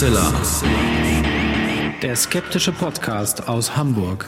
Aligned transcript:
Hoaxilla. 0.00 0.32
Der 2.00 2.16
skeptische 2.16 2.72
Podcast 2.72 3.46
aus 3.46 3.76
Hamburg. 3.76 4.26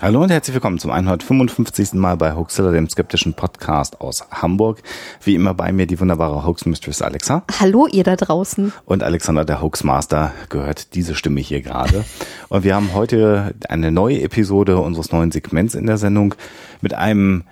Hallo 0.00 0.22
und 0.22 0.30
herzlich 0.30 0.54
willkommen 0.54 0.78
zum 0.78 0.92
155. 0.92 1.92
Mal 1.94 2.16
bei 2.16 2.34
Hoaxilla, 2.34 2.70
dem 2.70 2.88
skeptischen 2.88 3.34
Podcast 3.34 4.00
aus 4.00 4.24
Hamburg. 4.30 4.80
Wie 5.22 5.34
immer 5.34 5.52
bei 5.52 5.70
mir 5.70 5.86
die 5.86 6.00
wunderbare 6.00 6.46
Hoax 6.46 6.64
Mistress 6.64 7.02
Alexa. 7.02 7.42
Hallo 7.60 7.86
ihr 7.86 8.04
da 8.04 8.16
draußen. 8.16 8.72
Und 8.86 9.02
Alexander, 9.02 9.44
der 9.44 9.60
Hoaxmaster, 9.60 10.32
gehört 10.48 10.94
diese 10.94 11.14
Stimme 11.14 11.40
hier 11.40 11.60
gerade. 11.60 12.06
und 12.48 12.64
wir 12.64 12.74
haben 12.74 12.94
heute 12.94 13.54
eine 13.68 13.90
neue 13.90 14.22
Episode 14.22 14.78
unseres 14.78 15.12
neuen 15.12 15.32
Segments 15.32 15.74
in 15.74 15.86
der 15.86 15.98
Sendung 15.98 16.34
mit 16.80 16.94
einem 16.94 17.44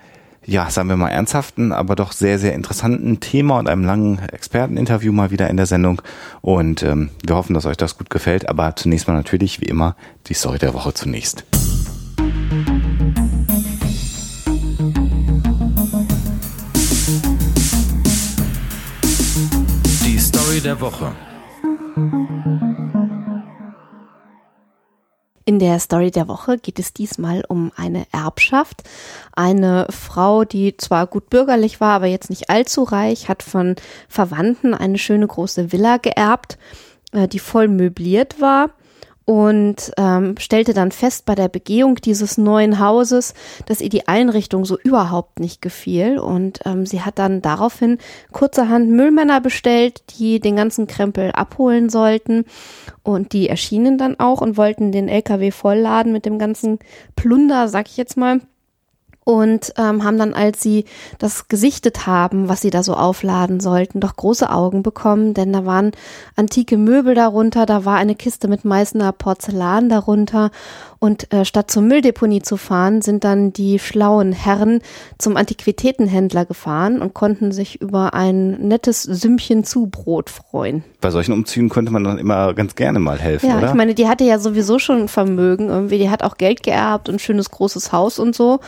ja, 0.47 0.69
sagen 0.69 0.87
wir 0.87 0.95
mal 0.95 1.09
ernsthaften, 1.09 1.73
aber 1.73 1.95
doch 1.95 2.13
sehr, 2.13 2.39
sehr 2.39 2.53
interessanten 2.53 3.19
Thema 3.19 3.59
und 3.59 3.67
einem 3.67 3.83
langen 3.83 4.19
Experteninterview 4.19 5.11
mal 5.11 5.29
wieder 5.29 5.49
in 5.49 5.57
der 5.57 5.65
Sendung. 5.65 6.01
Und 6.41 6.83
ähm, 6.83 7.09
wir 7.25 7.35
hoffen, 7.35 7.53
dass 7.53 7.65
euch 7.65 7.75
das 7.75 7.97
gut 7.97 8.09
gefällt. 8.09 8.47
Aber 8.47 8.73
zunächst 8.77 9.09
mal 9.09 9.13
natürlich, 9.13 9.59
wie 9.59 9.65
immer, 9.65 9.97
die 10.27 10.33
Story 10.33 10.57
der 10.57 10.73
Woche 10.73 10.93
zunächst. 10.93 11.43
Die 20.05 20.17
Story 20.17 20.61
der 20.61 20.79
Woche. 20.79 21.11
In 25.47 25.59
der 25.59 25.79
Story 25.79 26.11
der 26.11 26.27
Woche 26.27 26.57
geht 26.57 26.77
es 26.77 26.91
diesmal 26.91 27.41
um 27.47 27.71
eine 27.77 28.05
Erbschaft. 28.11 28.83
Eine 29.33 29.87
Frau, 29.89 30.43
die 30.43 30.75
zwar 30.75 31.07
gut 31.07 31.29
bürgerlich 31.29 31.79
war, 31.79 31.93
aber 31.93 32.07
jetzt 32.07 32.29
nicht 32.29 32.49
allzu 32.49 32.83
reich, 32.83 33.29
hat 33.29 33.43
von 33.43 33.77
Verwandten 34.09 34.73
eine 34.73 34.97
schöne 34.97 35.25
große 35.25 35.71
Villa 35.71 35.99
geerbt, 35.99 36.57
äh, 37.13 37.29
die 37.29 37.39
voll 37.39 37.69
möbliert 37.69 38.41
war 38.41 38.71
und 39.29 39.91
ähm, 39.97 40.35
stellte 40.39 40.73
dann 40.73 40.91
fest 40.91 41.25
bei 41.25 41.35
der 41.35 41.49
Begehung 41.49 41.95
dieses 41.95 42.37
neuen 42.37 42.79
Hauses, 42.79 43.33
dass 43.65 43.81
ihr 43.81 43.89
die 43.89 44.07
Einrichtung 44.07 44.63
so 44.63 44.79
überhaupt 44.79 45.41
nicht 45.41 45.61
gefiel. 45.61 46.17
Und 46.17 46.61
ähm, 46.63 46.85
sie 46.85 47.01
hat 47.01 47.19
dann 47.19 47.41
daraufhin 47.41 47.97
kurzerhand 48.31 48.89
Müllmänner 48.89 49.41
bestellt, 49.41 50.01
die 50.17 50.39
den 50.39 50.55
ganzen 50.55 50.87
Krempel 50.87 51.33
abholen 51.33 51.89
sollten. 51.89 52.45
Und 53.03 53.33
die 53.33 53.49
erschienen 53.49 53.97
dann 53.97 54.17
auch 54.17 54.39
und 54.39 54.55
wollten 54.55 54.93
den 54.93 55.09
LKW 55.09 55.51
vollladen 55.51 56.13
mit 56.13 56.25
dem 56.25 56.39
ganzen 56.39 56.79
Plunder, 57.17 57.67
sag 57.67 57.87
ich 57.87 57.97
jetzt 57.97 58.15
mal 58.15 58.39
und 59.27 59.73
ähm, 59.77 60.05
haben 60.05 60.17
dann, 60.17 60.33
als 60.33 60.63
sie 60.63 60.85
das 61.17 61.49
gesichtet 61.49 62.07
haben, 62.07 62.47
was 62.47 62.61
sie 62.61 62.69
da 62.69 62.81
so 62.81 62.93
aufladen 62.93 63.59
sollten, 63.59 63.99
doch 63.99 64.15
große 64.15 64.49
Augen 64.49 64.83
bekommen, 64.83 65.33
denn 65.33 65.51
da 65.51 65.65
waren 65.65 65.91
antike 66.37 66.77
Möbel 66.77 67.13
darunter, 67.13 67.65
da 67.65 67.83
war 67.83 67.97
eine 67.97 68.15
Kiste 68.15 68.47
mit 68.47 68.63
Meißner 68.63 69.11
Porzellan 69.11 69.89
darunter 69.89 70.49
und 70.99 71.31
äh, 71.33 71.45
statt 71.45 71.69
zur 71.69 71.83
Mülldeponie 71.83 72.41
zu 72.41 72.57
fahren, 72.57 73.01
sind 73.01 73.23
dann 73.23 73.53
die 73.53 73.79
schlauen 73.79 74.31
Herren 74.31 74.81
zum 75.17 75.37
Antiquitätenhändler 75.37 76.45
gefahren 76.45 77.01
und 77.01 77.13
konnten 77.13 77.51
sich 77.51 77.81
über 77.81 78.13
ein 78.13 78.51
nettes 78.67 79.03
Sümmchen 79.03 79.63
Zubrot 79.63 80.29
freuen. 80.29 80.83
Bei 81.01 81.11
solchen 81.11 81.33
Umzügen 81.33 81.69
könnte 81.69 81.91
man 81.91 82.03
dann 82.03 82.17
immer 82.17 82.53
ganz 82.53 82.75
gerne 82.75 82.99
mal 82.99 83.19
helfen, 83.19 83.49
ja, 83.49 83.57
oder? 83.57 83.67
ich 83.67 83.73
meine, 83.75 83.93
die 83.93 84.07
hatte 84.07 84.23
ja 84.23 84.39
sowieso 84.39 84.79
schon 84.79 85.01
ein 85.01 85.07
Vermögen 85.07 85.69
irgendwie. 85.69 85.99
Die 85.99 86.09
hat 86.09 86.23
auch 86.23 86.37
Geld 86.37 86.63
geerbt 86.63 87.09
und 87.09 87.15
ein 87.15 87.19
schönes 87.19 87.51
großes 87.51 87.91
Haus 87.91 88.17
und 88.17 88.35
so. 88.35 88.59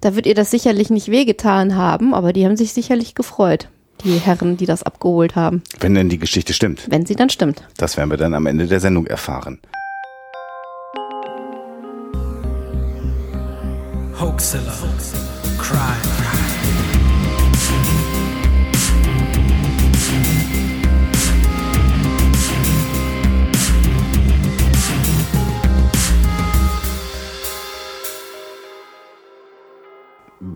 Da 0.00 0.07
wird 0.14 0.26
ihr 0.26 0.34
das 0.34 0.50
sicherlich 0.50 0.90
nicht 0.90 1.10
wehgetan 1.10 1.76
haben, 1.76 2.14
aber 2.14 2.32
die 2.32 2.44
haben 2.44 2.56
sich 2.56 2.72
sicherlich 2.72 3.14
gefreut. 3.14 3.68
Die 4.04 4.18
Herren, 4.18 4.56
die 4.56 4.66
das 4.66 4.84
abgeholt 4.84 5.34
haben. 5.34 5.62
Wenn 5.80 5.94
denn 5.94 6.08
die 6.08 6.18
Geschichte 6.18 6.52
stimmt. 6.52 6.86
Wenn 6.88 7.04
sie 7.04 7.16
dann 7.16 7.30
stimmt. 7.30 7.64
Das 7.76 7.96
werden 7.96 8.10
wir 8.10 8.16
dann 8.16 8.34
am 8.34 8.46
Ende 8.46 8.66
der 8.66 8.80
Sendung 8.80 9.06
erfahren. 9.06 9.58
Hoaxilla. 14.20 14.74
Crime. 15.58 16.17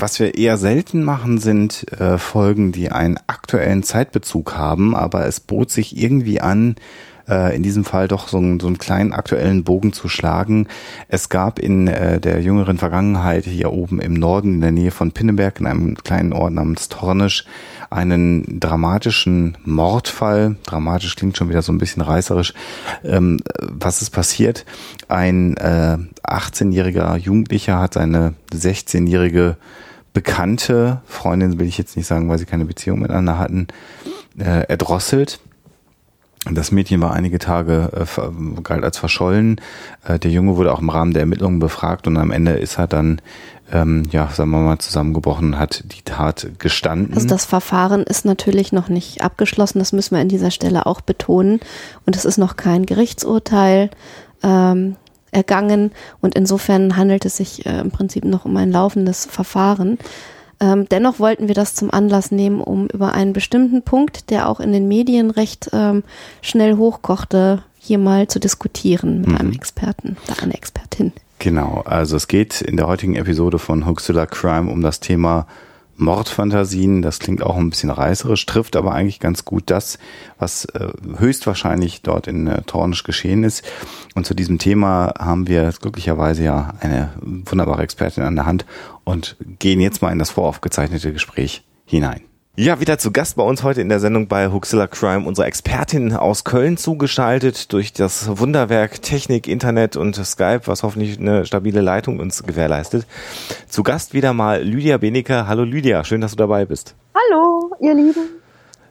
Was 0.03 0.19
wir 0.19 0.37
eher 0.37 0.57
selten 0.57 1.05
machen, 1.05 1.39
sind 1.39 1.87
äh, 1.93 2.19
Folgen, 2.19 2.73
die 2.73 2.91
einen 2.91 3.21
aktuellen 3.29 3.85
Zeitbezug 3.85 4.57
haben, 4.57 4.97
aber 4.97 5.29
es 5.29 5.39
bot 5.39 5.71
sich 5.71 5.97
irgendwie 5.97 6.41
an, 6.41 6.75
äh, 7.29 7.55
in 7.55 7.63
diesem 7.63 7.85
Fall 7.85 8.09
doch 8.09 8.27
so, 8.27 8.39
einen, 8.39 8.59
so 8.59 8.67
einen 8.67 8.79
kleinen 8.79 9.13
aktuellen 9.13 9.63
Bogen 9.63 9.93
zu 9.93 10.09
schlagen. 10.09 10.67
Es 11.07 11.29
gab 11.29 11.61
in 11.61 11.87
äh, 11.87 12.19
der 12.19 12.43
jüngeren 12.43 12.79
Vergangenheit 12.79 13.45
hier 13.45 13.73
oben 13.73 14.01
im 14.01 14.15
Norden 14.15 14.55
in 14.55 14.61
der 14.61 14.73
Nähe 14.73 14.91
von 14.91 15.13
Pinneberg 15.13 15.61
in 15.61 15.67
einem 15.67 15.95
kleinen 15.95 16.33
Ort 16.33 16.55
namens 16.55 16.89
Tornisch 16.89 17.45
einen 17.89 18.59
dramatischen 18.59 19.57
Mordfall. 19.65 20.57
Dramatisch 20.65 21.15
klingt 21.15 21.37
schon 21.37 21.49
wieder 21.49 21.63
so 21.63 21.73
ein 21.73 21.79
bisschen 21.79 22.03
reißerisch. 22.03 22.55
Ähm, 23.05 23.39
was 23.61 24.03
ist 24.03 24.11
passiert? 24.11 24.65
Ein 25.07 25.57
äh, 25.59 25.97
18-jähriger 26.27 27.17
Jugendlicher 27.19 27.79
hat 27.79 27.95
seine 27.95 28.35
16-jährige 28.53 29.59
Bekannte, 30.13 31.01
Freundin 31.07 31.59
will 31.59 31.67
ich 31.67 31.79
jetzt 31.79 31.97
nicht 31.97 32.07
sagen, 32.07 32.29
weil 32.29 32.39
sie 32.39 32.45
keine 32.45 32.65
Beziehung 32.65 33.01
miteinander 33.01 33.39
hatten, 33.39 33.69
äh, 34.39 34.67
erdrosselt. 34.69 35.41
Das 36.51 36.73
Mädchen 36.73 37.01
war 37.01 37.13
einige 37.13 37.39
Tage, 37.39 37.91
äh, 37.95 38.63
galt 38.63 38.83
als 38.83 38.99
verschollen. 38.99 39.61
Äh, 40.05 40.19
der 40.19 40.33
Junge 40.33 40.57
wurde 40.57 40.73
auch 40.73 40.81
im 40.81 40.91
Rahmen 40.91 41.13
der 41.13 41.21
Ermittlungen 41.21 41.61
befragt 41.61 42.09
und 42.09 42.17
am 42.17 42.33
Ende 42.33 42.53
ist 42.53 42.79
er 42.79 42.89
dann, 42.89 43.23
ähm, 43.71 44.03
ja, 44.11 44.29
sagen 44.29 44.51
wir 44.51 44.59
mal, 44.59 44.79
zusammengebrochen 44.79 45.55
und 45.55 45.59
hat 45.59 45.85
die 45.93 46.03
Tat 46.03 46.49
gestanden. 46.59 47.15
Also 47.15 47.29
das 47.29 47.45
Verfahren 47.45 48.03
ist 48.03 48.25
natürlich 48.25 48.73
noch 48.73 48.89
nicht 48.89 49.23
abgeschlossen, 49.23 49.79
das 49.79 49.93
müssen 49.93 50.17
wir 50.17 50.21
an 50.21 50.29
dieser 50.29 50.51
Stelle 50.51 50.87
auch 50.87 51.01
betonen. 51.01 51.61
Und 52.07 52.17
es 52.17 52.25
ist 52.25 52.39
noch 52.39 52.57
kein 52.57 52.87
Gerichtsurteil 52.87 53.91
ähm, 54.43 54.97
ergangen 55.33 55.91
und 56.21 56.35
insofern 56.37 56.97
handelt 56.97 57.25
es 57.25 57.37
sich 57.39 57.67
äh, 57.67 57.81
im 57.81 57.91
Prinzip 57.91 58.25
noch 58.25 58.45
um 58.45 58.57
ein 58.57 58.71
laufendes 58.71 59.27
Verfahren. 59.27 59.99
Ähm, 60.61 60.89
dennoch 60.89 61.19
wollten 61.19 61.49
wir 61.49 61.57
das 61.57 61.75
zum 61.75 61.91
Anlass 61.91 62.31
nehmen, 62.31 62.61
um 62.61 62.87
über 62.87 63.13
einen 63.15 63.33
bestimmten 63.33 63.83
Punkt, 63.83 64.31
der 64.31 64.49
auch 64.49 64.61
in 64.61 64.73
den 64.73 64.87
Medien 64.87 65.31
recht 65.33 65.71
ähm, 65.73 66.05
schnell 66.41 66.77
hochkochte, 66.77 67.65
hier 67.81 67.99
mal 67.99 68.29
zu 68.29 68.39
diskutieren 68.39 69.23
mit 69.23 69.31
Mhm. 69.31 69.37
einem 69.37 69.53
Experten 69.53 70.17
oder 70.29 70.41
einer 70.43 70.55
Expertin. 70.55 71.13
Genau, 71.41 71.83
also 71.85 72.15
es 72.15 72.29
geht 72.29 72.61
in 72.61 72.77
der 72.77 72.87
heutigen 72.87 73.17
Episode 73.17 73.59
von 73.59 73.85
Hoaxilla 73.87 74.27
Crime 74.27 74.71
um 74.71 74.83
das 74.83 75.01
Thema 75.01 75.49
Mordfantasien. 76.03 77.03
Das 77.03 77.19
klingt 77.19 77.43
auch 77.43 77.57
ein 77.57 77.71
bisschen 77.71 77.91
reißerisch, 77.91 78.45
trifft 78.47 78.77
aber 78.77 78.93
eigentlich 78.93 79.21
ganz 79.21 79.45
gut 79.45 79.65
das, 79.67 79.99
was 80.39 80.65
äh, 80.67 80.89
höchstwahrscheinlich 81.19 82.03
dort 82.03 82.27
in 82.27 82.47
äh, 82.47 82.63
Tornisch 82.63 83.05
geschehen 83.05 83.45
ist. 83.45 83.65
Und 84.15 84.27
zu 84.27 84.35
diesem 84.35 84.59
Thema 84.59 85.15
haben 85.19 85.47
wir 85.49 85.73
glücklicherweise 85.81 86.45
ja 86.45 86.75
eine 86.81 87.13
wunderbare 87.21 87.83
Expertin 87.83 88.25
an 88.25 88.37
der 88.37 88.47
Hand 88.47 88.67
und 89.05 89.37
gehen 89.59 89.81
jetzt 89.81 90.03
mal 90.03 90.13
in 90.13 90.19
das 90.19 90.31
voraufgezeichnete 90.31 91.13
Gespräch 91.13 91.65
hinein. 91.85 92.23
Ja, 92.55 92.81
wieder 92.81 92.99
zu 92.99 93.13
Gast 93.13 93.37
bei 93.37 93.43
uns 93.43 93.63
heute 93.63 93.81
in 93.81 93.89
der 93.89 93.99
Sendung 93.99 94.29
bei 94.29 94.53
Huxilla 94.53 94.87
Crime, 94.87 95.27
unsere 95.27 95.47
Expertin 95.47 96.13
aus 96.13 96.45
Köln 96.45 96.77
zugeschaltet 96.77 97.73
durch 97.73 97.95
das 97.95 98.39
Wunderwerk 98.39 99.01
Technik, 99.01 99.49
Internet 99.49 99.97
und 99.97 100.17
Skype, 100.17 100.61
was 100.67 100.83
hoffentlich 100.83 101.19
eine 101.19 101.47
stabile 101.47 101.81
Leitung 101.81 102.19
uns 102.21 102.43
gewährleistet. 102.43 103.07
Zu 103.71 103.83
Gast 103.83 104.13
wieder 104.13 104.35
mal 104.35 104.63
Lydia 104.63 104.99
Benecke. 104.99 105.47
Hallo 105.47 105.65
Lydia, 105.65 106.05
schön, 106.05 106.21
dass 106.21 106.33
du 106.33 106.37
dabei 106.37 106.67
bist. 106.67 106.95
Hallo, 107.15 107.71
ihr 107.81 107.95
Lieben. 107.95 108.42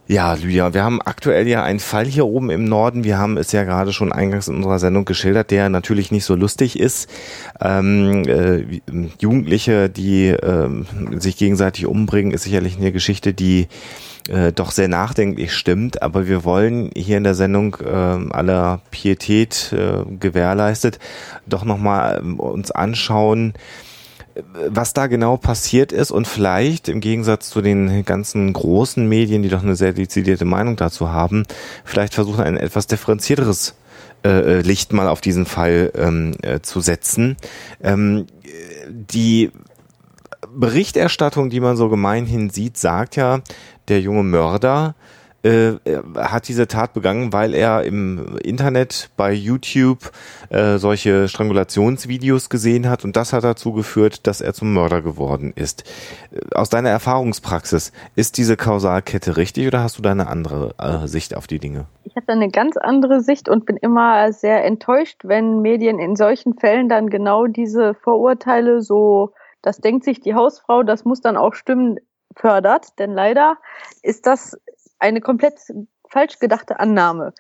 Ja, 0.08 0.34
Lydia, 0.34 0.74
wir 0.74 0.84
haben 0.84 1.02
aktuell 1.02 1.48
ja 1.48 1.64
einen 1.64 1.80
Fall 1.80 2.06
hier 2.06 2.26
oben 2.26 2.50
im 2.50 2.66
Norden. 2.66 3.04
Wir 3.04 3.18
haben 3.18 3.38
es 3.38 3.52
ja 3.54 3.64
gerade 3.64 3.94
schon 3.94 4.12
eingangs 4.12 4.48
in 4.50 4.56
unserer 4.56 4.80
Sendung 4.80 5.06
geschildert, 5.06 5.52
der 5.52 5.70
natürlich 5.70 6.12
nicht 6.12 6.26
so 6.26 6.36
lustig 6.36 6.78
ist. 6.78 7.10
Ähm, 7.62 8.24
äh, 8.28 8.82
Jugendliche, 9.20 9.90
die 9.90 10.28
ähm, 10.28 10.86
sich 11.18 11.38
gegenseitig 11.38 11.86
umbringen, 11.86 12.34
ist 12.34 12.44
sicherlich 12.44 12.78
eine 12.78 12.92
Geschichte, 12.92 13.34
die 13.34 13.68
äh, 14.28 14.52
doch 14.52 14.72
sehr 14.72 14.90
nachdenklich 14.90 15.54
stimmt. 15.54 16.02
Aber 16.02 16.28
wir 16.28 16.44
wollen 16.44 16.92
hier 16.96 17.18
in 17.18 17.24
der 17.24 17.36
Sendung 17.36 17.78
äh, 17.80 17.88
aller 17.88 18.82
Pietät 18.92 19.72
äh, 19.72 20.04
gewährleistet 20.20 21.00
doch 21.46 21.64
nochmal 21.64 22.20
ähm, 22.22 22.40
uns 22.40 22.72
anschauen, 22.72 23.54
was 24.68 24.94
da 24.94 25.08
genau 25.08 25.38
passiert 25.38 25.92
ist 25.92 26.12
und 26.12 26.28
vielleicht 26.28 26.90
im 26.90 27.00
Gegensatz 27.02 27.50
zu 27.50 27.62
den 27.62 28.06
ganzen 28.06 28.54
großen 28.54 29.08
Medien, 29.08 29.44
die 29.44 29.50
doch 29.50 29.64
eine 29.64 29.76
sehr 29.76 29.94
dezidierte 29.94 30.46
Meinung 30.46 30.76
dazu 30.76 31.10
haben, 31.10 31.46
vielleicht 31.84 32.14
versuchen 32.14 32.44
ein 32.44 32.58
etwas 32.58 32.88
differenzierteres 32.88 33.76
äh, 34.24 34.62
Licht 34.62 34.94
mal 34.94 35.08
auf 35.08 35.22
diesen 35.22 35.46
Fall 35.46 35.92
ähm, 35.96 36.36
äh, 36.42 36.60
zu 36.62 36.82
setzen. 36.82 37.38
Ähm, 37.82 38.28
die 38.90 39.52
Berichterstattung, 40.54 41.50
die 41.50 41.60
man 41.60 41.78
so 41.78 41.90
gemeinhin 41.90 42.50
sieht, 42.50 42.78
sagt 42.78 43.16
ja, 43.16 43.42
der 43.88 44.02
junge 44.02 44.24
Mörder 44.24 44.96
äh, 45.44 45.74
hat 46.16 46.48
diese 46.48 46.68
Tat 46.68 46.94
begangen, 46.94 47.34
weil 47.34 47.54
er 47.54 47.84
im 47.84 48.38
Internet 48.44 49.10
bei 49.18 49.34
YouTube 49.34 50.12
äh, 50.50 50.78
solche 50.78 51.28
Strangulationsvideos 51.28 52.50
gesehen 52.50 52.90
hat 52.90 53.04
und 53.04 53.16
das 53.16 53.34
hat 53.34 53.44
dazu 53.44 53.74
geführt, 53.74 54.28
dass 54.28 54.42
er 54.42 54.54
zum 54.54 54.74
Mörder 54.74 55.02
geworden 55.02 55.54
ist. 55.56 55.84
Äh, 56.32 56.56
aus 56.56 56.70
deiner 56.70 56.90
Erfahrungspraxis, 56.90 57.92
ist 58.16 58.38
diese 58.38 58.58
Kausalkette 58.58 59.38
richtig 59.38 59.68
oder 59.68 59.82
hast 59.82 59.98
du 59.98 60.02
da 60.02 60.12
eine 60.12 60.28
andere 60.28 60.76
äh, 60.78 61.08
Sicht 61.08 61.36
auf 61.36 61.48
die 61.48 61.60
Dinge? 61.60 61.86
Ich 62.04 62.16
habe 62.16 62.26
da 62.28 62.34
eine 62.34 62.50
ganz 62.50 62.78
andere 62.78 63.22
Sicht 63.22 63.50
und 63.50 63.66
bin 63.66 63.78
immer 63.78 64.32
sehr 64.34 64.64
enttäuscht, 64.64 65.22
wenn 65.24 65.62
Medien 65.62 66.00
in 66.00 66.16
solchen 66.16 66.54
Fällen 66.54 66.90
dann 66.90 67.10
genau 67.10 67.48
diese 67.48 67.94
Vorurteile 67.96 68.82
so, 68.82 69.34
das 69.62 69.78
denkt 69.78 70.04
sich 70.04 70.20
die 70.20 70.36
Hausfrau, 70.36 70.84
das 70.84 71.06
muss 71.06 71.22
dann 71.22 71.38
auch 71.38 71.54
stimmen, 71.54 71.98
fördert. 72.36 73.00
Denn 73.00 73.12
leider 73.12 73.58
ist 74.02 74.26
das 74.26 74.58
eine 75.02 75.22
komplett 75.22 75.60
falsch 76.10 76.40
gedachte 76.40 76.80
Annahme. 76.80 77.34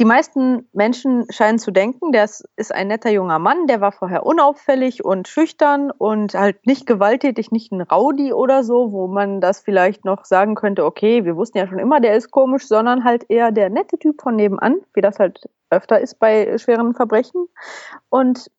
Die 0.00 0.04
meisten 0.04 0.68
Menschen 0.72 1.24
scheinen 1.30 1.60
zu 1.60 1.70
denken, 1.70 2.10
der 2.10 2.24
ist 2.24 2.74
ein 2.74 2.88
netter 2.88 3.10
junger 3.10 3.38
Mann, 3.38 3.68
der 3.68 3.80
war 3.80 3.92
vorher 3.92 4.26
unauffällig 4.26 5.04
und 5.04 5.28
schüchtern 5.28 5.92
und 5.92 6.34
halt 6.34 6.66
nicht 6.66 6.84
gewalttätig, 6.84 7.52
nicht 7.52 7.70
ein 7.70 7.80
Rowdy 7.80 8.32
oder 8.32 8.64
so, 8.64 8.90
wo 8.90 9.06
man 9.06 9.40
das 9.40 9.60
vielleicht 9.60 10.04
noch 10.04 10.24
sagen 10.24 10.56
könnte, 10.56 10.84
okay, 10.84 11.24
wir 11.24 11.36
wussten 11.36 11.58
ja 11.58 11.68
schon 11.68 11.78
immer, 11.78 12.00
der 12.00 12.16
ist 12.16 12.32
komisch, 12.32 12.66
sondern 12.66 13.04
halt 13.04 13.26
eher 13.28 13.52
der 13.52 13.70
nette 13.70 13.96
Typ 13.96 14.20
von 14.20 14.34
nebenan, 14.34 14.78
wie 14.94 15.00
das 15.00 15.20
halt 15.20 15.48
öfter 15.70 16.00
ist 16.00 16.18
bei 16.18 16.58
schweren 16.58 16.94
Verbrechen. 16.94 17.46
Und 18.08 18.50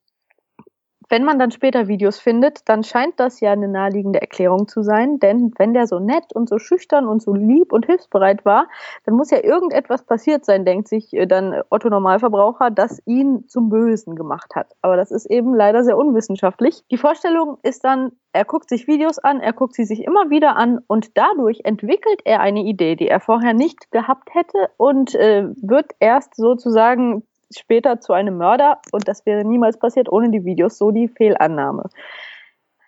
wenn 1.09 1.23
man 1.23 1.39
dann 1.39 1.51
später 1.51 1.87
Videos 1.87 2.19
findet, 2.19 2.67
dann 2.67 2.83
scheint 2.83 3.19
das 3.19 3.39
ja 3.39 3.51
eine 3.51 3.67
naheliegende 3.67 4.21
Erklärung 4.21 4.67
zu 4.67 4.81
sein, 4.81 5.19
denn 5.19 5.51
wenn 5.57 5.73
der 5.73 5.87
so 5.87 5.99
nett 5.99 6.33
und 6.33 6.49
so 6.49 6.59
schüchtern 6.59 7.07
und 7.07 7.21
so 7.21 7.33
lieb 7.33 7.71
und 7.71 7.85
hilfsbereit 7.85 8.45
war, 8.45 8.67
dann 9.05 9.15
muss 9.15 9.31
ja 9.31 9.43
irgendetwas 9.43 10.03
passiert 10.03 10.45
sein, 10.45 10.65
denkt 10.65 10.87
sich 10.87 11.13
äh, 11.13 11.25
dann 11.25 11.61
Otto 11.69 11.89
Normalverbraucher, 11.89 12.71
das 12.71 13.01
ihn 13.05 13.47
zum 13.47 13.69
Bösen 13.69 14.15
gemacht 14.15 14.55
hat. 14.55 14.73
Aber 14.81 14.95
das 14.95 15.11
ist 15.11 15.25
eben 15.25 15.53
leider 15.53 15.83
sehr 15.83 15.97
unwissenschaftlich. 15.97 16.83
Die 16.91 16.97
Vorstellung 16.97 17.57
ist 17.63 17.83
dann, 17.83 18.11
er 18.33 18.45
guckt 18.45 18.69
sich 18.69 18.87
Videos 18.87 19.19
an, 19.19 19.39
er 19.39 19.53
guckt 19.53 19.75
sie 19.75 19.85
sich 19.85 20.03
immer 20.03 20.29
wieder 20.29 20.55
an 20.55 20.79
und 20.87 21.17
dadurch 21.17 21.61
entwickelt 21.63 22.21
er 22.25 22.41
eine 22.41 22.63
Idee, 22.63 22.95
die 22.95 23.07
er 23.07 23.19
vorher 23.19 23.53
nicht 23.53 23.91
gehabt 23.91 24.29
hätte 24.33 24.69
und 24.77 25.15
äh, 25.15 25.47
wird 25.61 25.91
erst 25.99 26.35
sozusagen 26.35 27.23
später 27.55 27.99
zu 27.99 28.13
einem 28.13 28.37
Mörder 28.37 28.79
und 28.91 29.07
das 29.07 29.25
wäre 29.25 29.43
niemals 29.43 29.77
passiert 29.77 30.11
ohne 30.11 30.29
die 30.29 30.45
Videos, 30.45 30.77
so 30.77 30.91
die 30.91 31.07
Fehlannahme. 31.07 31.89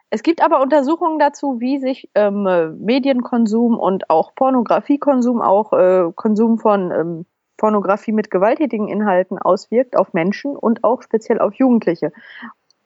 Es 0.09 0.23
gibt 0.23 0.41
aber 0.41 0.61
Untersuchungen 0.61 1.19
dazu, 1.19 1.59
wie 1.59 1.79
sich 1.79 2.09
ähm, 2.15 2.43
Medienkonsum 2.79 3.77
und 3.77 4.09
auch 4.09 4.33
Pornografiekonsum, 4.35 5.41
auch 5.41 5.73
äh, 5.73 6.11
Konsum 6.15 6.59
von 6.59 6.91
ähm, 6.91 7.25
Pornografie 7.57 8.13
mit 8.13 8.31
gewalttätigen 8.31 8.87
Inhalten 8.87 9.37
auswirkt 9.37 9.97
auf 9.97 10.13
Menschen 10.13 10.55
und 10.55 10.83
auch 10.83 11.01
speziell 11.01 11.39
auf 11.39 11.55
Jugendliche. 11.55 12.13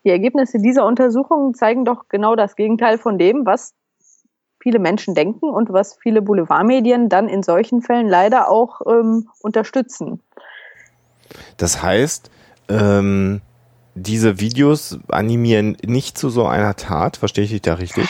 Die 0.04 0.10
Ergebnisse 0.10 0.60
dieser 0.60 0.86
Untersuchungen 0.86 1.54
zeigen 1.54 1.86
doch 1.86 2.10
genau 2.10 2.36
das 2.36 2.56
Gegenteil 2.56 2.98
von 2.98 3.20
dem, 3.20 3.46
was 3.46 3.76
viele 4.60 4.80
Menschen 4.80 5.14
denken 5.14 5.50
und 5.50 5.72
was 5.72 5.96
viele 5.96 6.22
Boulevardmedien 6.22 7.10
dann 7.10 7.30
in 7.30 7.44
solchen 7.44 7.82
Fällen 7.82 8.08
leider 8.08 8.50
auch 8.50 8.82
ähm, 8.88 9.30
unterstützen. 9.42 10.22
Das 11.58 11.82
heißt, 11.84 12.32
ähm, 12.70 13.42
diese 13.96 14.40
Videos 14.40 15.00
animieren 15.10 15.78
nicht 15.86 16.18
zu 16.18 16.30
so 16.30 16.46
einer 16.46 16.76
Tat. 16.76 17.18
Verstehe 17.18 17.44
ich 17.44 17.52
dich 17.52 17.62
da 17.62 17.76
richtig? 17.76 18.08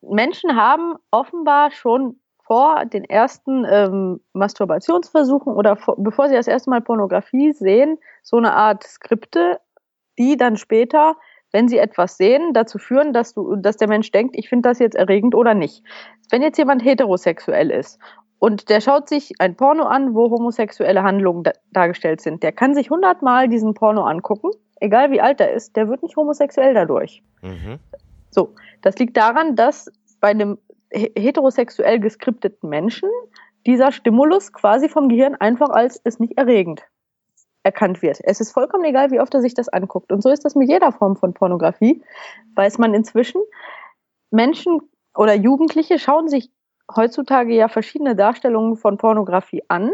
Menschen 0.00 0.56
haben 0.56 0.94
offenbar 1.10 1.70
schon 1.70 2.16
vor 2.48 2.86
den 2.86 3.04
ersten 3.04 3.66
ähm, 3.70 4.20
Masturbationsversuchen 4.32 5.52
oder 5.52 5.76
vor, 5.76 5.96
bevor 5.98 6.28
sie 6.28 6.34
das 6.34 6.48
erste 6.48 6.70
Mal 6.70 6.80
Pornografie 6.80 7.52
sehen, 7.52 7.98
so 8.22 8.38
eine 8.38 8.54
Art 8.54 8.84
Skripte, 8.84 9.60
die 10.18 10.38
dann 10.38 10.56
später, 10.56 11.16
wenn 11.52 11.68
sie 11.68 11.76
etwas 11.76 12.16
sehen, 12.16 12.54
dazu 12.54 12.78
führen, 12.78 13.12
dass 13.12 13.34
du, 13.34 13.56
dass 13.56 13.76
der 13.76 13.88
Mensch 13.88 14.10
denkt, 14.10 14.34
ich 14.36 14.48
finde 14.48 14.68
das 14.68 14.78
jetzt 14.78 14.96
erregend 14.96 15.34
oder 15.34 15.52
nicht. 15.52 15.84
Wenn 16.30 16.42
jetzt 16.42 16.56
jemand 16.56 16.82
heterosexuell 16.82 17.70
ist 17.70 17.98
und 18.38 18.68
der 18.68 18.80
schaut 18.80 19.08
sich 19.08 19.32
ein 19.38 19.56
Porno 19.56 19.84
an, 19.84 20.14
wo 20.14 20.30
homosexuelle 20.30 21.02
Handlungen 21.02 21.42
da 21.42 21.52
dargestellt 21.72 22.20
sind. 22.20 22.42
Der 22.42 22.52
kann 22.52 22.74
sich 22.74 22.90
hundertmal 22.90 23.48
diesen 23.48 23.74
Porno 23.74 24.02
angucken, 24.02 24.50
egal 24.80 25.10
wie 25.10 25.20
alt 25.20 25.40
er 25.40 25.52
ist, 25.52 25.76
der 25.76 25.88
wird 25.88 26.02
nicht 26.02 26.16
homosexuell 26.16 26.74
dadurch. 26.74 27.22
Mhm. 27.42 27.78
So, 28.30 28.54
das 28.82 28.98
liegt 28.98 29.16
daran, 29.16 29.56
dass 29.56 29.90
bei 30.20 30.28
einem 30.28 30.58
heterosexuell 30.90 32.00
geskripteten 32.00 32.68
Menschen 32.68 33.08
dieser 33.66 33.92
Stimulus 33.92 34.52
quasi 34.52 34.88
vom 34.88 35.08
Gehirn 35.08 35.34
einfach 35.34 35.70
als 35.70 35.96
ist 35.96 36.20
nicht 36.20 36.38
erregend 36.38 36.82
erkannt 37.64 38.00
wird. 38.00 38.20
Es 38.22 38.40
ist 38.40 38.52
vollkommen 38.52 38.84
egal, 38.84 39.10
wie 39.10 39.20
oft 39.20 39.34
er 39.34 39.42
sich 39.42 39.52
das 39.52 39.68
anguckt. 39.68 40.10
Und 40.12 40.22
so 40.22 40.30
ist 40.30 40.44
das 40.44 40.54
mit 40.54 40.70
jeder 40.70 40.92
Form 40.92 41.16
von 41.16 41.34
Pornografie. 41.34 42.02
Weiß 42.54 42.78
man 42.78 42.94
inzwischen, 42.94 43.42
Menschen 44.30 44.80
oder 45.14 45.34
Jugendliche 45.34 45.98
schauen 45.98 46.28
sich 46.28 46.50
heutzutage 46.94 47.54
ja 47.54 47.68
verschiedene 47.68 48.16
Darstellungen 48.16 48.76
von 48.76 48.96
Pornografie 48.96 49.62
an. 49.68 49.92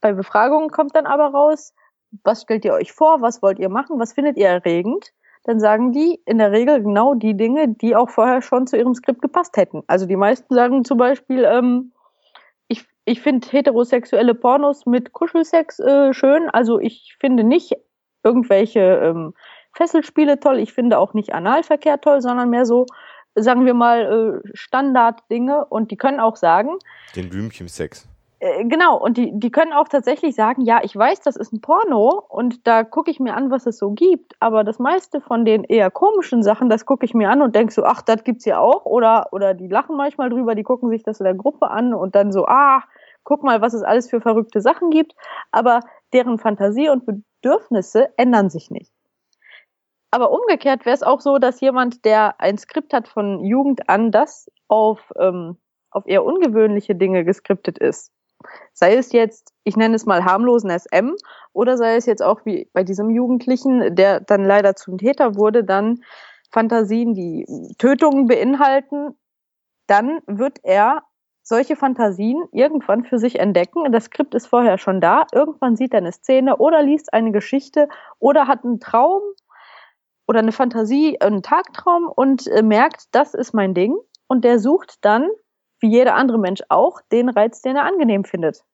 Bei 0.00 0.12
Befragungen 0.12 0.70
kommt 0.70 0.94
dann 0.94 1.06
aber 1.06 1.28
raus, 1.28 1.74
was 2.22 2.42
stellt 2.42 2.64
ihr 2.64 2.74
euch 2.74 2.92
vor, 2.92 3.20
was 3.22 3.42
wollt 3.42 3.58
ihr 3.58 3.68
machen, 3.68 3.98
was 3.98 4.12
findet 4.12 4.36
ihr 4.36 4.48
erregend? 4.48 5.12
Dann 5.44 5.60
sagen 5.60 5.92
die 5.92 6.20
in 6.24 6.38
der 6.38 6.52
Regel 6.52 6.82
genau 6.82 7.14
die 7.14 7.36
Dinge, 7.36 7.68
die 7.68 7.96
auch 7.96 8.08
vorher 8.08 8.40
schon 8.40 8.66
zu 8.66 8.76
ihrem 8.76 8.94
Skript 8.94 9.20
gepasst 9.20 9.56
hätten. 9.56 9.82
Also 9.86 10.06
die 10.06 10.16
meisten 10.16 10.54
sagen 10.54 10.84
zum 10.84 10.96
Beispiel, 10.96 11.44
ähm, 11.44 11.92
ich, 12.68 12.86
ich 13.04 13.20
finde 13.20 13.46
heterosexuelle 13.50 14.34
Pornos 14.34 14.86
mit 14.86 15.12
Kuschelsex 15.12 15.80
äh, 15.80 16.14
schön. 16.14 16.48
Also 16.48 16.78
ich 16.78 17.16
finde 17.20 17.44
nicht 17.44 17.74
irgendwelche 18.22 18.80
ähm, 18.80 19.34
Fesselspiele 19.72 20.40
toll, 20.40 20.58
ich 20.58 20.72
finde 20.72 20.98
auch 20.98 21.14
nicht 21.14 21.34
Analverkehr 21.34 22.00
toll, 22.00 22.22
sondern 22.22 22.48
mehr 22.48 22.64
so 22.64 22.86
sagen 23.34 23.66
wir 23.66 23.74
mal, 23.74 24.42
äh, 24.44 24.48
Standarddinge 24.54 25.64
und 25.66 25.90
die 25.90 25.96
können 25.96 26.20
auch 26.20 26.36
sagen. 26.36 26.78
Den 27.16 27.30
Blümchensex. 27.30 28.08
Äh, 28.44 28.64
genau, 28.64 28.98
und 28.98 29.16
die, 29.16 29.32
die 29.32 29.50
können 29.50 29.72
auch 29.72 29.88
tatsächlich 29.88 30.34
sagen, 30.34 30.62
ja, 30.62 30.80
ich 30.82 30.94
weiß, 30.94 31.20
das 31.20 31.36
ist 31.36 31.52
ein 31.52 31.62
Porno 31.62 32.22
und 32.28 32.66
da 32.66 32.84
gucke 32.84 33.10
ich 33.10 33.18
mir 33.18 33.34
an, 33.34 33.50
was 33.50 33.64
es 33.64 33.78
so 33.78 33.92
gibt, 33.92 34.34
aber 34.38 34.64
das 34.64 34.78
meiste 34.78 35.22
von 35.22 35.46
den 35.46 35.64
eher 35.64 35.90
komischen 35.90 36.42
Sachen, 36.42 36.68
das 36.68 36.84
gucke 36.84 37.06
ich 37.06 37.14
mir 37.14 37.30
an 37.30 37.40
und 37.40 37.54
denke 37.54 37.72
so, 37.72 37.84
ach, 37.84 38.02
das 38.02 38.22
gibt's 38.22 38.44
ja 38.44 38.58
auch, 38.58 38.84
oder, 38.84 39.28
oder 39.32 39.54
die 39.54 39.68
lachen 39.68 39.96
manchmal 39.96 40.28
drüber, 40.28 40.54
die 40.54 40.62
gucken 40.62 40.90
sich 40.90 41.02
das 41.02 41.20
in 41.20 41.24
der 41.24 41.34
Gruppe 41.34 41.70
an 41.70 41.94
und 41.94 42.14
dann 42.14 42.32
so, 42.32 42.44
ah, 42.46 42.82
guck 43.22 43.42
mal, 43.42 43.62
was 43.62 43.72
es 43.72 43.82
alles 43.82 44.10
für 44.10 44.20
verrückte 44.20 44.60
Sachen 44.60 44.90
gibt, 44.90 45.14
aber 45.50 45.80
deren 46.12 46.38
Fantasie 46.38 46.90
und 46.90 47.06
Bedürfnisse 47.06 48.10
ändern 48.18 48.50
sich 48.50 48.70
nicht. 48.70 48.92
Aber 50.14 50.30
umgekehrt 50.30 50.86
wäre 50.86 50.94
es 50.94 51.02
auch 51.02 51.20
so, 51.20 51.38
dass 51.38 51.60
jemand, 51.60 52.04
der 52.04 52.40
ein 52.40 52.56
Skript 52.56 52.92
hat 52.92 53.08
von 53.08 53.44
Jugend 53.44 53.88
an, 53.88 54.12
das 54.12 54.48
auf, 54.68 55.12
ähm, 55.18 55.56
auf 55.90 56.06
eher 56.06 56.24
ungewöhnliche 56.24 56.94
Dinge 56.94 57.24
geskriptet 57.24 57.78
ist. 57.78 58.12
Sei 58.72 58.94
es 58.94 59.10
jetzt, 59.10 59.52
ich 59.64 59.76
nenne 59.76 59.96
es 59.96 60.06
mal 60.06 60.24
harmlosen 60.24 60.70
SM, 60.70 61.16
oder 61.52 61.76
sei 61.76 61.96
es 61.96 62.06
jetzt 62.06 62.22
auch 62.22 62.44
wie 62.44 62.70
bei 62.72 62.84
diesem 62.84 63.10
Jugendlichen, 63.10 63.96
der 63.96 64.20
dann 64.20 64.44
leider 64.44 64.76
zum 64.76 64.98
Täter 64.98 65.34
wurde, 65.34 65.64
dann 65.64 66.04
Fantasien, 66.52 67.14
die 67.14 67.74
Tötungen 67.78 68.28
beinhalten, 68.28 69.18
dann 69.88 70.20
wird 70.28 70.60
er 70.62 71.02
solche 71.42 71.74
Fantasien 71.74 72.40
irgendwann 72.52 73.02
für 73.02 73.18
sich 73.18 73.40
entdecken. 73.40 73.90
Das 73.90 74.04
Skript 74.04 74.36
ist 74.36 74.46
vorher 74.46 74.78
schon 74.78 75.00
da. 75.00 75.26
Irgendwann 75.32 75.74
sieht 75.74 75.92
er 75.92 75.98
eine 75.98 76.12
Szene 76.12 76.58
oder 76.58 76.84
liest 76.84 77.12
eine 77.12 77.32
Geschichte 77.32 77.88
oder 78.20 78.46
hat 78.46 78.62
einen 78.64 78.78
Traum 78.78 79.20
oder 80.26 80.38
eine 80.38 80.52
Fantasie, 80.52 81.20
einen 81.20 81.42
Tagtraum 81.42 82.08
und 82.08 82.46
äh, 82.46 82.62
merkt, 82.62 83.06
das 83.12 83.34
ist 83.34 83.54
mein 83.54 83.74
Ding. 83.74 83.96
Und 84.26 84.44
der 84.44 84.58
sucht 84.58 84.96
dann, 85.02 85.28
wie 85.80 85.90
jeder 85.90 86.14
andere 86.14 86.38
Mensch 86.38 86.62
auch, 86.68 87.00
den 87.12 87.28
Reiz, 87.28 87.60
den 87.60 87.76
er 87.76 87.84
angenehm 87.84 88.24
findet. 88.24 88.64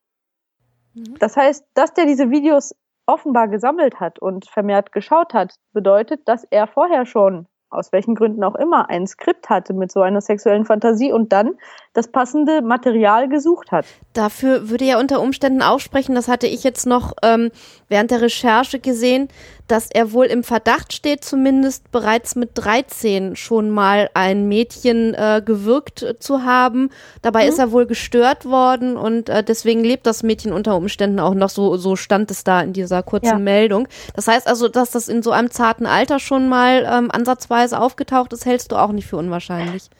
Mhm. 0.94 1.16
Das 1.18 1.36
heißt, 1.36 1.64
dass 1.74 1.92
der 1.94 2.06
diese 2.06 2.30
Videos 2.30 2.74
offenbar 3.06 3.48
gesammelt 3.48 3.98
hat 3.98 4.20
und 4.20 4.48
vermehrt 4.48 4.92
geschaut 4.92 5.34
hat, 5.34 5.56
bedeutet, 5.72 6.28
dass 6.28 6.44
er 6.44 6.66
vorher 6.68 7.06
schon 7.06 7.46
aus 7.70 7.92
welchen 7.92 8.16
Gründen 8.16 8.42
auch 8.42 8.56
immer, 8.56 8.90
ein 8.90 9.06
Skript 9.06 9.48
hatte 9.48 9.72
mit 9.72 9.92
so 9.92 10.00
einer 10.02 10.20
sexuellen 10.20 10.64
Fantasie 10.64 11.12
und 11.12 11.32
dann 11.32 11.56
das 11.92 12.08
passende 12.08 12.62
Material 12.62 13.28
gesucht 13.28 13.70
hat. 13.70 13.86
Dafür 14.12 14.68
würde 14.68 14.84
ja 14.84 14.98
unter 14.98 15.20
Umständen 15.20 15.62
auch 15.62 15.78
sprechen, 15.78 16.14
das 16.14 16.28
hatte 16.28 16.48
ich 16.48 16.64
jetzt 16.64 16.86
noch 16.86 17.12
ähm, 17.22 17.50
während 17.88 18.10
der 18.10 18.22
Recherche 18.22 18.80
gesehen, 18.80 19.28
dass 19.70 19.90
er 19.90 20.12
wohl 20.12 20.26
im 20.26 20.42
Verdacht 20.42 20.92
steht, 20.92 21.24
zumindest 21.24 21.90
bereits 21.92 22.34
mit 22.34 22.50
13 22.54 23.36
schon 23.36 23.70
mal 23.70 24.10
ein 24.14 24.48
Mädchen 24.48 25.14
äh, 25.14 25.42
gewirkt 25.44 26.16
zu 26.18 26.44
haben. 26.44 26.90
Dabei 27.22 27.44
mhm. 27.44 27.48
ist 27.50 27.58
er 27.58 27.70
wohl 27.70 27.86
gestört 27.86 28.44
worden 28.44 28.96
und 28.96 29.28
äh, 29.28 29.44
deswegen 29.44 29.84
lebt 29.84 30.06
das 30.06 30.22
Mädchen 30.22 30.52
unter 30.52 30.76
Umständen 30.76 31.20
auch 31.20 31.34
noch 31.34 31.50
so, 31.50 31.76
so 31.76 31.94
stand 31.94 32.30
es 32.30 32.42
da 32.42 32.60
in 32.60 32.72
dieser 32.72 33.02
kurzen 33.02 33.26
ja. 33.26 33.38
Meldung. 33.38 33.86
Das 34.14 34.26
heißt 34.26 34.48
also, 34.48 34.68
dass 34.68 34.90
das 34.90 35.08
in 35.08 35.22
so 35.22 35.30
einem 35.30 35.50
zarten 35.50 35.86
Alter 35.86 36.18
schon 36.18 36.48
mal 36.48 36.86
ähm, 36.90 37.10
ansatzweise 37.10 37.80
aufgetaucht 37.80 38.32
ist, 38.32 38.46
hältst 38.46 38.72
du 38.72 38.76
auch 38.76 38.92
nicht 38.92 39.06
für 39.06 39.16
unwahrscheinlich. 39.16 39.90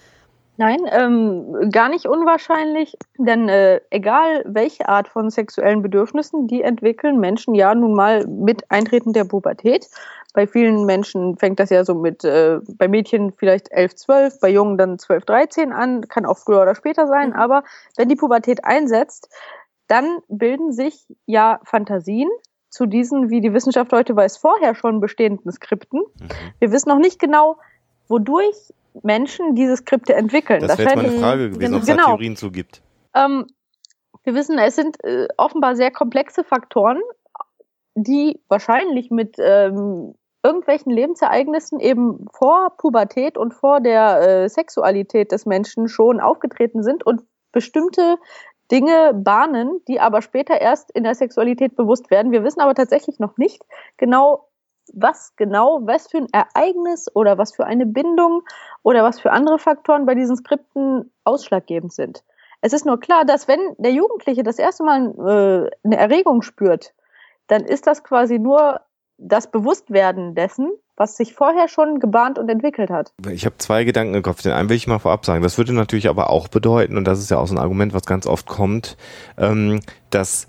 Nein, 0.60 0.80
ähm, 0.90 1.70
gar 1.70 1.88
nicht 1.88 2.04
unwahrscheinlich, 2.04 2.94
denn 3.16 3.48
äh, 3.48 3.80
egal 3.88 4.44
welche 4.44 4.90
Art 4.90 5.08
von 5.08 5.30
sexuellen 5.30 5.80
Bedürfnissen, 5.80 6.48
die 6.48 6.60
entwickeln 6.60 7.18
Menschen 7.18 7.54
ja 7.54 7.74
nun 7.74 7.94
mal 7.94 8.26
mit 8.26 8.70
Eintreten 8.70 9.14
der 9.14 9.24
Pubertät. 9.24 9.88
Bei 10.34 10.46
vielen 10.46 10.84
Menschen 10.84 11.38
fängt 11.38 11.60
das 11.60 11.70
ja 11.70 11.82
so 11.82 11.94
mit, 11.94 12.24
äh, 12.24 12.58
bei 12.76 12.88
Mädchen 12.88 13.32
vielleicht 13.32 13.72
11, 13.72 13.96
12, 13.96 14.40
bei 14.40 14.50
Jungen 14.50 14.76
dann 14.76 14.98
12, 14.98 15.24
13 15.24 15.72
an, 15.72 16.06
kann 16.08 16.26
auch 16.26 16.36
früher 16.36 16.60
oder 16.60 16.74
später 16.74 17.06
sein, 17.06 17.30
mhm. 17.30 17.36
aber 17.36 17.64
wenn 17.96 18.10
die 18.10 18.16
Pubertät 18.16 18.62
einsetzt, 18.62 19.30
dann 19.86 20.18
bilden 20.28 20.72
sich 20.72 21.06
ja 21.24 21.60
Fantasien 21.64 22.28
zu 22.68 22.84
diesen, 22.84 23.30
wie 23.30 23.40
die 23.40 23.54
Wissenschaft 23.54 23.94
heute 23.94 24.14
weiß, 24.14 24.36
vorher 24.36 24.74
schon 24.74 25.00
bestehenden 25.00 25.50
Skripten. 25.52 26.00
Mhm. 26.00 26.28
Wir 26.58 26.70
wissen 26.70 26.90
noch 26.90 26.98
nicht 26.98 27.18
genau, 27.18 27.56
wodurch 28.08 28.74
Menschen 29.02 29.54
diese 29.54 29.76
Skripte 29.76 30.14
entwickeln. 30.14 30.60
Das, 30.60 30.76
das 30.76 30.78
wäre 30.78 30.96
meine 30.96 31.12
Frage 31.12 31.50
gewesen, 31.50 31.74
ob 31.74 31.82
es 31.82 31.86
genau. 31.86 32.02
da 32.02 32.06
Theorien 32.08 32.36
zu 32.36 32.50
gibt. 32.50 32.82
Ähm, 33.14 33.46
wir 34.24 34.34
wissen, 34.34 34.58
es 34.58 34.76
sind 34.76 35.02
äh, 35.04 35.28
offenbar 35.36 35.76
sehr 35.76 35.90
komplexe 35.90 36.44
Faktoren, 36.44 37.00
die 37.94 38.40
wahrscheinlich 38.48 39.10
mit 39.10 39.36
ähm, 39.38 40.14
irgendwelchen 40.42 40.92
Lebensereignissen 40.92 41.80
eben 41.80 42.26
vor 42.32 42.76
Pubertät 42.78 43.36
und 43.36 43.54
vor 43.54 43.80
der 43.80 44.20
äh, 44.20 44.48
Sexualität 44.48 45.32
des 45.32 45.46
Menschen 45.46 45.88
schon 45.88 46.20
aufgetreten 46.20 46.82
sind 46.82 47.04
und 47.04 47.22
bestimmte 47.52 48.16
Dinge 48.70 49.12
bahnen, 49.14 49.80
die 49.88 50.00
aber 50.00 50.22
später 50.22 50.60
erst 50.60 50.90
in 50.92 51.02
der 51.02 51.14
Sexualität 51.14 51.74
bewusst 51.76 52.10
werden. 52.10 52.30
Wir 52.30 52.44
wissen 52.44 52.60
aber 52.60 52.74
tatsächlich 52.74 53.18
noch 53.18 53.36
nicht 53.36 53.62
genau, 53.96 54.49
was 54.92 55.34
genau, 55.36 55.80
was 55.82 56.08
für 56.08 56.18
ein 56.18 56.28
Ereignis 56.32 57.08
oder 57.14 57.38
was 57.38 57.54
für 57.54 57.66
eine 57.66 57.86
Bindung 57.86 58.42
oder 58.82 59.02
was 59.02 59.20
für 59.20 59.32
andere 59.32 59.58
Faktoren 59.58 60.06
bei 60.06 60.14
diesen 60.14 60.36
Skripten 60.36 61.10
ausschlaggebend 61.24 61.92
sind. 61.92 62.24
Es 62.60 62.72
ist 62.72 62.84
nur 62.84 63.00
klar, 63.00 63.24
dass 63.24 63.48
wenn 63.48 63.60
der 63.78 63.92
Jugendliche 63.92 64.42
das 64.42 64.58
erste 64.58 64.84
Mal 64.84 65.06
äh, 65.06 65.70
eine 65.84 65.96
Erregung 65.96 66.42
spürt, 66.42 66.92
dann 67.46 67.64
ist 67.64 67.86
das 67.86 68.04
quasi 68.04 68.38
nur 68.38 68.80
das 69.16 69.50
Bewusstwerden 69.50 70.34
dessen, 70.34 70.70
was 70.96 71.16
sich 71.16 71.34
vorher 71.34 71.68
schon 71.68 72.00
gebahnt 72.00 72.38
und 72.38 72.48
entwickelt 72.48 72.90
hat. 72.90 73.12
Ich 73.30 73.44
habe 73.46 73.56
zwei 73.58 73.84
Gedanken 73.84 74.14
im 74.14 74.22
Kopf. 74.22 74.42
Den 74.42 74.52
einen 74.52 74.68
will 74.68 74.76
ich 74.76 74.86
mal 74.86 74.98
vorab 74.98 75.24
sagen. 75.24 75.42
Das 75.42 75.58
würde 75.58 75.72
natürlich 75.72 76.08
aber 76.08 76.30
auch 76.30 76.48
bedeuten, 76.48 76.96
und 76.96 77.04
das 77.04 77.18
ist 77.18 77.30
ja 77.30 77.38
auch 77.38 77.46
so 77.46 77.54
ein 77.54 77.58
Argument, 77.58 77.94
was 77.94 78.04
ganz 78.04 78.26
oft 78.26 78.46
kommt, 78.46 78.96
ähm, 79.38 79.80
dass 80.10 80.46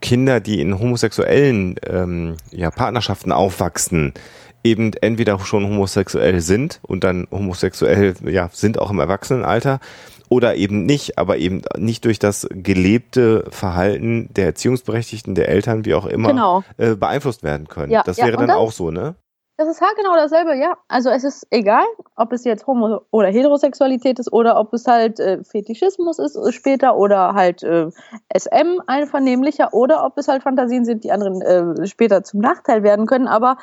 Kinder, 0.00 0.40
die 0.40 0.60
in 0.60 0.78
homosexuellen 0.78 1.76
ähm, 1.86 2.36
ja, 2.50 2.70
Partnerschaften 2.70 3.32
aufwachsen, 3.32 4.14
eben 4.62 4.92
entweder 5.00 5.38
schon 5.40 5.64
homosexuell 5.64 6.40
sind 6.40 6.80
und 6.82 7.04
dann 7.04 7.26
homosexuell 7.30 8.14
ja 8.24 8.50
sind 8.52 8.78
auch 8.78 8.90
im 8.90 8.98
Erwachsenenalter 8.98 9.80
oder 10.28 10.54
eben 10.54 10.86
nicht, 10.86 11.18
aber 11.18 11.38
eben 11.38 11.62
nicht 11.76 12.04
durch 12.04 12.18
das 12.18 12.46
gelebte 12.50 13.44
Verhalten 13.50 14.28
der 14.34 14.46
Erziehungsberechtigten, 14.46 15.34
der 15.34 15.48
Eltern, 15.48 15.84
wie 15.84 15.94
auch 15.94 16.06
immer, 16.06 16.28
genau. 16.28 16.62
äh, 16.76 16.94
beeinflusst 16.94 17.42
werden 17.42 17.66
können. 17.66 17.90
Ja, 17.90 18.04
das 18.04 18.18
wäre 18.18 18.30
ja, 18.30 18.36
dann, 18.36 18.46
dann 18.46 18.56
auch 18.56 18.70
so, 18.70 18.92
ne? 18.92 19.16
Das 19.60 19.68
ist 19.68 19.82
halt 19.82 19.94
genau 19.94 20.14
dasselbe, 20.14 20.56
ja. 20.56 20.78
Also 20.88 21.10
es 21.10 21.22
ist 21.22 21.46
egal, 21.50 21.84
ob 22.16 22.32
es 22.32 22.44
jetzt 22.44 22.66
Homo- 22.66 23.02
oder 23.10 23.28
Heterosexualität 23.28 24.18
ist 24.18 24.32
oder 24.32 24.58
ob 24.58 24.72
es 24.72 24.86
halt 24.86 25.20
äh, 25.20 25.44
Fetischismus 25.44 26.18
ist 26.18 26.34
äh, 26.34 26.50
später 26.50 26.96
oder 26.96 27.34
halt 27.34 27.62
äh, 27.62 27.90
SM 28.34 28.80
einvernehmlicher 28.86 29.74
oder 29.74 30.06
ob 30.06 30.16
es 30.16 30.28
halt 30.28 30.44
Fantasien 30.44 30.86
sind, 30.86 31.04
die 31.04 31.12
anderen 31.12 31.42
äh, 31.42 31.86
später 31.86 32.24
zum 32.24 32.40
Nachteil 32.40 32.82
werden 32.82 33.04
können. 33.04 33.28
Aber 33.28 33.58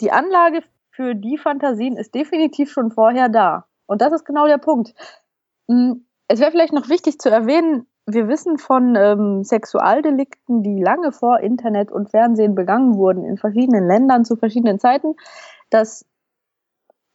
die 0.00 0.12
Anlage 0.12 0.62
für 0.92 1.16
die 1.16 1.36
Fantasien 1.36 1.96
ist 1.96 2.14
definitiv 2.14 2.70
schon 2.70 2.92
vorher 2.92 3.28
da. 3.28 3.66
Und 3.86 4.02
das 4.02 4.12
ist 4.12 4.24
genau 4.24 4.46
der 4.46 4.58
Punkt. 4.58 4.94
Hm, 5.68 6.06
es 6.28 6.38
wäre 6.38 6.52
vielleicht 6.52 6.72
noch 6.72 6.88
wichtig 6.88 7.18
zu 7.18 7.28
erwähnen, 7.28 7.88
wir 8.12 8.28
wissen 8.28 8.58
von 8.58 8.94
ähm, 8.96 9.44
Sexualdelikten, 9.44 10.62
die 10.62 10.80
lange 10.82 11.12
vor 11.12 11.40
Internet 11.40 11.90
und 11.92 12.10
Fernsehen 12.10 12.54
begangen 12.54 12.96
wurden, 12.96 13.24
in 13.24 13.36
verschiedenen 13.36 13.86
Ländern 13.86 14.24
zu 14.24 14.36
verschiedenen 14.36 14.78
Zeiten, 14.78 15.14
dass 15.70 16.04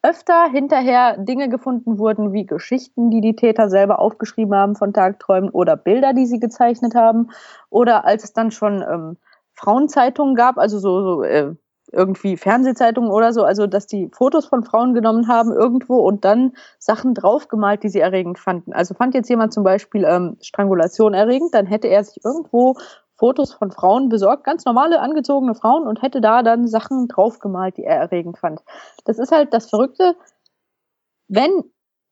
öfter 0.06 0.50
hinterher 0.52 1.18
Dinge 1.18 1.50
gefunden 1.50 1.98
wurden, 1.98 2.32
wie 2.32 2.46
Geschichten, 2.46 3.10
die 3.10 3.22
die 3.22 3.36
Täter 3.36 3.70
selber 3.70 4.00
aufgeschrieben 4.00 4.54
haben 4.54 4.76
von 4.76 4.94
Tagträumen 4.94 5.50
oder 5.50 5.76
Bilder, 5.76 6.14
die 6.14 6.28
sie 6.28 6.40
gezeichnet 6.40 6.94
haben. 6.94 7.30
Oder 7.72 8.06
als 8.06 8.24
es 8.24 8.34
dann 8.34 8.52
schon 8.52 8.84
ähm, 8.84 9.18
Frauenzeitungen 9.54 10.36
gab, 10.36 10.58
also 10.58 10.78
so, 10.78 11.02
so 11.02 11.24
äh, 11.24 11.56
irgendwie 11.96 12.38
Fernsehzeitungen 12.38 13.10
oder 13.10 13.34
so, 13.34 13.44
also 13.44 13.68
dass 13.68 13.88
die 13.88 14.10
Fotos 14.14 14.46
von 14.46 14.64
Frauen 14.64 14.94
genommen 14.94 15.28
haben 15.28 15.52
irgendwo 15.52 15.98
und 15.98 16.26
dann 16.26 16.54
Sachen 16.78 17.14
draufgemalt, 17.14 17.84
die 17.84 17.90
sie 17.90 18.00
erregend 18.00 18.38
fanden. 18.38 18.74
Also 18.74 18.94
fand 18.94 19.16
jetzt 19.16 19.30
jemand 19.30 19.54
zum 19.54 19.64
Beispiel 19.64 20.04
ähm, 20.04 20.38
Strangulation 20.42 21.14
erregend, 21.14 21.54
dann 21.54 21.66
hätte 21.66 21.88
er 21.88 22.04
sich 22.04 22.24
irgendwo 22.24 22.76
Fotos 23.18 23.54
von 23.54 23.72
Frauen 23.72 24.10
besorgt, 24.10 24.44
ganz 24.44 24.66
normale 24.66 25.00
angezogene 25.00 25.56
Frauen 25.56 25.88
und 25.88 26.02
hätte 26.02 26.20
da 26.20 26.44
dann 26.44 26.68
Sachen 26.68 27.08
draufgemalt, 27.08 27.78
die 27.78 27.86
er 27.86 27.98
erregend 27.98 28.38
fand. 28.38 28.62
Das 29.06 29.18
ist 29.20 29.32
halt 29.32 29.54
das 29.54 29.70
Verrückte, 29.70 30.16
wenn 31.28 31.64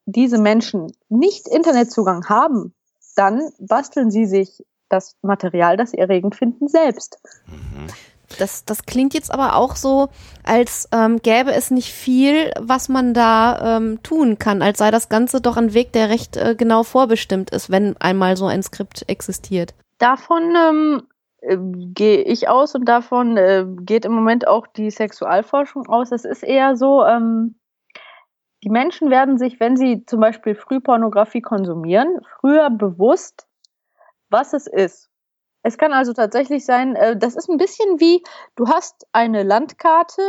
diese 0.06 0.38
Menschen 0.38 0.92
nicht 1.08 1.46
Internetzugang 1.48 2.28
haben, 2.28 2.74
dann 3.16 3.50
basteln 3.58 4.10
sie 4.10 4.26
sich 4.26 4.64
das 4.88 5.16
Material, 5.22 5.76
das 5.76 5.90
sie 5.90 5.98
erregend 5.98 6.34
finden, 6.34 6.68
selbst. 6.68 7.18
Mhm. 7.46 7.86
Das, 8.38 8.64
das 8.64 8.86
klingt 8.86 9.14
jetzt 9.14 9.32
aber 9.32 9.56
auch 9.56 9.76
so, 9.76 10.08
als 10.44 10.88
ähm, 10.92 11.20
gäbe 11.22 11.52
es 11.52 11.70
nicht 11.70 11.92
viel, 11.92 12.50
was 12.60 12.88
man 12.88 13.14
da 13.14 13.76
ähm, 13.76 14.02
tun 14.02 14.38
kann, 14.38 14.62
als 14.62 14.78
sei 14.78 14.90
das 14.90 15.08
Ganze 15.08 15.40
doch 15.40 15.56
ein 15.56 15.74
Weg, 15.74 15.92
der 15.92 16.08
recht 16.08 16.36
äh, 16.36 16.54
genau 16.54 16.82
vorbestimmt 16.82 17.50
ist, 17.50 17.70
wenn 17.70 17.96
einmal 17.98 18.36
so 18.36 18.46
ein 18.46 18.62
Skript 18.62 19.04
existiert. 19.08 19.74
Davon 19.98 20.54
ähm, 20.56 21.02
äh, 21.40 21.56
gehe 21.94 22.22
ich 22.22 22.48
aus 22.48 22.74
und 22.74 22.86
davon 22.86 23.36
äh, 23.36 23.64
geht 23.80 24.04
im 24.04 24.12
Moment 24.12 24.46
auch 24.46 24.66
die 24.66 24.90
Sexualforschung 24.90 25.86
aus. 25.86 26.12
Es 26.12 26.24
ist 26.24 26.42
eher 26.42 26.76
so, 26.76 27.04
ähm, 27.04 27.56
die 28.64 28.70
Menschen 28.70 29.10
werden 29.10 29.36
sich, 29.36 29.60
wenn 29.60 29.76
sie 29.76 30.06
zum 30.06 30.20
Beispiel 30.20 30.54
Frühpornografie 30.54 31.42
konsumieren, 31.42 32.20
früher 32.40 32.70
bewusst, 32.70 33.46
was 34.30 34.54
es 34.54 34.66
ist. 34.66 35.10
Es 35.64 35.78
kann 35.78 35.92
also 35.92 36.12
tatsächlich 36.12 36.64
sein, 36.64 36.94
äh, 36.94 37.16
das 37.16 37.34
ist 37.34 37.48
ein 37.48 37.56
bisschen 37.56 37.98
wie, 37.98 38.22
du 38.54 38.68
hast 38.68 39.06
eine 39.12 39.42
Landkarte, 39.42 40.22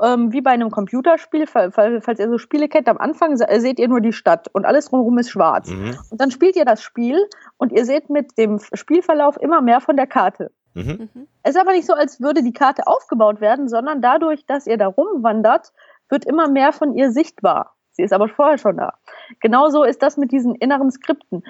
ähm, 0.00 0.32
wie 0.32 0.40
bei 0.40 0.52
einem 0.52 0.70
Computerspiel, 0.70 1.46
falls, 1.46 2.18
ihr 2.18 2.28
so 2.28 2.38
Spiele 2.38 2.68
kennt, 2.68 2.88
am 2.88 2.98
Anfang 2.98 3.36
seht 3.36 3.80
ihr 3.80 3.88
nur 3.88 4.00
die 4.00 4.12
Stadt 4.12 4.48
und 4.52 4.64
alles 4.64 4.86
drumherum 4.86 5.18
ist 5.18 5.30
schwarz. 5.30 5.68
Mhm. 5.68 5.98
Und 6.10 6.20
dann 6.20 6.30
spielt 6.30 6.54
ihr 6.54 6.64
das 6.64 6.82
Spiel 6.82 7.18
und 7.56 7.72
ihr 7.72 7.84
seht 7.84 8.10
mit 8.10 8.38
dem 8.38 8.60
Spielverlauf 8.74 9.36
immer 9.40 9.60
mehr 9.60 9.80
von 9.80 9.96
der 9.96 10.06
Karte. 10.06 10.52
Mhm. 10.74 11.08
Es 11.42 11.56
ist 11.56 11.60
aber 11.60 11.72
nicht 11.72 11.86
so, 11.86 11.94
als 11.94 12.20
würde 12.20 12.42
die 12.42 12.52
Karte 12.52 12.86
aufgebaut 12.86 13.40
werden, 13.40 13.68
sondern 13.68 14.00
dadurch, 14.00 14.46
dass 14.46 14.66
ihr 14.66 14.76
da 14.76 14.86
rumwandert, 14.86 15.72
wird 16.08 16.26
immer 16.26 16.48
mehr 16.48 16.72
von 16.72 16.94
ihr 16.94 17.10
sichtbar. 17.10 17.74
Sie 17.90 18.02
ist 18.02 18.12
aber 18.12 18.28
vorher 18.28 18.58
schon 18.58 18.76
da. 18.76 18.92
Genauso 19.40 19.82
ist 19.82 20.02
das 20.02 20.18
mit 20.18 20.30
diesen 20.30 20.54
inneren 20.54 20.90
Skripten. 20.90 21.42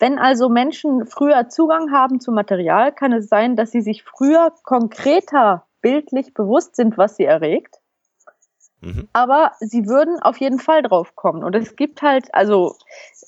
Wenn 0.00 0.18
also 0.18 0.48
Menschen 0.48 1.06
früher 1.06 1.48
Zugang 1.48 1.92
haben 1.92 2.20
zu 2.20 2.32
Material, 2.32 2.90
kann 2.90 3.12
es 3.12 3.28
sein, 3.28 3.54
dass 3.54 3.70
sie 3.70 3.82
sich 3.82 4.02
früher 4.02 4.52
konkreter 4.64 5.66
bildlich 5.82 6.34
bewusst 6.34 6.74
sind, 6.74 6.98
was 6.98 7.16
sie 7.16 7.24
erregt. 7.24 7.76
Mhm. 8.80 9.08
Aber 9.12 9.52
sie 9.60 9.86
würden 9.86 10.20
auf 10.20 10.38
jeden 10.38 10.58
Fall 10.58 10.82
drauf 10.82 11.14
kommen. 11.14 11.44
Und 11.44 11.54
es 11.54 11.76
gibt 11.76 12.00
halt, 12.00 12.34
also 12.34 12.74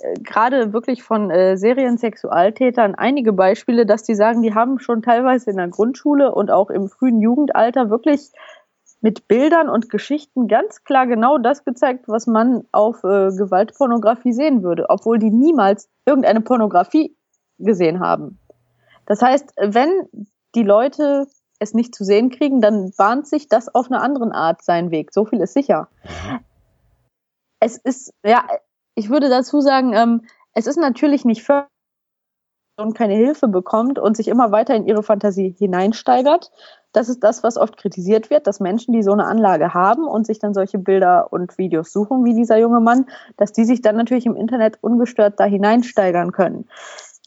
äh, 0.00 0.14
gerade 0.22 0.72
wirklich 0.72 1.02
von 1.02 1.30
äh, 1.30 1.58
Seriensexualtätern 1.58 2.94
einige 2.94 3.34
Beispiele, 3.34 3.84
dass 3.84 4.02
die 4.02 4.14
sagen, 4.14 4.42
die 4.42 4.54
haben 4.54 4.78
schon 4.78 5.02
teilweise 5.02 5.50
in 5.50 5.58
der 5.58 5.68
Grundschule 5.68 6.34
und 6.34 6.50
auch 6.50 6.70
im 6.70 6.88
frühen 6.88 7.20
Jugendalter 7.20 7.90
wirklich 7.90 8.32
mit 9.02 9.28
Bildern 9.28 9.68
und 9.68 9.90
Geschichten 9.90 10.48
ganz 10.48 10.84
klar 10.84 11.06
genau 11.06 11.36
das 11.36 11.64
gezeigt, 11.64 12.04
was 12.06 12.26
man 12.26 12.64
auf 12.72 13.04
äh, 13.04 13.30
Gewaltpornografie 13.36 14.32
sehen 14.32 14.62
würde, 14.62 14.86
obwohl 14.88 15.18
die 15.18 15.30
niemals 15.30 15.90
irgendeine 16.06 16.40
Pornografie 16.40 17.14
gesehen 17.58 18.00
haben. 18.00 18.38
Das 19.06 19.20
heißt, 19.20 19.54
wenn 19.58 19.90
die 20.54 20.62
Leute 20.62 21.26
es 21.58 21.74
nicht 21.74 21.94
zu 21.94 22.04
sehen 22.04 22.30
kriegen, 22.30 22.60
dann 22.60 22.92
bahnt 22.96 23.26
sich 23.26 23.48
das 23.48 23.72
auf 23.74 23.90
eine 23.90 24.00
andere 24.00 24.32
Art 24.32 24.62
seinen 24.62 24.90
Weg. 24.90 25.12
So 25.12 25.24
viel 25.24 25.40
ist 25.40 25.52
sicher. 25.52 25.88
Es 27.60 27.76
ist, 27.78 28.12
ja, 28.24 28.46
ich 28.94 29.10
würde 29.10 29.28
dazu 29.28 29.60
sagen, 29.60 29.92
ähm, 29.94 30.22
es 30.54 30.66
ist 30.66 30.76
natürlich 30.76 31.24
nicht 31.24 31.42
für 31.42 31.66
und 32.76 32.94
keine 32.94 33.14
Hilfe 33.14 33.48
bekommt 33.48 33.98
und 33.98 34.16
sich 34.16 34.28
immer 34.28 34.50
weiter 34.50 34.74
in 34.74 34.86
ihre 34.86 35.02
Fantasie 35.02 35.54
hineinsteigert, 35.58 36.50
Das 36.92 37.08
ist 37.08 37.20
das, 37.24 37.42
was 37.42 37.56
oft 37.56 37.76
kritisiert 37.76 38.30
wird, 38.30 38.46
dass 38.46 38.60
Menschen, 38.60 38.92
die 38.92 39.02
so 39.02 39.12
eine 39.12 39.24
Anlage 39.24 39.72
haben 39.72 40.06
und 40.06 40.26
sich 40.26 40.38
dann 40.38 40.54
solche 40.54 40.78
Bilder 40.78 41.32
und 41.32 41.56
Videos 41.58 41.92
suchen, 41.92 42.24
wie 42.24 42.34
dieser 42.34 42.58
junge 42.58 42.80
Mann, 42.80 43.06
dass 43.36 43.52
die 43.52 43.64
sich 43.64 43.80
dann 43.80 43.96
natürlich 43.96 44.26
im 44.26 44.36
Internet 44.36 44.78
ungestört 44.82 45.40
da 45.40 45.44
hineinsteigern 45.44 46.32
können. 46.32 46.68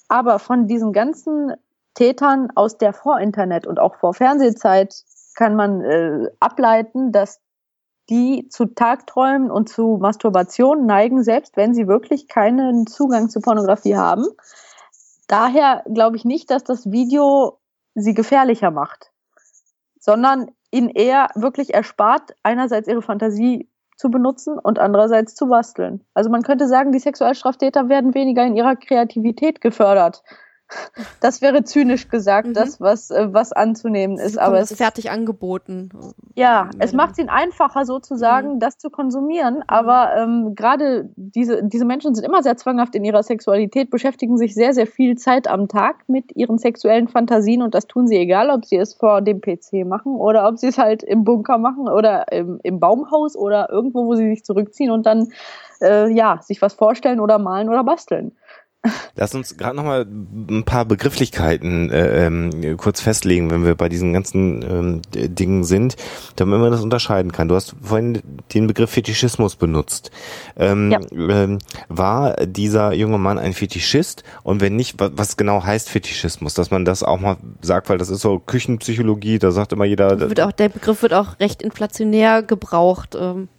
Aber 0.07 0.37
von 0.39 0.67
diesen 0.67 0.93
ganzen 0.93 1.53
Tätern 1.95 2.49
aus 2.55 2.77
der 2.77 2.93
Vor-Internet 2.93 3.65
und 3.65 3.79
auch 3.79 3.95
Vor-Fernsehzeit 3.95 5.03
kann 5.35 5.55
man 5.55 5.81
äh, 5.81 6.29
ableiten, 6.39 7.11
dass 7.11 7.41
die 8.09 8.47
zu 8.49 8.67
Tagträumen 8.67 9.49
und 9.49 9.67
zu 9.67 9.97
Masturbation 9.99 10.85
neigen, 10.85 11.23
selbst 11.23 11.57
wenn 11.57 11.73
sie 11.73 11.87
wirklich 11.87 12.27
keinen 12.27 12.85
Zugang 12.85 13.29
zu 13.29 13.41
Pornografie 13.41 13.95
haben. 13.95 14.25
Daher 15.27 15.83
glaube 15.91 16.17
ich 16.17 16.25
nicht, 16.25 16.51
dass 16.51 16.63
das 16.63 16.91
Video 16.91 17.57
sie 17.95 18.13
gefährlicher 18.13 18.69
macht, 18.69 19.11
sondern 20.05 20.51
ihnen 20.69 20.89
eher 20.89 21.29
wirklich 21.33 21.73
erspart, 21.73 22.35
einerseits 22.43 22.87
ihre 22.87 23.01
Fantasie 23.01 23.67
zu 23.97 24.11
benutzen 24.11 24.59
und 24.59 24.77
andererseits 24.77 25.33
zu 25.33 25.47
basteln. 25.47 26.03
Also 26.13 26.29
man 26.29 26.43
könnte 26.43 26.67
sagen, 26.67 26.91
die 26.91 26.99
Sexualstraftäter 26.99 27.89
werden 27.89 28.13
weniger 28.13 28.45
in 28.45 28.55
ihrer 28.55 28.75
Kreativität 28.75 29.61
gefördert, 29.61 30.21
das 31.19 31.41
wäre 31.41 31.63
zynisch 31.63 32.09
gesagt, 32.09 32.47
mhm. 32.47 32.53
das, 32.53 32.81
was, 32.81 33.11
äh, 33.11 33.27
was 33.31 33.51
anzunehmen 33.51 34.17
ist. 34.17 34.37
Aber 34.37 34.59
es 34.59 34.71
ist 34.71 34.77
fertig 34.77 35.11
angeboten. 35.11 35.89
Ja, 36.35 36.69
es 36.79 36.93
macht 36.93 37.13
es 37.13 37.19
ihnen 37.19 37.29
einfacher, 37.29 37.85
sozusagen, 37.85 38.55
mhm. 38.55 38.59
das 38.59 38.77
zu 38.77 38.89
konsumieren. 38.89 39.57
Mhm. 39.57 39.63
Aber 39.67 40.15
ähm, 40.17 40.55
gerade 40.55 41.09
diese, 41.15 41.63
diese 41.63 41.85
Menschen 41.85 42.15
sind 42.15 42.25
immer 42.25 42.43
sehr 42.43 42.57
zwanghaft 42.57 42.95
in 42.95 43.03
ihrer 43.03 43.23
Sexualität, 43.23 43.89
beschäftigen 43.89 44.37
sich 44.37 44.53
sehr, 44.53 44.73
sehr 44.73 44.87
viel 44.87 45.17
Zeit 45.17 45.47
am 45.47 45.67
Tag 45.67 46.07
mit 46.07 46.35
ihren 46.35 46.57
sexuellen 46.57 47.07
Fantasien 47.07 47.61
und 47.61 47.75
das 47.75 47.87
tun 47.87 48.07
sie 48.07 48.17
egal, 48.17 48.49
ob 48.49 48.65
sie 48.65 48.77
es 48.77 48.93
vor 48.93 49.21
dem 49.21 49.41
PC 49.41 49.85
machen 49.85 50.15
oder 50.15 50.47
ob 50.47 50.57
sie 50.57 50.67
es 50.67 50.77
halt 50.77 51.03
im 51.03 51.23
Bunker 51.23 51.57
machen 51.57 51.87
oder 51.87 52.31
im, 52.31 52.59
im 52.63 52.79
Baumhaus 52.79 53.35
oder 53.35 53.69
irgendwo, 53.69 54.05
wo 54.05 54.15
sie 54.15 54.29
sich 54.29 54.43
zurückziehen 54.43 54.91
und 54.91 55.05
dann 55.05 55.29
äh, 55.81 56.11
ja, 56.11 56.39
sich 56.41 56.61
was 56.61 56.73
vorstellen 56.73 57.19
oder 57.19 57.37
malen 57.39 57.69
oder 57.69 57.83
basteln. 57.83 58.31
Lass 59.15 59.33
uns 59.33 59.57
gerade 59.57 59.75
nochmal 59.75 60.05
ein 60.05 60.63
paar 60.63 60.85
Begrifflichkeiten 60.85 61.89
äh, 61.91 62.25
ähm, 62.25 62.77
kurz 62.77 63.01
festlegen, 63.01 63.49
wenn 63.51 63.65
wir 63.65 63.75
bei 63.75 63.89
diesen 63.89 64.13
ganzen 64.13 64.61
ähm, 64.63 65.01
Dingen 65.13 65.63
sind, 65.63 65.95
damit 66.35 66.59
man 66.59 66.71
das 66.71 66.81
unterscheiden 66.81 67.31
kann. 67.31 67.47
Du 67.47 67.55
hast 67.55 67.75
vorhin 67.81 68.21
den 68.53 68.67
Begriff 68.67 68.91
Fetischismus 68.91 69.55
benutzt. 69.55 70.11
Ähm, 70.57 70.91
ja. 70.91 70.99
ähm, 71.11 71.59
war 71.87 72.35
dieser 72.45 72.93
junge 72.93 73.17
Mann 73.17 73.39
ein 73.39 73.53
Fetischist? 73.53 74.23
Und 74.43 74.61
wenn 74.61 74.75
nicht, 74.75 74.99
was, 74.99 75.11
was, 75.15 75.37
genau 75.37 75.63
heißt 75.63 75.89
Fetischismus? 75.89 76.53
Dass 76.53 76.71
man 76.71 76.85
das 76.85 77.03
auch 77.03 77.19
mal 77.19 77.37
sagt, 77.61 77.89
weil 77.89 77.97
das 77.97 78.09
ist 78.09 78.21
so 78.21 78.39
Küchenpsychologie, 78.39 79.39
da 79.39 79.51
sagt 79.51 79.73
immer 79.73 79.85
jeder. 79.85 80.19
Wird 80.19 80.41
auch, 80.41 80.51
der 80.51 80.69
Begriff 80.69 81.01
wird 81.01 81.13
auch 81.13 81.39
recht 81.39 81.61
inflationär 81.61 82.43
gebraucht. 82.43 83.15
Ähm. 83.19 83.49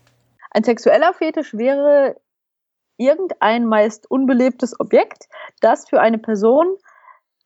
Ein 0.51 0.65
sexueller 0.65 1.13
Fetisch 1.13 1.55
wäre 1.55 2.17
irgendein 2.97 3.67
meist 3.67 4.11
unbelebtes 4.11 4.79
Objekt, 4.81 5.29
das 5.61 5.89
für 5.89 6.01
eine 6.01 6.19
Person 6.19 6.77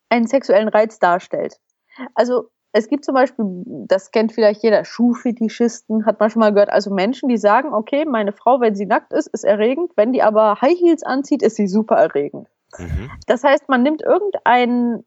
einen 0.09 0.27
sexuellen 0.27 0.69
Reiz 0.69 0.99
darstellt. 0.99 1.59
Also 2.15 2.51
es 2.73 2.89
gibt 2.89 3.05
zum 3.05 3.15
Beispiel, 3.15 3.45
das 3.67 4.13
kennt 4.13 4.33
vielleicht 4.33 4.63
jeder, 4.63 4.85
Schuhfetischisten, 4.85 6.07
hat 6.07 6.21
man 6.21 6.31
schon 6.31 6.41
mal 6.41 6.53
gehört, 6.53 6.71
also 6.71 6.93
Menschen, 6.93 7.29
die 7.29 7.37
sagen, 7.37 7.75
okay, 7.75 8.05
meine 8.05 8.33
Frau, 8.33 8.61
wenn 8.61 8.77
sie 8.77 8.87
nackt 8.87 9.13
ist, 9.13 9.27
ist 9.29 9.45
erregend, 9.45 9.93
wenn 9.97 10.13
die 10.13 10.23
aber 10.23 10.61
High 10.61 10.79
Heels 10.79 11.03
anzieht, 11.03 11.43
ist 11.43 11.57
sie 11.57 11.67
super 11.67 11.97
erregend. 11.97 12.49
Mhm. 12.79 13.11
Das 13.27 13.43
heißt, 13.43 13.69
man 13.69 13.83
nimmt 13.83 14.03
irgendein 14.03 15.05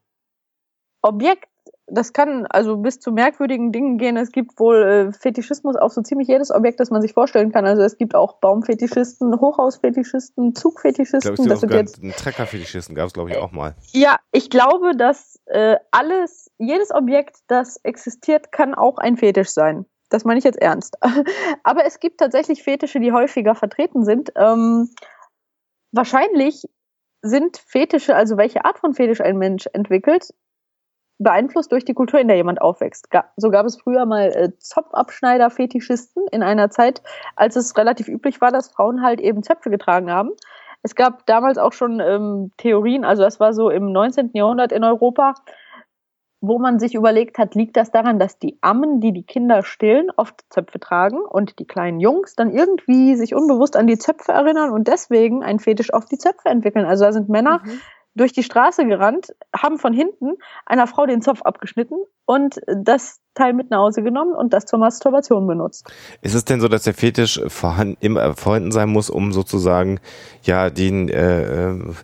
Objekt, 1.02 1.50
das 1.88 2.14
kann 2.14 2.46
also 2.48 2.78
bis 2.78 3.00
zu 3.00 3.12
merkwürdigen 3.12 3.72
Dingen 3.72 3.98
gehen. 3.98 4.16
Es 4.16 4.32
gibt 4.32 4.60
wohl 4.60 4.84
äh, 4.84 5.12
Fetischismus 5.12 5.76
auf 5.76 5.92
so 5.92 6.02
ziemlich 6.02 6.28
jedes 6.28 6.52
Objekt, 6.52 6.80
das 6.80 6.90
man 6.90 7.02
sich 7.02 7.14
vorstellen 7.14 7.52
kann. 7.52 7.66
Also 7.66 7.82
es 7.82 7.98
gibt 7.98 8.16
auch 8.16 8.40
Baumfetischisten, 8.40 9.40
Hochhausfetischisten, 9.40 10.56
Zugfetischisten. 10.56 11.34
Ich 11.34 11.44
glaube, 11.44 11.76
jetzt 11.76 12.02
einen 12.02 12.12
Treckerfetischisten 12.12 12.96
gab 12.96 13.08
es, 13.08 13.14
glaube 13.14 13.32
ich, 13.32 13.38
auch 13.38 13.52
mal. 13.52 13.76
Ja, 13.92 14.18
ich 14.32 14.50
glaube, 14.50 14.96
dass 14.96 15.40
äh, 15.46 15.76
alles, 15.92 16.52
jedes 16.58 16.92
Objekt, 16.94 17.38
das 17.48 17.78
existiert, 17.84 18.52
kann 18.52 18.74
auch 18.74 18.98
ein 18.98 19.18
Fetisch 19.18 19.50
sein. 19.50 19.86
Das 20.10 20.24
meine 20.26 20.38
ich 20.38 20.46
jetzt 20.46 20.62
ernst. 20.62 20.98
Aber 21.64 21.86
es 21.86 22.00
gibt 22.00 22.20
tatsächlich 22.20 22.64
Fetische, 22.64 23.00
die 23.00 23.12
häufiger 23.12 23.56
vertreten 23.56 24.06
sind. 24.06 24.32
Ähm, 24.36 24.90
wahrscheinlich 25.92 26.64
sind 27.22 27.58
Fetische, 27.58 28.16
also 28.16 28.38
welche 28.38 28.64
Art 28.64 28.80
von 28.80 28.94
Fetisch 28.94 29.22
ein 29.22 29.38
Mensch 29.38 29.68
entwickelt, 29.74 30.34
beeinflusst 31.24 31.72
durch 31.72 31.86
die 31.86 31.94
Kultur, 31.94 32.20
in 32.20 32.28
der 32.28 32.38
jemand 32.38 32.62
aufwächst. 32.62 33.10
So 33.38 33.50
gab 33.50 33.66
es 33.66 33.80
früher 33.82 34.06
mal 34.06 34.28
äh, 34.28 34.52
Zopfabschneider-Fetischisten 34.60 36.28
in 36.32 36.44
einer 36.44 36.70
Zeit, 36.70 37.02
als 37.36 37.56
es 37.56 37.76
relativ 37.78 38.08
üblich 38.08 38.42
war, 38.42 38.52
dass 38.52 38.70
Frauen 38.70 39.02
halt 39.02 39.20
eben 39.20 39.44
Zöpfe 39.44 39.70
getragen 39.70 40.12
haben. 40.12 40.32
Es 40.84 40.96
gab 40.96 41.26
damals 41.26 41.58
auch 41.58 41.74
schon 41.74 42.00
ähm, 42.02 42.52
Theorien, 42.58 43.06
also 43.06 43.24
das 43.24 43.40
war 43.40 43.54
so 43.54 43.70
im 43.70 43.92
19. 43.92 44.32
Jahrhundert 44.34 44.74
in 44.74 44.84
Europa, 44.84 45.34
wo 46.42 46.60
man 46.60 46.78
sich 46.78 46.94
überlegt 46.94 47.38
hat, 47.38 47.56
liegt 47.56 47.78
das 47.78 47.90
daran, 47.90 48.20
dass 48.20 48.38
die 48.38 48.58
Ammen, 48.60 49.00
die 49.00 49.14
die 49.14 49.24
Kinder 49.24 49.64
stillen, 49.64 50.10
oft 50.18 50.44
Zöpfe 50.50 50.78
tragen 50.78 51.22
und 51.22 51.58
die 51.60 51.66
kleinen 51.66 52.02
Jungs 52.02 52.36
dann 52.36 52.52
irgendwie 52.52 53.16
sich 53.16 53.34
unbewusst 53.34 53.78
an 53.78 53.88
die 53.88 53.98
Zöpfe 53.98 54.34
erinnern 54.34 54.72
und 54.72 54.90
deswegen 54.90 55.42
einen 55.42 55.60
Fetisch 55.60 55.94
auf 55.94 56.04
die 56.04 56.18
Zöpfe 56.18 56.50
entwickeln. 56.50 56.86
Also 56.86 57.06
da 57.06 57.14
sind 57.14 57.30
Männer 57.30 57.62
mhm 57.64 57.80
durch 58.16 58.32
die 58.32 58.44
Straße 58.44 58.86
gerannt, 58.86 59.34
haben 59.56 59.80
von 59.80 59.94
hinten 59.94 60.34
einer 60.66 60.88
Frau 60.88 61.06
den 61.06 61.22
Zopf 61.22 61.42
abgeschnitten 61.42 61.96
und 62.26 62.60
das 62.68 63.20
Teil 63.34 63.54
mit 63.54 63.72
nach 63.72 63.80
Hause 63.80 64.04
genommen 64.04 64.36
und 64.36 64.54
das 64.54 64.66
zur 64.66 64.80
Masturbation 64.80 65.48
benutzt. 65.48 65.92
Ist 66.22 66.36
es 66.36 66.46
denn 66.46 66.62
so, 66.62 66.68
dass 66.68 66.84
der 66.84 66.94
Fetisch 66.94 67.42
vorhanden, 67.48 67.98
immer 68.00 68.36
vorhanden 68.36 68.72
sein 68.72 68.90
muss, 68.90 69.10
um 69.10 69.32
sozusagen 69.32 70.00
ja 70.44 70.70
den 70.70 71.10
äh, 71.10 71.72
äh 71.72 71.96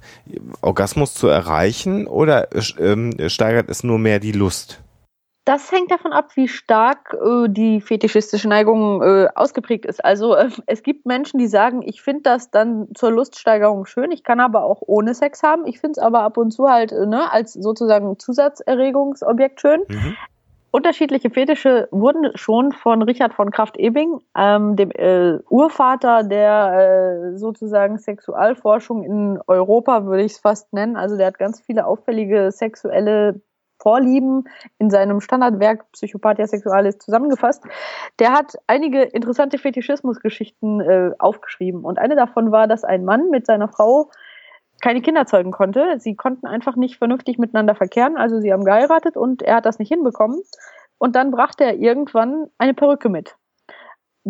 Orgasmus 0.62 1.14
zu 1.14 1.28
erreichen 1.28 2.08
oder 2.08 2.50
äh, 2.54 3.30
steigert 3.30 3.70
es 3.70 3.84
nur 3.84 4.00
mehr 4.00 4.20
die 4.20 4.32
Lust? 4.32 4.82
Das 5.50 5.72
hängt 5.72 5.90
davon 5.90 6.14
ab, 6.14 6.36
wie 6.36 6.48
stark 6.48 7.16
äh, 7.16 7.48
die 7.50 7.82
fetischistische 7.82 8.48
Neigung 8.48 9.02
äh, 9.02 9.30
ausgeprägt 9.34 9.88
ist. 9.88 10.06
Also 10.06 10.36
äh, 10.36 10.52
es 10.68 10.84
gibt 10.84 11.08
Menschen, 11.08 11.40
die 11.40 11.48
sagen, 11.48 11.82
ich 11.84 12.04
finde 12.04 12.22
das 12.22 12.52
dann 12.52 12.90
zur 12.94 13.10
Luststeigerung 13.10 13.88
schön, 13.88 14.12
ich 14.12 14.24
kann 14.24 14.42
aber 14.42 14.64
auch 14.64 14.84
ohne 14.86 15.16
Sex 15.16 15.42
haben. 15.42 15.66
Ich 15.66 15.80
finde 15.80 15.94
es 15.94 15.98
aber 15.98 16.22
ab 16.22 16.38
und 16.38 16.52
zu 16.52 16.70
halt 16.70 16.92
äh, 16.92 17.08
ne, 17.08 17.32
als 17.32 17.54
sozusagen 17.54 18.20
Zusatzerregungsobjekt 18.20 19.60
schön. 19.60 19.82
Mhm. 19.88 20.18
Unterschiedliche 20.70 21.32
Fetische 21.32 21.88
wurden 21.90 22.30
schon 22.36 22.72
von 22.72 23.02
Richard 23.02 23.34
von 23.34 23.50
Kraft-Ebing, 23.50 24.20
ähm, 24.38 24.76
dem 24.76 24.92
äh, 24.92 25.40
Urvater 25.50 26.22
der 26.22 27.32
äh, 27.34 27.38
sozusagen 27.40 27.98
Sexualforschung 27.98 29.04
in 29.04 29.40
Europa, 29.48 30.06
würde 30.06 30.26
ich 30.26 30.34
es 30.34 30.38
fast 30.38 30.72
nennen. 30.74 30.96
Also 30.96 31.18
der 31.18 31.26
hat 31.26 31.40
ganz 31.40 31.60
viele 31.60 31.88
auffällige 31.88 32.52
sexuelle 32.52 33.42
Vorlieben 33.80 34.46
in 34.78 34.90
seinem 34.90 35.22
Standardwerk 35.22 35.92
Psychopathia 35.94 36.48
Sexualis 36.48 36.98
zusammengefasst. 37.00 37.64
Der 38.20 38.34
hat 38.34 38.54
einige 38.68 39.04
interessante 39.04 39.58
Fetischismusgeschichten 39.58 40.82
äh, 40.82 41.12
aufgeschrieben. 41.18 41.84
Und 41.84 41.98
eine 41.98 42.16
davon 42.16 42.52
war, 42.52 42.68
dass 42.68 42.84
ein 42.84 43.06
Mann 43.06 43.30
mit 43.30 43.46
seiner 43.46 43.68
Frau 43.68 44.12
keine 44.82 45.02
Kinder 45.02 45.26
zeugen 45.26 45.52
konnte. 45.52 46.00
Sie 46.00 46.16
konnten 46.16 46.48
einfach 46.48 46.76
nicht 46.76 46.98
vernünftig 46.98 47.38
miteinander 47.38 47.76
verkehren. 47.76 48.18
Also 48.18 48.40
sie 48.40 48.52
haben 48.54 48.64
geheiratet 48.64 49.18
und 49.18 49.42
er 49.42 49.56
hat 49.56 49.66
das 49.66 49.80
nicht 49.80 49.90
hinbekommen. 49.90 50.42
Und 50.98 51.16
dann 51.16 51.32
brachte 51.32 51.64
er 51.64 51.76
irgendwann 51.76 52.48
eine 52.58 52.74
Perücke 52.74 53.10
mit 53.10 53.36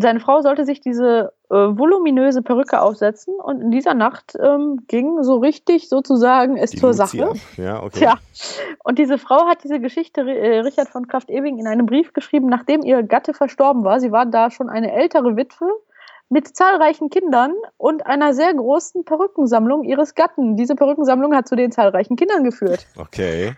seine 0.01 0.19
Frau 0.19 0.41
sollte 0.41 0.65
sich 0.65 0.81
diese 0.81 1.33
äh, 1.49 1.55
voluminöse 1.55 2.41
Perücke 2.41 2.81
aufsetzen 2.81 3.33
und 3.35 3.62
in 3.62 3.71
dieser 3.71 3.93
Nacht 3.93 4.38
ähm, 4.39 4.81
ging 4.88 5.23
so 5.23 5.38
richtig 5.38 5.89
sozusagen 5.89 6.57
es 6.57 6.71
zur 6.71 6.93
Sache. 6.93 7.33
Ja, 7.57 7.81
okay. 7.81 7.99
Tja. 7.99 8.19
Und 8.83 8.99
diese 8.99 9.17
Frau 9.17 9.47
hat 9.47 9.63
diese 9.63 9.79
Geschichte 9.79 10.21
äh, 10.21 10.59
Richard 10.59 10.89
von 10.89 11.07
Kraft-Ewing 11.07 11.57
in 11.57 11.67
einem 11.67 11.85
Brief 11.85 12.13
geschrieben, 12.13 12.47
nachdem 12.47 12.83
ihr 12.83 13.03
Gatte 13.03 13.33
verstorben 13.33 13.83
war. 13.83 13.99
Sie 13.99 14.12
war 14.12 14.25
da 14.25 14.51
schon 14.51 14.69
eine 14.69 14.91
ältere 14.91 15.35
Witwe 15.35 15.65
mit 16.29 16.55
zahlreichen 16.55 17.09
Kindern 17.09 17.53
und 17.77 18.05
einer 18.05 18.33
sehr 18.33 18.53
großen 18.53 19.03
Perückensammlung 19.03 19.83
ihres 19.83 20.13
Gatten. 20.13 20.55
Diese 20.55 20.75
Perückensammlung 20.75 21.35
hat 21.35 21.47
zu 21.47 21.55
den 21.55 21.71
zahlreichen 21.71 22.15
Kindern 22.15 22.43
geführt. 22.43 22.85
Okay. 22.97 23.55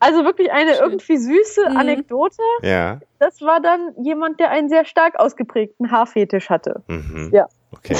Also 0.00 0.24
wirklich 0.24 0.52
eine 0.52 0.74
Schön. 0.74 0.84
irgendwie 0.84 1.16
süße 1.16 1.70
mhm. 1.70 1.76
Anekdote. 1.76 2.42
Ja. 2.62 3.00
Das 3.18 3.40
war 3.40 3.60
dann 3.60 3.92
jemand, 4.02 4.38
der 4.38 4.50
einen 4.50 4.68
sehr 4.68 4.84
stark 4.84 5.18
ausgeprägten 5.18 5.90
Haarfetisch 5.90 6.50
hatte. 6.50 6.82
Mhm. 6.86 7.30
Ja. 7.32 7.46
Okay. 7.72 7.96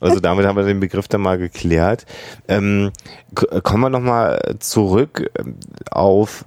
Also 0.00 0.18
damit 0.18 0.46
haben 0.46 0.56
wir 0.56 0.64
den 0.64 0.80
Begriff 0.80 1.08
dann 1.08 1.20
mal 1.20 1.38
geklärt. 1.38 2.06
Ähm, 2.48 2.90
kommen 3.62 3.82
wir 3.82 3.90
nochmal 3.90 4.56
zurück 4.58 5.30
ähm, 5.38 5.56
auf 5.90 6.44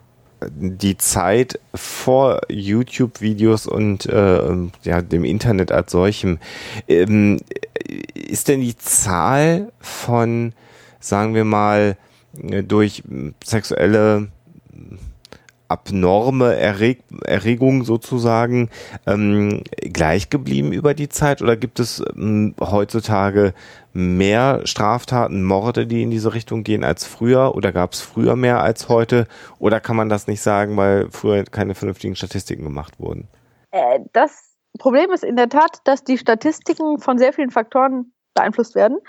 die 0.50 0.98
Zeit 0.98 1.60
vor 1.74 2.42
YouTube-Videos 2.50 3.68
und 3.68 4.06
äh, 4.08 4.56
ja, 4.84 5.02
dem 5.02 5.24
Internet 5.24 5.72
als 5.72 5.92
solchem. 5.92 6.40
Ähm, 6.88 7.40
ist 8.14 8.50
denn 8.50 8.60
die 8.60 8.78
Zahl 8.78 9.72
von, 9.80 10.54
sagen 11.00 11.34
wir 11.34 11.46
mal, 11.46 11.98
durch 12.34 13.04
sexuelle 13.44 14.30
abnorme 15.68 16.56
Erreg 16.56 17.04
Erregung 17.26 17.84
sozusagen 17.84 18.70
ähm, 19.08 19.64
gleich 19.82 20.30
geblieben 20.30 20.72
über 20.72 20.94
die 20.94 21.10
Zeit 21.10 21.42
oder 21.42 21.58
gibt 21.58 21.80
es 21.80 22.04
ähm, 22.16 22.54
heutzutage 22.60 23.54
mehr 23.92 24.62
Straftaten, 24.66 25.44
Morde, 25.44 25.88
die 25.88 26.04
in 26.04 26.12
diese 26.12 26.34
Richtung 26.34 26.64
gehen 26.64 26.84
als 26.84 27.06
früher 27.06 27.56
oder 27.56 27.72
gab 27.72 27.94
es 27.94 28.02
früher 28.02 28.36
mehr 28.36 28.62
als 28.62 28.88
heute 28.88 29.26
oder 29.58 29.80
kann 29.80 29.96
man 29.96 30.10
das 30.10 30.28
nicht 30.28 30.42
sagen, 30.42 30.78
weil 30.78 31.10
früher 31.12 31.44
keine 31.44 31.74
vernünftigen 31.74 32.16
Statistiken 32.16 32.64
gemacht 32.64 33.00
wurden? 33.00 33.28
Äh, 33.72 34.00
das 34.14 34.56
Problem 34.78 35.12
ist 35.12 35.24
in 35.24 35.36
der 35.36 35.50
Tat, 35.50 35.80
dass 35.86 36.04
die 36.04 36.18
Statistiken 36.18 37.00
von 37.00 37.18
sehr 37.18 37.34
vielen 37.34 37.52
Faktoren 37.52 38.14
beeinflusst 38.36 38.76
werden. 38.76 39.00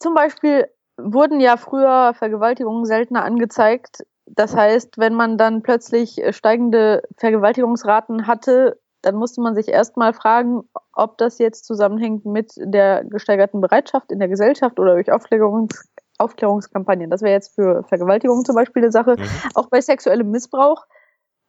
Zum 0.00 0.14
Beispiel 0.14 0.66
wurden 0.98 1.40
ja 1.40 1.56
früher 1.56 2.14
Vergewaltigungen 2.14 2.84
seltener 2.84 3.24
angezeigt. 3.24 4.04
Das 4.26 4.56
heißt, 4.56 4.98
wenn 4.98 5.14
man 5.14 5.38
dann 5.38 5.62
plötzlich 5.62 6.22
äh, 6.22 6.32
steigende 6.32 7.02
Vergewaltigungsraten 7.16 8.26
hatte, 8.26 8.80
dann 9.02 9.16
musste 9.16 9.40
man 9.40 9.54
sich 9.54 9.68
erstmal 9.68 10.12
fragen, 10.12 10.64
ob 10.92 11.16
das 11.18 11.38
jetzt 11.38 11.64
zusammenhängt 11.64 12.24
mit 12.24 12.52
der 12.56 13.04
gesteigerten 13.04 13.60
Bereitschaft 13.60 14.10
in 14.10 14.18
der 14.18 14.28
Gesellschaft 14.28 14.80
oder 14.80 14.94
durch 14.94 15.12
Aufklärungs 15.12 15.88
Aufklärungskampagnen. 16.18 17.10
Das 17.10 17.20
wäre 17.20 17.34
jetzt 17.34 17.54
für 17.54 17.84
Vergewaltigung 17.84 18.42
zum 18.44 18.54
Beispiel 18.54 18.82
eine 18.82 18.90
Sache. 18.90 19.16
Mhm. 19.18 19.28
Auch 19.54 19.68
bei 19.68 19.82
sexuellem 19.82 20.30
Missbrauch 20.30 20.86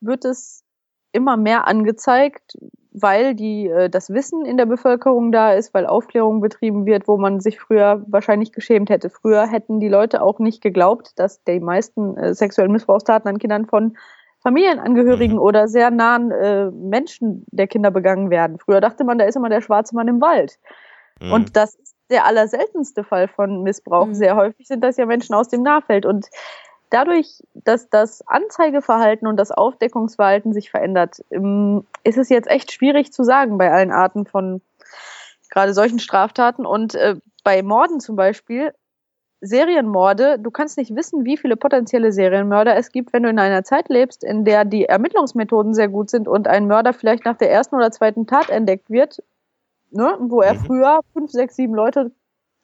wird 0.02 0.26
es 0.26 0.63
immer 1.13 1.38
mehr 1.38 1.68
angezeigt, 1.68 2.58
weil 3.02 3.36
die, 3.36 3.68
äh, 3.68 3.90
das 3.90 4.10
Wissen 4.10 4.46
in 4.46 4.58
der 4.58 4.66
Bevölkerung 4.66 5.32
da 5.32 5.54
ist, 5.54 5.74
weil 5.74 5.86
Aufklärung 5.86 6.42
betrieben 6.42 6.86
wird, 6.86 7.08
wo 7.08 7.18
man 7.18 7.40
sich 7.40 7.60
früher 7.60 8.04
wahrscheinlich 8.08 8.52
geschämt 8.52 8.90
hätte. 8.90 9.10
Früher 9.10 9.48
hätten 9.48 9.80
die 9.80 9.90
Leute 9.90 10.22
auch 10.22 10.40
nicht 10.40 10.62
geglaubt, 10.62 11.12
dass 11.18 11.44
die 11.44 11.60
meisten 11.60 12.18
äh, 12.18 12.34
sexuellen 12.34 12.72
Missbrauchstaten 12.72 13.30
an 13.30 13.40
Kindern 13.40 13.66
von 13.66 13.98
Familienangehörigen 14.40 15.38
mhm. 15.38 15.42
oder 15.42 15.68
sehr 15.68 15.92
nahen 15.92 16.32
äh, 16.32 16.72
Menschen 16.72 17.46
der 17.52 17.68
Kinder 17.68 17.92
begangen 17.92 18.30
werden. 18.30 18.60
Früher 18.60 18.82
dachte 18.82 19.04
man, 19.04 19.18
da 19.18 19.26
ist 19.26 19.36
immer 19.36 19.50
der 19.50 19.62
schwarze 19.62 19.96
Mann 19.96 20.08
im 20.08 20.22
Wald. 20.22 20.60
Mhm. 21.22 21.32
Und 21.34 21.56
das 21.56 21.76
ist 21.76 21.96
der 22.10 22.26
allerseltenste 22.26 23.04
Fall 23.04 23.28
von 23.28 23.64
Missbrauch. 23.64 24.08
Mhm. 24.08 24.14
Sehr 24.14 24.36
häufig 24.36 24.68
sind 24.68 24.84
das 24.84 24.98
ja 24.98 25.06
Menschen 25.06 25.36
aus 25.36 25.50
dem 25.50 25.64
Nahfeld. 25.64 26.06
Und 26.06 26.28
dadurch, 26.89 27.43
dass 27.54 27.89
das 27.89 28.26
Anzeigeverhalten 28.28 29.28
und 29.28 29.38
das 29.38 29.52
Aufdeckungsverhalten 29.52 30.54
sich 30.54 30.69
verändert, 30.69 31.23
ähm, 31.32 31.86
ist 32.04 32.17
es 32.17 32.30
jetzt 32.30 32.50
echt 32.50 32.71
schwierig 32.71 33.12
zu 33.12 33.23
sagen 33.23 33.58
bei 33.58 33.71
allen 33.71 33.91
Arten 33.91 34.26
von 34.26 34.62
gerade 35.50 35.73
solchen 35.73 36.00
Straftaten. 36.00 36.65
Und 36.65 36.95
äh, 36.95 37.15
bei 37.43 37.63
Morden 37.63 38.00
zum 38.00 38.15
Beispiel, 38.15 38.73
Serienmorde, 39.39 40.39
du 40.39 40.50
kannst 40.50 40.78
nicht 40.78 40.95
wissen, 40.95 41.23
wie 41.23 41.38
viele 41.38 41.58
potenzielle 41.58 42.12
Serienmörder 42.12 42.76
es 42.76 42.91
gibt, 42.91 43.13
wenn 43.13 43.23
du 43.23 43.30
in 43.30 43.39
einer 43.39 43.63
Zeit 43.63 43.88
lebst, 43.88 44.23
in 44.23 44.45
der 44.45 44.65
die 44.65 44.86
Ermittlungsmethoden 44.86 45.73
sehr 45.73 45.89
gut 45.89 46.10
sind 46.10 46.28
und 46.28 46.47
ein 46.47 46.67
Mörder 46.67 46.93
vielleicht 46.93 47.26
nach 47.26 47.38
der 47.38 47.52
ersten 47.52 47.76
oder 47.76 47.91
zweiten 47.91 48.26
Tat 48.26 48.50
entdeckt 48.50 48.89
wird, 48.89 49.21
ne, 49.91 50.17
wo 50.19 50.41
er 50.41 50.56
mhm. 50.56 50.60
früher 50.60 51.00
fünf, 51.13 51.32
sechs, 51.32 51.56
sieben 51.56 51.76
Leute 51.76 52.12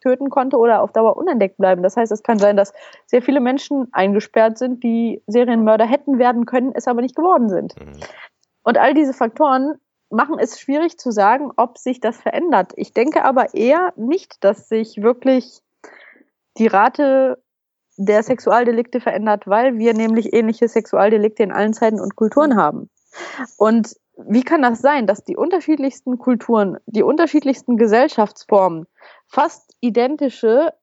töten 0.03 0.29
konnte 0.29 0.57
oder 0.57 0.81
auf 0.81 0.91
Dauer 0.91 1.17
unentdeckt 1.17 1.57
bleiben. 1.57 1.81
Das 1.81 1.95
heißt, 1.97 2.11
es 2.11 2.23
kann 2.23 2.37
sein, 2.37 2.57
dass 2.57 2.73
sehr 3.05 3.21
viele 3.21 3.39
Menschen 3.39 3.87
eingesperrt 3.93 4.57
sind, 4.57 4.83
die 4.83 5.23
Serienmörder 5.27 5.85
hätten 5.85 6.19
werden 6.19 6.45
können, 6.45 6.73
es 6.75 6.87
aber 6.87 7.01
nicht 7.01 7.15
geworden 7.15 7.49
sind. 7.49 7.73
Mhm. 7.79 7.93
Und 8.63 8.77
all 8.77 8.93
diese 8.93 9.13
Faktoren 9.13 9.75
machen 10.09 10.37
es 10.37 10.59
schwierig 10.59 10.97
zu 10.99 11.11
sagen, 11.11 11.51
ob 11.57 11.77
sich 11.77 11.99
das 11.99 12.21
verändert. 12.21 12.73
Ich 12.75 12.93
denke 12.93 13.25
aber 13.25 13.53
eher 13.53 13.93
nicht, 13.95 14.43
dass 14.43 14.69
sich 14.69 15.01
wirklich 15.01 15.61
die 16.57 16.67
Rate 16.67 17.41
der 17.97 18.23
Sexualdelikte 18.23 18.99
verändert, 18.99 19.47
weil 19.47 19.77
wir 19.77 19.93
nämlich 19.93 20.33
ähnliche 20.33 20.67
Sexualdelikte 20.67 21.43
in 21.43 21.51
allen 21.51 21.73
Zeiten 21.73 21.99
und 21.99 22.15
Kulturen 22.15 22.55
haben. 22.55 22.89
Und 23.57 23.95
wie 24.15 24.43
kann 24.43 24.61
das 24.61 24.81
sein, 24.81 25.07
dass 25.07 25.23
die 25.23 25.35
unterschiedlichsten 25.35 26.17
Kulturen, 26.19 26.77
die 26.85 27.03
unterschiedlichsten 27.03 27.77
Gesellschaftsformen 27.77 28.85
fast 29.33 29.75
identische 29.81 30.73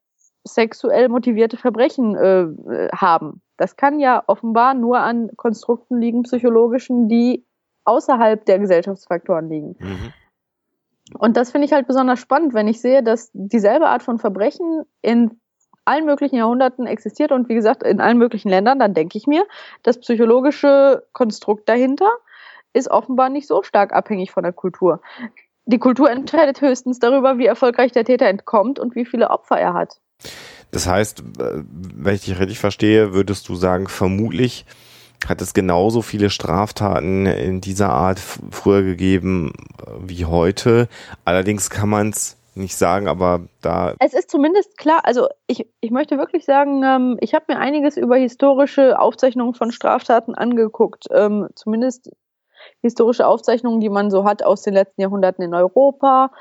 sexuell 0.45 1.09
motivierte 1.09 1.57
Verbrechen 1.57 2.17
äh, 2.17 2.89
haben? 2.93 3.43
Das 3.57 3.77
kann 3.77 4.01
ja 4.01 4.25
offenbar 4.27 4.75
nur 4.75 4.99
an 4.99 5.31
Konstrukten 5.37 6.01
liegen, 6.01 6.25
psychologischen, 6.25 7.09
die 7.09 7.47
außerhalb 7.85 8.45
der 8.45 8.59
Gesellschaftsfaktoren 8.59 9.49
liegen. 9.49 9.77
Mhm. 9.79 10.13
Und 11.19 11.37
das 11.37 11.53
finde 11.53 11.67
ich 11.67 11.73
halt 11.73 11.87
besonders 11.87 12.19
spannend, 12.19 12.55
wenn 12.55 12.67
ich 12.67 12.81
sehe, 12.81 13.03
dass 13.03 13.31
dieselbe 13.33 13.87
Art 13.87 14.03
von 14.03 14.19
Verbrechen 14.19 14.83
in 15.01 15.41
allen 15.85 16.05
möglichen 16.05 16.37
Jahrhunderten 16.37 16.87
existiert 16.87 17.33
und 17.33 17.49
wie 17.49 17.55
gesagt 17.55 17.83
in 17.83 18.01
allen 18.01 18.19
möglichen 18.19 18.49
Ländern, 18.49 18.79
dann 18.79 18.95
denke 18.95 19.17
ich 19.17 19.27
mir, 19.27 19.47
das 19.83 19.99
psychologische 20.01 21.07
Konstrukt 21.13 21.69
dahinter 21.69 22.11
ist 22.73 22.91
offenbar 22.91 23.29
nicht 23.29 23.47
so 23.47 23.63
stark 23.63 23.93
abhängig 23.93 24.31
von 24.31 24.43
der 24.43 24.53
Kultur. 24.53 25.01
Die 25.71 25.79
Kultur 25.79 26.11
entscheidet 26.11 26.61
höchstens 26.61 26.99
darüber, 26.99 27.39
wie 27.39 27.47
erfolgreich 27.47 27.93
der 27.93 28.05
Täter 28.05 28.27
entkommt 28.27 28.81
und 28.81 28.97
wie 28.97 29.05
viele 29.05 29.31
Opfer 29.31 29.57
er 29.57 29.73
hat. 29.73 30.01
Das 30.73 30.89
heißt, 30.89 31.21
äh, 31.21 31.63
wenn 31.73 32.15
ich 32.15 32.25
dich 32.25 32.41
richtig 32.41 32.59
verstehe, 32.59 33.13
würdest 33.15 33.49
du 33.49 33.55
sagen, 33.55 33.87
vermutlich 33.87 34.67
hat 35.29 35.41
es 35.41 35.55
genauso 35.55 36.03
viele 36.03 36.29
Straftaten 36.29 37.27
in 37.27 37.61
dieser 37.61 37.91
Art 37.91 38.19
früher 38.19 38.83
gegeben 38.83 39.53
äh, 39.79 39.91
wie 40.01 40.25
heute. 40.25 40.89
Allerdings 41.25 41.71
kann 41.71 41.89
man 41.89 42.11
es 42.11 42.37
nicht 42.57 42.75
sagen, 42.77 43.07
aber 43.07 43.43
da. 43.63 43.95
Es 44.01 44.13
ist 44.13 44.29
zumindest 44.29 44.77
klar, 44.77 45.03
also 45.05 45.29
ich, 45.47 45.69
ich 45.81 45.93
möchte 45.93 46.19
wirklich 46.19 46.45
sagen, 46.45 46.83
ähm, 46.83 47.17
ich 47.21 47.33
habe 47.33 47.45
mir 47.49 47.61
einiges 47.61 47.97
über 47.97 48.17
historische 48.17 48.99
Aufzeichnungen 48.99 49.55
von 49.55 49.71
Straftaten 49.71 50.35
angeguckt. 50.35 51.07
Ähm, 51.13 51.47
zumindest 51.55 52.11
historische 52.83 53.27
Aufzeichnungen, 53.27 53.81
die 53.81 53.89
man 53.89 54.11
so 54.11 54.25
hat 54.25 54.43
aus 54.43 54.63
den 54.63 54.75
letzten 54.75 55.03
Jahrhunderten 55.03 55.45
in 55.45 55.55
Europa. 55.55 56.33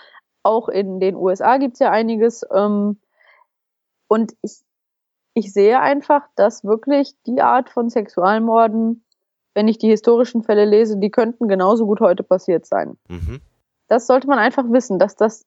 Auch 0.43 0.69
in 0.69 0.99
den 0.99 1.15
USA 1.15 1.57
gibt 1.57 1.73
es 1.73 1.79
ja 1.79 1.91
einiges. 1.91 2.45
Ähm, 2.53 2.99
und 4.07 4.33
ich, 4.41 4.59
ich 5.33 5.53
sehe 5.53 5.79
einfach, 5.79 6.23
dass 6.35 6.63
wirklich 6.63 7.13
die 7.27 7.41
Art 7.41 7.69
von 7.69 7.89
Sexualmorden, 7.89 9.05
wenn 9.53 9.67
ich 9.67 9.77
die 9.77 9.89
historischen 9.89 10.43
Fälle 10.43 10.65
lese, 10.65 10.97
die 10.97 11.11
könnten 11.11 11.47
genauso 11.47 11.85
gut 11.85 11.99
heute 11.99 12.23
passiert 12.23 12.65
sein. 12.65 12.97
Mhm. 13.07 13.41
Das 13.87 14.07
sollte 14.07 14.27
man 14.27 14.39
einfach 14.39 14.65
wissen, 14.69 14.99
dass 14.99 15.15
das 15.15 15.45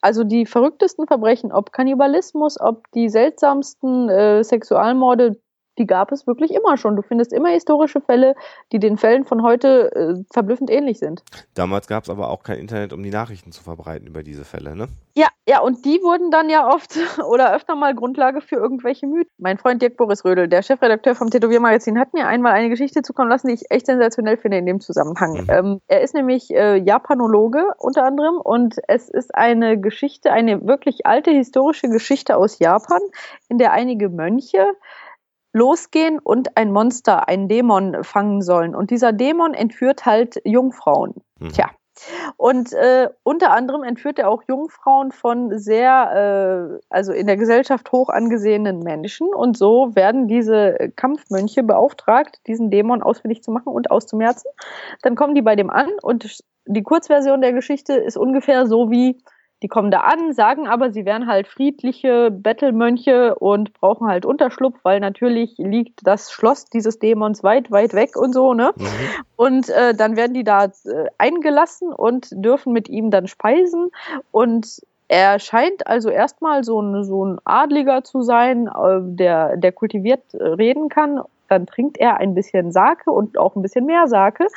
also 0.00 0.24
die 0.24 0.46
verrücktesten 0.46 1.06
Verbrechen, 1.06 1.52
ob 1.52 1.72
Kannibalismus, 1.72 2.60
ob 2.60 2.90
die 2.92 3.08
seltsamsten 3.08 4.08
äh, 4.08 4.44
Sexualmorde, 4.44 5.40
die 5.78 5.86
gab 5.86 6.12
es 6.12 6.26
wirklich 6.26 6.52
immer 6.52 6.76
schon. 6.76 6.96
Du 6.96 7.02
findest 7.02 7.32
immer 7.32 7.48
historische 7.48 8.00
Fälle, 8.00 8.34
die 8.72 8.78
den 8.78 8.96
Fällen 8.96 9.24
von 9.24 9.42
heute 9.42 9.94
äh, 9.94 10.24
verblüffend 10.32 10.70
ähnlich 10.70 10.98
sind. 10.98 11.22
Damals 11.54 11.86
gab 11.86 12.04
es 12.04 12.10
aber 12.10 12.30
auch 12.30 12.42
kein 12.42 12.58
Internet, 12.58 12.92
um 12.92 13.02
die 13.02 13.10
Nachrichten 13.10 13.52
zu 13.52 13.62
verbreiten 13.62 14.06
über 14.06 14.22
diese 14.22 14.44
Fälle, 14.44 14.74
ne? 14.76 14.88
Ja, 15.14 15.28
ja, 15.48 15.60
und 15.60 15.84
die 15.86 16.02
wurden 16.02 16.30
dann 16.30 16.50
ja 16.50 16.68
oft 16.68 16.96
oder 17.26 17.54
öfter 17.54 17.74
mal 17.74 17.94
Grundlage 17.94 18.40
für 18.40 18.56
irgendwelche 18.56 19.06
Mythen. 19.06 19.30
Mein 19.38 19.58
Freund 19.58 19.80
Dirk 19.80 19.96
Boris 19.96 20.24
Rödel, 20.24 20.48
der 20.48 20.62
Chefredakteur 20.62 21.14
vom 21.14 21.30
Tätowiermagazin, 21.30 21.98
hat 21.98 22.12
mir 22.12 22.26
einmal 22.26 22.52
eine 22.52 22.68
Geschichte 22.68 23.02
zukommen 23.02 23.30
lassen, 23.30 23.48
die 23.48 23.54
ich 23.54 23.70
echt 23.70 23.86
sensationell 23.86 24.36
finde 24.36 24.58
in 24.58 24.66
dem 24.66 24.80
Zusammenhang. 24.80 25.44
Mhm. 25.44 25.50
Ähm, 25.50 25.80
er 25.88 26.02
ist 26.02 26.14
nämlich 26.14 26.50
äh, 26.50 26.76
Japanologe 26.76 27.64
unter 27.78 28.04
anderem 28.04 28.36
und 28.36 28.76
es 28.88 29.08
ist 29.08 29.34
eine 29.34 29.80
Geschichte, 29.80 30.32
eine 30.32 30.66
wirklich 30.66 31.06
alte 31.06 31.30
historische 31.30 31.88
Geschichte 31.88 32.36
aus 32.36 32.58
Japan, 32.58 33.00
in 33.48 33.58
der 33.58 33.72
einige 33.72 34.08
Mönche 34.08 34.66
losgehen 35.56 36.18
und 36.18 36.56
ein 36.56 36.70
Monster, 36.70 37.28
einen 37.28 37.48
Dämon 37.48 38.04
fangen 38.04 38.42
sollen. 38.42 38.74
Und 38.74 38.90
dieser 38.90 39.12
Dämon 39.12 39.54
entführt 39.54 40.04
halt 40.04 40.40
Jungfrauen. 40.44 41.14
Mhm. 41.40 41.48
Tja. 41.48 41.70
Und 42.36 42.74
äh, 42.74 43.08
unter 43.22 43.52
anderem 43.52 43.82
entführt 43.82 44.18
er 44.18 44.28
auch 44.28 44.42
Jungfrauen 44.46 45.12
von 45.12 45.58
sehr, 45.58 46.78
äh, 46.78 46.86
also 46.90 47.12
in 47.12 47.26
der 47.26 47.38
Gesellschaft 47.38 47.90
hoch 47.90 48.10
angesehenen 48.10 48.80
Menschen. 48.80 49.28
Und 49.34 49.56
so 49.56 49.94
werden 49.94 50.28
diese 50.28 50.92
Kampfmönche 50.94 51.62
beauftragt, 51.62 52.38
diesen 52.46 52.70
Dämon 52.70 53.02
ausfindig 53.02 53.42
zu 53.42 53.50
machen 53.50 53.72
und 53.72 53.90
auszumerzen. 53.90 54.50
Dann 55.00 55.14
kommen 55.14 55.34
die 55.34 55.40
bei 55.40 55.56
dem 55.56 55.70
an 55.70 55.88
und 56.02 56.44
die 56.66 56.82
Kurzversion 56.82 57.40
der 57.40 57.54
Geschichte 57.54 57.94
ist 57.94 58.18
ungefähr 58.18 58.66
so 58.66 58.90
wie, 58.90 59.18
die 59.62 59.68
kommen 59.68 59.90
da 59.90 60.00
an, 60.00 60.32
sagen 60.32 60.66
aber, 60.66 60.92
sie 60.92 61.06
wären 61.06 61.26
halt 61.26 61.48
friedliche 61.48 62.30
Bettelmönche 62.30 63.34
und 63.36 63.72
brauchen 63.72 64.06
halt 64.06 64.26
Unterschlupf, 64.26 64.78
weil 64.82 65.00
natürlich 65.00 65.54
liegt 65.56 66.06
das 66.06 66.30
Schloss 66.30 66.66
dieses 66.66 66.98
Dämons 66.98 67.42
weit, 67.42 67.70
weit 67.70 67.94
weg 67.94 68.16
und 68.16 68.32
so, 68.34 68.52
ne? 68.52 68.72
Mhm. 68.76 68.86
Und 69.36 69.68
äh, 69.70 69.94
dann 69.94 70.16
werden 70.16 70.34
die 70.34 70.44
da 70.44 70.64
äh, 70.64 70.70
eingelassen 71.18 71.92
und 71.92 72.28
dürfen 72.32 72.72
mit 72.72 72.88
ihm 72.88 73.10
dann 73.10 73.28
speisen 73.28 73.90
und 74.30 74.80
er 75.08 75.38
scheint 75.38 75.86
also 75.86 76.10
erstmal 76.10 76.64
so 76.64 76.80
ein, 76.80 77.04
so 77.04 77.24
ein 77.24 77.38
Adliger 77.44 78.02
zu 78.02 78.22
sein, 78.22 78.66
äh, 78.66 79.00
der, 79.02 79.56
der 79.56 79.72
kultiviert 79.72 80.34
äh, 80.34 80.42
reden 80.42 80.88
kann. 80.88 81.20
Dann 81.48 81.66
trinkt 81.66 81.96
er 81.98 82.16
ein 82.16 82.34
bisschen 82.34 82.72
Sake 82.72 83.10
und 83.10 83.38
auch 83.38 83.54
ein 83.54 83.62
bisschen 83.62 83.86
mehr 83.86 84.08
Sake 84.08 84.48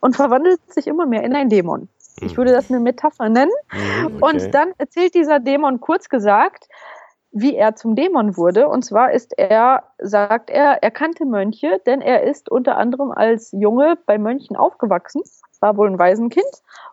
und 0.00 0.14
verwandelt 0.14 0.60
sich 0.72 0.86
immer 0.86 1.04
mehr 1.04 1.24
in 1.24 1.34
ein 1.34 1.48
Dämon. 1.48 1.88
Ich 2.20 2.36
würde 2.36 2.52
das 2.52 2.70
eine 2.70 2.80
Metapher 2.80 3.28
nennen. 3.28 3.52
Mhm, 3.72 4.06
okay. 4.06 4.18
Und 4.20 4.54
dann 4.54 4.72
erzählt 4.78 5.14
dieser 5.14 5.40
Dämon 5.40 5.80
kurz 5.80 6.08
gesagt, 6.08 6.68
wie 7.32 7.54
er 7.54 7.74
zum 7.74 7.94
Dämon 7.94 8.36
wurde. 8.36 8.68
Und 8.68 8.84
zwar 8.84 9.12
ist 9.12 9.38
er, 9.38 9.84
sagt 9.98 10.48
er, 10.48 10.82
er 10.82 10.90
kannte 10.90 11.26
Mönche, 11.26 11.80
denn 11.84 12.00
er 12.00 12.22
ist 12.22 12.50
unter 12.50 12.78
anderem 12.78 13.10
als 13.10 13.52
Junge 13.52 13.98
bei 14.06 14.16
Mönchen 14.16 14.56
aufgewachsen, 14.56 15.22
war 15.60 15.76
wohl 15.76 15.88
ein 15.88 15.98
Waisenkind. 15.98 16.46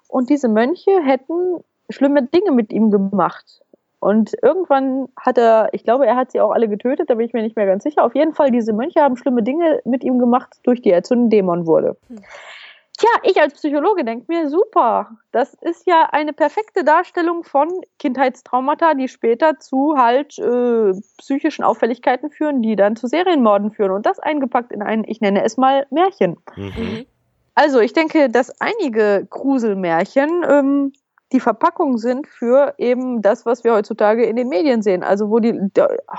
Und 0.10 0.30
diese 0.30 0.50
Mönche 0.50 0.92
hätten 1.02 1.64
schlimme 1.90 2.24
Dinge 2.24 2.52
mit 2.52 2.74
ihm 2.74 2.92
gemacht. 2.92 3.62
Und 4.00 4.34
irgendwann 4.42 5.08
hat 5.18 5.38
er, 5.38 5.70
ich 5.72 5.86
glaube, 5.86 6.06
er 6.06 6.18
hat 6.18 6.34
sie 6.34 6.42
auch 6.42 6.52
alle 6.52 6.68
getötet, 6.68 7.10
da 7.10 7.16
bin 7.16 7.26
ich 7.26 7.32
mir 7.32 7.42
nicht 7.42 7.56
mehr 7.56 7.66
ganz 7.66 7.84
sicher. 7.84 8.04
Auf 8.04 8.14
jeden 8.16 8.34
Fall, 8.34 8.52
diese 8.52 8.74
Mönche 8.74 9.00
haben 9.00 9.16
schlimme 9.16 9.44
Dinge 9.44 9.80
mit 9.86 10.04
ihm 10.04 10.20
gemacht, 10.20 10.60
durch 10.64 10.82
die 10.82 10.92
er 10.92 11.04
zu 11.04 11.14
einem 11.14 11.30
Dämon 11.30 11.66
wurde. 11.66 11.96
Tja, 13.04 13.10
ich 13.24 13.42
als 13.42 13.56
Psychologe 13.56 14.06
denke 14.06 14.28
mir, 14.30 14.50
super, 14.50 15.18
das 15.34 15.56
ist 15.56 15.86
ja 15.86 16.08
eine 16.14 16.32
perfekte 16.32 16.86
Darstellung 16.86 17.44
von 17.44 17.68
Kindheitstraumata, 18.00 18.94
die 18.94 19.10
später 19.10 19.60
zu 19.60 19.98
halt 19.98 20.40
äh, 20.40 20.94
psychischen 21.18 21.66
Auffälligkeiten 21.66 22.32
führen, 22.32 22.62
die 22.62 22.78
dann 22.78 22.96
zu 22.96 23.08
Serienmorden 23.08 23.72
führen. 23.72 23.92
Und 23.92 24.06
das 24.06 24.20
eingepackt 24.20 24.72
in 24.72 24.82
ein, 24.82 25.04
ich 25.06 25.20
nenne 25.20 25.44
es 25.44 25.58
mal 25.58 25.86
Märchen. 25.90 26.38
Mhm. 26.56 27.06
Also 27.56 27.82
ich 27.82 27.92
denke, 27.92 28.30
dass 28.30 28.62
einige 28.62 29.28
Gruselmärchen 29.30 30.46
ähm, 30.48 30.94
die 31.34 31.42
Verpackung 31.42 31.98
sind 31.98 32.26
für 32.26 32.74
eben 32.78 33.22
das, 33.22 33.46
was 33.46 33.66
wir 33.66 33.74
heutzutage 33.74 34.24
in 34.24 34.38
den 34.38 34.48
Medien 34.48 34.82
sehen. 34.82 35.04
Also 35.04 35.30
wo 35.30 35.40
die, 35.40 35.60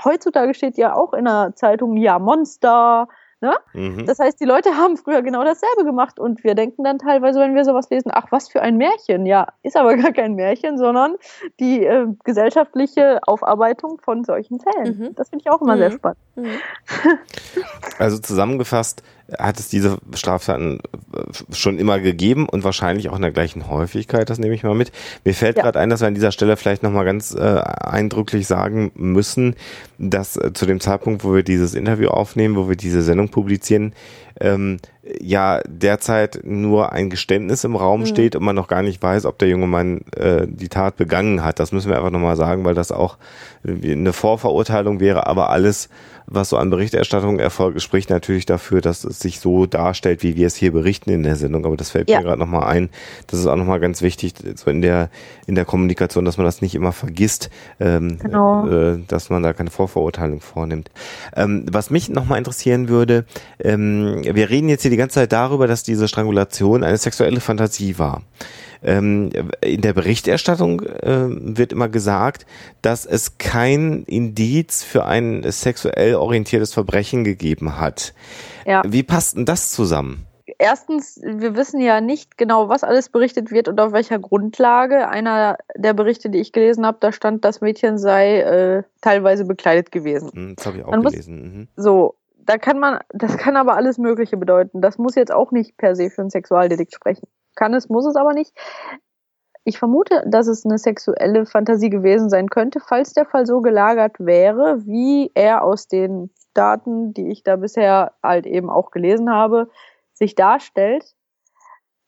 heutzutage 0.03 0.53
steht 0.53 0.77
ja 0.77 0.93
auch 0.93 1.13
in 1.13 1.25
der 1.25 1.53
Zeitung, 1.55 1.97
ja, 1.97 2.19
Monster, 2.19 3.07
Ne? 3.45 3.55
Mhm. 3.73 4.07
Das 4.07 4.17
heißt, 4.17 4.39
die 4.39 4.45
Leute 4.45 4.75
haben 4.75 4.97
früher 4.97 5.21
genau 5.21 5.43
dasselbe 5.43 5.83
gemacht 5.83 6.19
und 6.19 6.43
wir 6.43 6.55
denken 6.55 6.83
dann 6.83 6.97
teilweise, 6.97 7.39
wenn 7.39 7.53
wir 7.53 7.63
sowas 7.63 7.91
lesen, 7.91 8.09
ach, 8.11 8.31
was 8.31 8.49
für 8.49 8.59
ein 8.63 8.75
Märchen. 8.77 9.27
Ja, 9.27 9.49
ist 9.61 9.77
aber 9.77 9.95
gar 9.97 10.11
kein 10.13 10.33
Märchen, 10.33 10.79
sondern 10.79 11.15
die 11.59 11.85
äh, 11.85 12.07
gesellschaftliche 12.23 13.19
Aufarbeitung 13.27 13.99
von 14.01 14.23
solchen 14.23 14.59
Fällen. 14.59 14.97
Mhm. 14.97 15.15
Das 15.15 15.29
finde 15.29 15.43
ich 15.45 15.51
auch 15.51 15.61
immer 15.61 15.75
mhm. 15.75 15.79
sehr 15.79 15.91
spannend. 15.91 16.17
Mhm. 16.35 16.45
Also 17.99 18.17
zusammengefasst, 18.17 19.03
hat 19.39 19.59
es 19.59 19.69
diese 19.69 19.97
Straftaten 20.13 20.79
äh, 21.13 21.55
schon 21.55 21.79
immer 21.79 21.99
gegeben 21.99 22.47
und 22.47 22.63
wahrscheinlich 22.63 23.09
auch 23.09 23.15
in 23.15 23.21
der 23.21 23.31
gleichen 23.31 23.67
Häufigkeit, 23.67 24.29
das 24.29 24.37
nehme 24.37 24.53
ich 24.53 24.63
mal 24.63 24.75
mit. 24.75 24.91
Mir 25.23 25.33
fällt 25.33 25.57
ja. 25.57 25.63
gerade 25.63 25.79
ein, 25.79 25.89
dass 25.89 26.01
wir 26.01 26.07
an 26.07 26.15
dieser 26.15 26.31
Stelle 26.31 26.57
vielleicht 26.57 26.83
nochmal 26.83 27.05
ganz 27.05 27.33
äh, 27.33 27.39
eindrücklich 27.39 28.45
sagen 28.45 28.91
müssen, 28.95 29.55
dass 29.97 30.37
äh, 30.37 30.53
zu 30.53 30.65
dem 30.65 30.79
Zeitpunkt, 30.79 31.23
wo 31.23 31.33
wir 31.33 31.43
dieses 31.43 31.73
Interview 31.73 32.09
aufnehmen, 32.09 32.55
wo 32.55 32.69
wir 32.69 32.75
diese 32.75 33.01
Sendung 33.01 33.29
publizieren, 33.29 33.93
ähm, 34.39 34.79
ja 35.19 35.61
derzeit 35.67 36.39
nur 36.43 36.91
ein 36.91 37.09
Geständnis 37.09 37.63
im 37.63 37.75
Raum 37.75 38.01
mhm. 38.01 38.05
steht 38.07 38.35
und 38.35 38.43
man 38.43 38.55
noch 38.55 38.67
gar 38.67 38.81
nicht 38.81 39.01
weiß, 39.01 39.25
ob 39.25 39.37
der 39.37 39.49
junge 39.49 39.67
Mann 39.67 40.01
äh, 40.15 40.47
die 40.47 40.69
Tat 40.69 40.97
begangen 40.97 41.43
hat. 41.43 41.59
Das 41.59 41.71
müssen 41.71 41.89
wir 41.89 41.97
einfach 41.97 42.11
nochmal 42.11 42.35
sagen, 42.35 42.65
weil 42.65 42.75
das 42.75 42.91
auch 42.91 43.17
eine 43.65 44.13
Vorverurteilung 44.13 44.99
wäre, 44.99 45.27
aber 45.27 45.49
alles 45.49 45.89
was 46.27 46.49
so 46.49 46.57
an 46.57 46.69
Berichterstattung 46.69 47.39
erfolgt, 47.39 47.81
spricht 47.81 48.09
natürlich 48.09 48.45
dafür, 48.45 48.81
dass 48.81 49.03
es 49.03 49.19
sich 49.19 49.39
so 49.39 49.65
darstellt, 49.65 50.23
wie 50.23 50.35
wir 50.35 50.47
es 50.47 50.55
hier 50.55 50.71
berichten 50.71 51.11
in 51.11 51.23
der 51.23 51.35
Sendung. 51.35 51.65
Aber 51.65 51.77
das 51.77 51.91
fällt 51.91 52.09
ja. 52.09 52.17
mir 52.17 52.23
gerade 52.23 52.39
nochmal 52.39 52.63
ein. 52.63 52.89
Das 53.27 53.39
ist 53.39 53.45
auch 53.45 53.55
nochmal 53.55 53.79
ganz 53.79 54.01
wichtig, 54.01 54.33
so 54.55 54.71
in 54.71 54.81
der, 54.81 55.09
in 55.45 55.55
der 55.55 55.65
Kommunikation, 55.65 56.25
dass 56.25 56.37
man 56.37 56.45
das 56.45 56.61
nicht 56.61 56.73
immer 56.73 56.91
vergisst, 56.91 57.49
ähm, 57.79 58.17
genau. 58.19 58.67
äh, 58.67 58.99
dass 59.07 59.29
man 59.29 59.43
da 59.43 59.53
keine 59.53 59.69
Vorverurteilung 59.69 60.41
vornimmt. 60.41 60.89
Ähm, 61.35 61.65
was 61.71 61.89
mich 61.89 62.09
nochmal 62.09 62.39
interessieren 62.39 62.89
würde, 62.89 63.25
ähm, 63.59 64.23
wir 64.33 64.49
reden 64.49 64.69
jetzt 64.69 64.81
hier 64.81 64.91
die 64.91 64.97
ganze 64.97 65.15
Zeit 65.15 65.31
darüber, 65.31 65.67
dass 65.67 65.83
diese 65.83 66.07
Strangulation 66.07 66.83
eine 66.83 66.97
sexuelle 66.97 67.39
Fantasie 67.39 67.99
war. 67.99 68.21
Ähm, 68.83 69.31
in 69.61 69.81
der 69.81 69.93
Berichterstattung 69.93 70.81
äh, 70.81 71.27
wird 71.29 71.71
immer 71.71 71.89
gesagt, 71.89 72.45
dass 72.81 73.05
es 73.05 73.37
kein 73.37 74.03
Indiz 74.03 74.83
für 74.83 75.05
ein 75.05 75.43
sexuell 75.51 76.15
orientiertes 76.15 76.73
Verbrechen 76.73 77.23
gegeben 77.23 77.79
hat. 77.79 78.13
Ja. 78.65 78.83
Wie 78.85 79.03
passt 79.03 79.37
denn 79.37 79.45
das 79.45 79.71
zusammen? 79.71 80.25
Erstens, 80.57 81.19
wir 81.23 81.55
wissen 81.55 81.81
ja 81.81 81.99
nicht 81.99 82.37
genau, 82.37 82.69
was 82.69 82.83
alles 82.83 83.09
berichtet 83.09 83.51
wird 83.51 83.67
und 83.67 83.79
auf 83.79 83.91
welcher 83.91 84.19
Grundlage. 84.19 85.09
Einer 85.09 85.57
der 85.75 85.93
Berichte, 85.93 86.29
die 86.29 86.39
ich 86.39 86.51
gelesen 86.51 86.85
habe, 86.85 86.97
da 87.01 87.11
stand, 87.11 87.43
das 87.43 87.61
Mädchen 87.61 87.97
sei 87.97 88.39
äh, 88.39 88.83
teilweise 89.01 89.45
bekleidet 89.45 89.91
gewesen. 89.91 90.31
Hm, 90.33 90.55
das 90.55 90.65
habe 90.65 90.77
ich 90.77 90.85
auch 90.85 90.91
man 90.91 91.01
gelesen. 91.01 91.35
Muss, 91.35 91.53
mhm. 91.53 91.67
So, 91.75 92.15
da 92.45 92.57
kann 92.57 92.79
man, 92.79 92.99
das 93.09 93.37
kann 93.37 93.57
aber 93.57 93.75
alles 93.75 93.97
Mögliche 93.97 94.37
bedeuten. 94.37 94.81
Das 94.81 94.97
muss 94.97 95.15
jetzt 95.15 95.31
auch 95.31 95.51
nicht 95.51 95.77
per 95.77 95.95
se 95.95 96.09
für 96.09 96.21
ein 96.21 96.29
Sexualdelikt 96.29 96.93
sprechen. 96.93 97.27
Kann 97.55 97.73
es, 97.73 97.89
muss 97.89 98.05
es 98.05 98.15
aber 98.15 98.33
nicht. 98.33 98.53
Ich 99.63 99.79
vermute, 99.79 100.23
dass 100.27 100.47
es 100.47 100.63
eine 100.63 100.77
sexuelle 100.77 101.45
Fantasie 101.47 101.89
gewesen 101.89 102.29
sein 102.29 102.49
könnte, 102.49 102.79
falls 102.79 103.13
der 103.13 103.25
Fall 103.25 103.47
so 103.47 103.61
gelagert 103.61 104.17
wäre, 104.19 104.85
wie 104.85 105.31
er 105.33 105.63
aus 105.63 105.87
den 105.87 106.29
Daten, 106.53 107.13
die 107.13 107.31
ich 107.31 107.43
da 107.43 107.55
bisher 107.55 108.13
halt 108.21 108.45
eben 108.45 108.69
auch 108.69 108.91
gelesen 108.91 109.31
habe, 109.31 109.69
sich 110.13 110.35
darstellt. 110.35 111.15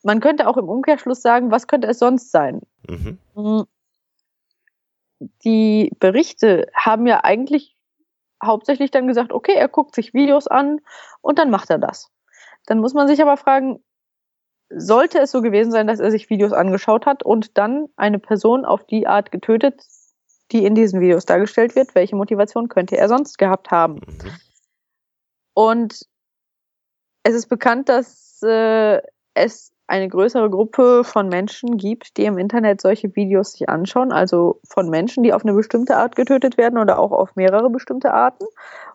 Man 0.03 0.19
könnte 0.19 0.47
auch 0.47 0.57
im 0.57 0.69
Umkehrschluss 0.69 1.21
sagen, 1.21 1.49
was 1.49 1.67
könnte 1.67 1.87
es 1.87 1.97
sonst 1.97 2.31
sein? 2.31 2.61
Mhm. 2.87 3.17
Hm. 3.33 3.65
Die 5.43 5.91
Berichte 5.99 6.67
haben 6.75 7.07
ja 7.07 7.23
eigentlich 7.23 7.76
hauptsächlich 8.43 8.91
dann 8.91 9.07
gesagt, 9.07 9.31
okay, 9.31 9.53
er 9.55 9.67
guckt 9.67 9.95
sich 9.95 10.13
Videos 10.13 10.47
an 10.47 10.79
und 11.21 11.39
dann 11.39 11.49
macht 11.49 11.69
er 11.69 11.79
das. 11.79 12.09
Dann 12.65 12.79
muss 12.79 12.93
man 12.93 13.07
sich 13.07 13.21
aber 13.21 13.37
fragen, 13.37 13.83
sollte 14.69 15.19
es 15.19 15.31
so 15.31 15.41
gewesen 15.41 15.71
sein, 15.71 15.87
dass 15.87 15.99
er 15.99 16.11
sich 16.11 16.29
Videos 16.29 16.51
angeschaut 16.51 17.05
hat 17.05 17.23
und 17.23 17.57
dann 17.57 17.87
eine 17.95 18.19
Person 18.19 18.65
auf 18.65 18.85
die 18.85 19.07
Art 19.07 19.31
getötet, 19.31 19.81
die 20.51 20.65
in 20.65 20.75
diesen 20.75 20.99
Videos 20.99 21.25
dargestellt 21.25 21.75
wird, 21.75 21.95
welche 21.95 22.15
Motivation 22.15 22.67
könnte 22.67 22.97
er 22.97 23.07
sonst 23.07 23.37
gehabt 23.37 23.71
haben? 23.71 23.95
Mhm. 23.95 24.31
Und 25.53 26.05
es 27.23 27.33
ist 27.33 27.47
bekannt, 27.47 27.89
dass 27.89 28.41
äh, 28.43 29.01
es 29.33 29.71
eine 29.87 30.09
größere 30.09 30.49
Gruppe 30.49 31.03
von 31.05 31.29
Menschen 31.29 31.77
gibt, 31.77 32.17
die 32.17 32.25
im 32.25 32.37
Internet 32.37 32.81
solche 32.81 33.15
Videos 33.15 33.53
sich 33.53 33.69
anschauen, 33.69 34.11
also 34.11 34.59
von 34.67 34.89
Menschen, 34.89 35.23
die 35.23 35.33
auf 35.33 35.43
eine 35.43 35.53
bestimmte 35.53 35.95
Art 35.95 36.15
getötet 36.15 36.57
werden 36.57 36.77
oder 36.77 36.99
auch 36.99 37.11
auf 37.11 37.35
mehrere 37.35 37.69
bestimmte 37.69 38.13
Arten 38.13 38.45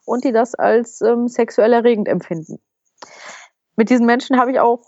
und 0.04 0.24
die 0.24 0.32
das 0.32 0.54
als 0.54 1.00
ähm, 1.00 1.28
sexuell 1.28 1.72
erregend 1.72 2.08
empfinden. 2.08 2.58
Mit 3.74 3.88
diesen 3.88 4.04
Menschen 4.04 4.38
habe 4.38 4.52
ich 4.52 4.60
auch 4.60 4.84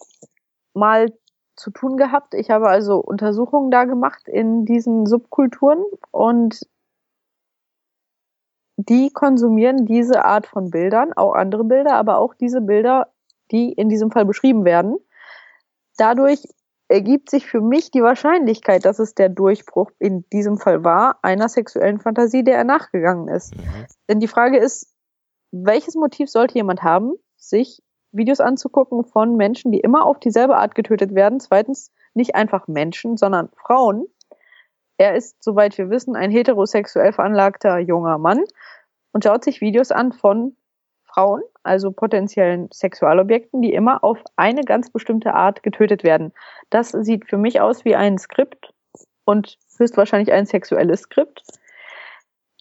mal 0.75 1.11
zu 1.57 1.71
tun 1.71 1.97
gehabt. 1.97 2.35
Ich 2.35 2.51
habe 2.51 2.69
also 2.69 2.99
Untersuchungen 2.99 3.71
da 3.71 3.85
gemacht 3.85 4.29
in 4.29 4.67
diesen 4.67 5.07
Subkulturen 5.07 5.83
und 6.11 6.67
die 8.77 9.11
konsumieren 9.11 9.87
diese 9.87 10.25
Art 10.25 10.47
von 10.47 10.71
Bildern, 10.71 11.13
auch 11.13 11.35
andere 11.35 11.65
Bilder, 11.65 11.95
aber 11.95 12.19
auch 12.19 12.35
diese 12.35 12.61
Bilder, 12.61 13.09
die 13.53 13.73
in 13.73 13.89
diesem 13.89 14.11
Fall 14.11 14.25
beschrieben 14.25 14.65
werden. 14.65 14.99
Dadurch 15.97 16.43
ergibt 16.89 17.31
sich 17.31 17.47
für 17.47 17.61
mich 17.61 17.91
die 17.91 18.03
Wahrscheinlichkeit, 18.03 18.85
dass 18.85 18.99
es 18.99 19.15
der 19.15 19.29
Durchbruch 19.29 19.91
in 19.99 20.29
diesem 20.31 20.59
Fall 20.59 20.85
war, 20.85 21.19
einer 21.23 21.49
sexuellen 21.49 22.01
Fantasie, 22.01 22.45
der 22.45 22.57
er 22.57 22.65
nachgegangen 22.65 23.29
ist. 23.29 23.57
Mhm. 23.57 23.87
Denn 24.09 24.21
die 24.21 24.29
Frage 24.29 24.59
ist, 24.59 24.95
welches 25.51 25.95
Motiv 25.95 26.29
sollte 26.29 26.55
jemand 26.55 26.83
haben, 26.83 27.15
sich 27.37 27.83
Videos 28.13 28.41
anzugucken 28.41 29.05
von 29.05 29.37
Menschen, 29.37 29.73
die 29.73 29.81
immer 29.81 30.07
auf 30.07 30.19
dieselbe 30.19 30.57
Art 30.57 30.75
getötet 30.75 31.15
werden. 31.15 31.41
Zweitens, 31.41 31.91
nicht 32.15 32.35
einfach 32.35 32.69
Menschen, 32.69 33.17
sondern 33.17 33.51
Frauen. 33.57 34.07
Er 34.97 35.17
ist, 35.17 35.43
soweit 35.43 35.77
wir 35.79 35.91
wissen, 35.91 36.15
ein 36.15 36.31
heterosexuell 36.31 37.13
veranlagter 37.13 37.79
junger 37.79 38.19
Mann 38.19 38.45
und 39.13 39.25
schaut 39.25 39.43
sich 39.43 39.61
Videos 39.61 39.91
an 39.91 40.13
von 40.13 40.57
Frauen, 41.03 41.43
also 41.65 41.91
potenziellen 41.91 42.69
Sexualobjekten, 42.73 43.63
die 43.63 43.73
immer 43.73 44.05
auf 44.05 44.23
eine 44.37 44.63
ganz 44.63 44.91
bestimmte 44.91 45.35
Art 45.35 45.63
getötet 45.63 46.05
werden. 46.05 46.33
Das 46.71 46.91
sieht 46.91 47.29
für 47.29 47.39
mich 47.39 47.61
aus 47.61 47.85
wie 47.85 47.97
ein 47.97 48.19
Skript 48.19 48.73
und 49.25 49.59
höchstwahrscheinlich 49.79 50.33
ein 50.33 50.47
sexuelles 50.47 51.01
Skript 51.01 51.43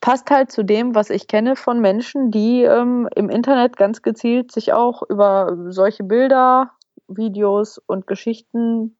passt 0.03 0.29
halt 0.31 0.51
zu 0.51 0.63
dem, 0.63 0.95
was 0.95 1.09
ich 1.09 1.29
kenne 1.29 1.55
von 1.55 1.79
Menschen, 1.79 2.29
die 2.29 2.63
ähm, 2.63 3.07
im 3.15 3.29
Internet 3.29 3.77
ganz 3.77 4.01
gezielt 4.01 4.51
sich 4.51 4.73
auch 4.73 5.01
über 5.07 5.55
solche 5.69 6.03
Bilder, 6.03 6.71
Videos 7.07 7.77
und 7.77 8.05
Geschichten 8.05 8.97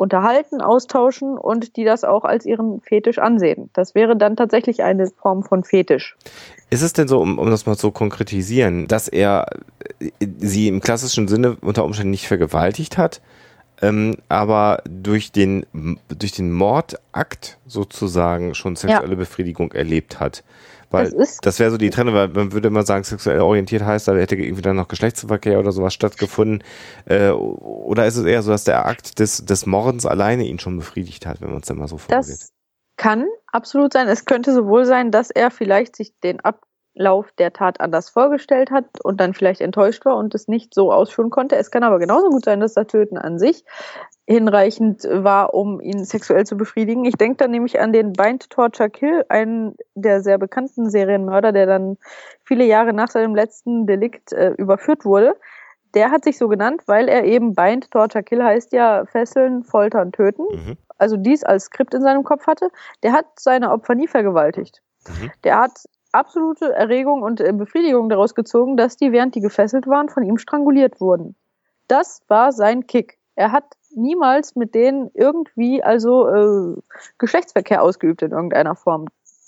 unterhalten, 0.00 0.62
austauschen 0.62 1.36
und 1.36 1.76
die 1.76 1.84
das 1.84 2.04
auch 2.04 2.24
als 2.24 2.46
ihren 2.46 2.80
Fetisch 2.80 3.18
ansehen. 3.18 3.68
Das 3.74 3.94
wäre 3.94 4.16
dann 4.16 4.34
tatsächlich 4.34 4.82
eine 4.82 5.08
Form 5.08 5.42
von 5.42 5.62
Fetisch. 5.62 6.16
Ist 6.70 6.80
es 6.80 6.94
denn 6.94 7.06
so, 7.06 7.20
um, 7.20 7.38
um 7.38 7.50
das 7.50 7.66
mal 7.66 7.76
zu 7.76 7.90
konkretisieren, 7.90 8.88
dass 8.88 9.08
er 9.08 9.46
äh, 9.98 10.10
sie 10.38 10.68
im 10.68 10.80
klassischen 10.80 11.28
Sinne 11.28 11.58
unter 11.60 11.84
Umständen 11.84 12.12
nicht 12.12 12.28
vergewaltigt 12.28 12.96
hat, 12.96 13.20
ähm, 13.82 14.16
aber 14.30 14.82
durch 14.88 15.32
den, 15.32 15.66
durch 16.08 16.32
den 16.32 16.50
Mordakt 16.50 17.58
sozusagen 17.66 18.54
schon 18.54 18.76
sexuelle 18.76 19.12
ja. 19.12 19.18
Befriedigung 19.18 19.72
erlebt 19.72 20.18
hat. 20.18 20.44
Weil 20.90 21.10
das, 21.12 21.38
das 21.38 21.58
wäre 21.60 21.70
so 21.70 21.78
die 21.78 21.90
Trennung, 21.90 22.14
weil 22.14 22.28
man 22.28 22.52
würde 22.52 22.68
immer 22.68 22.82
sagen, 22.82 23.04
sexuell 23.04 23.40
orientiert 23.40 23.84
heißt, 23.84 24.08
da 24.08 24.14
hätte 24.14 24.34
irgendwie 24.34 24.62
dann 24.62 24.76
noch 24.76 24.88
Geschlechtsverkehr 24.88 25.60
oder 25.60 25.70
sowas 25.70 25.94
stattgefunden. 25.94 26.64
Äh, 27.06 27.30
oder 27.30 28.06
ist 28.06 28.16
es 28.16 28.24
eher 28.24 28.42
so, 28.42 28.50
dass 28.50 28.64
der 28.64 28.86
Akt 28.86 29.20
des, 29.20 29.44
des 29.44 29.66
Mordens 29.66 30.04
alleine 30.04 30.44
ihn 30.44 30.58
schon 30.58 30.76
befriedigt 30.76 31.26
hat, 31.26 31.40
wenn 31.40 31.50
man 31.50 31.60
es 31.60 31.66
dann 31.66 31.78
mal 31.78 31.88
so 31.88 31.98
vorgeht? 31.98 32.28
Das 32.28 32.52
kann 32.96 33.26
absolut 33.46 33.92
sein. 33.92 34.08
Es 34.08 34.24
könnte 34.24 34.52
sowohl 34.52 34.84
sein, 34.84 35.10
dass 35.10 35.30
er 35.30 35.50
vielleicht 35.50 35.94
sich 35.94 36.12
den 36.22 36.40
Ablauf 36.94 37.32
der 37.38 37.52
Tat 37.52 37.80
anders 37.80 38.10
vorgestellt 38.10 38.70
hat 38.70 38.84
und 39.02 39.20
dann 39.20 39.34
vielleicht 39.34 39.60
enttäuscht 39.60 40.04
war 40.04 40.16
und 40.16 40.34
es 40.34 40.48
nicht 40.48 40.74
so 40.74 40.92
ausführen 40.92 41.30
konnte. 41.30 41.56
Es 41.56 41.70
kann 41.70 41.82
aber 41.82 41.98
genauso 41.98 42.28
gut 42.30 42.44
sein, 42.44 42.60
dass 42.60 42.74
das 42.74 42.86
Töten 42.88 43.16
an 43.16 43.38
sich 43.38 43.64
hinreichend 44.26 45.04
war, 45.04 45.54
um 45.54 45.80
ihn 45.80 46.04
sexuell 46.04 46.44
zu 46.44 46.56
befriedigen. 46.56 47.04
Ich 47.04 47.14
denke 47.14 47.38
dann 47.38 47.50
nämlich 47.50 47.80
an 47.80 47.92
den 47.92 48.12
Bind 48.12 48.50
Torture 48.50 48.90
Kill, 48.90 49.24
einen 49.28 49.76
der 49.94 50.22
sehr 50.22 50.38
bekannten 50.38 50.90
Serienmörder, 50.90 51.52
der 51.52 51.66
dann 51.66 51.96
viele 52.44 52.64
Jahre 52.64 52.92
nach 52.92 53.10
seinem 53.10 53.34
letzten 53.34 53.86
Delikt 53.86 54.32
äh, 54.32 54.50
überführt 54.50 55.04
wurde. 55.04 55.36
Der 55.94 56.10
hat 56.10 56.24
sich 56.24 56.38
so 56.38 56.48
genannt, 56.48 56.82
weil 56.86 57.08
er 57.08 57.24
eben 57.24 57.54
Bind 57.54 57.90
Torture 57.90 58.22
Kill 58.22 58.42
heißt 58.42 58.72
ja 58.72 59.04
fesseln, 59.06 59.64
foltern, 59.64 60.12
töten. 60.12 60.44
Mhm. 60.52 60.76
Also 60.98 61.16
dies 61.16 61.42
als 61.44 61.64
Skript 61.64 61.94
in 61.94 62.02
seinem 62.02 62.24
Kopf 62.24 62.46
hatte. 62.46 62.70
Der 63.02 63.12
hat 63.12 63.26
seine 63.36 63.72
Opfer 63.72 63.94
nie 63.94 64.06
vergewaltigt. 64.06 64.82
Mhm. 65.08 65.30
Der 65.42 65.58
hat 65.58 65.72
absolute 66.12 66.72
Erregung 66.72 67.22
und 67.22 67.40
äh, 67.40 67.52
Befriedigung 67.52 68.08
daraus 68.08 68.34
gezogen, 68.34 68.76
dass 68.76 68.96
die, 68.96 69.12
während 69.12 69.34
die 69.34 69.40
gefesselt 69.40 69.86
waren, 69.86 70.08
von 70.08 70.22
ihm 70.22 70.38
stranguliert 70.38 71.00
wurden. 71.00 71.36
Das 71.88 72.22
war 72.28 72.52
sein 72.52 72.86
Kick. 72.86 73.18
Er 73.34 73.52
hat 73.52 73.64
niemals 73.94 74.56
mit 74.56 74.74
denen 74.74 75.10
irgendwie 75.14 75.82
also 75.82 76.28
äh, 76.28 76.80
Geschlechtsverkehr 77.18 77.82
ausgeübt 77.82 78.22
in 78.22 78.32
irgendeiner 78.32 78.76
Form. 78.76 79.06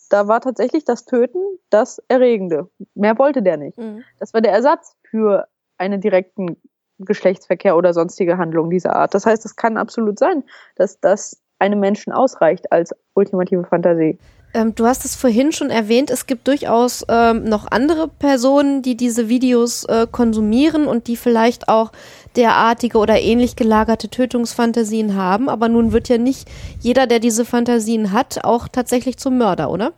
Da 0.09 0.29
war 0.29 0.41
tatsächlich 0.41 0.85
das 0.85 1.05
Töten 1.05 1.39
das 1.71 2.03
Erregende. 2.09 2.69
Mehr 2.95 3.19
wollte 3.19 3.43
der 3.43 3.57
nicht. 3.57 3.79
Mhm. 3.79 4.05
Das 4.19 4.35
war 4.35 4.41
der 4.41 4.53
Ersatz 4.53 4.97
für 5.09 5.49
einen 5.79 6.01
direkten 6.01 6.57
Geschlechtsverkehr 6.99 7.77
oder 7.77 7.95
sonstige 7.95 8.39
Handlungen 8.39 8.71
dieser 8.71 8.95
Art. 8.95 9.15
Das 9.15 9.27
heißt, 9.27 9.45
es 9.45 9.57
kann 9.57 9.77
absolut 9.77 10.19
sein, 10.19 10.45
dass 10.77 11.01
das 11.01 11.43
einem 11.59 11.81
Menschen 11.81 12.13
ausreicht 12.13 12.73
als 12.73 12.95
ultimative 13.15 13.65
Fantasie. 13.65 14.19
Ähm, 14.55 14.75
du 14.75 14.87
hast 14.87 15.05
es 15.05 15.17
vorhin 15.17 15.53
schon 15.53 15.71
erwähnt, 15.71 16.11
es 16.11 16.27
gibt 16.27 16.47
durchaus 16.47 17.05
ähm, 17.09 17.45
noch 17.45 17.71
andere 17.71 18.09
Personen, 18.09 18.83
die 18.83 18.97
diese 18.97 19.29
Videos 19.29 19.85
äh, 19.85 20.07
konsumieren 20.11 20.87
und 20.87 21.07
die 21.07 21.17
vielleicht 21.17 21.69
auch 21.69 21.93
derartige 22.37 22.99
oder 22.99 23.21
ähnlich 23.21 23.57
gelagerte 23.57 24.09
Tötungsfantasien 24.09 25.17
haben. 25.17 25.49
Aber 25.49 25.69
nun 25.69 25.93
wird 25.93 26.09
ja 26.09 26.19
nicht 26.19 26.49
jeder, 26.81 27.07
der 27.07 27.19
diese 27.19 27.45
Fantasien 27.45 28.13
hat, 28.13 28.45
auch 28.45 28.69
tatsächlich 28.69 29.17
zum 29.17 29.39
Mörder, 29.39 29.71
oder? 29.71 29.93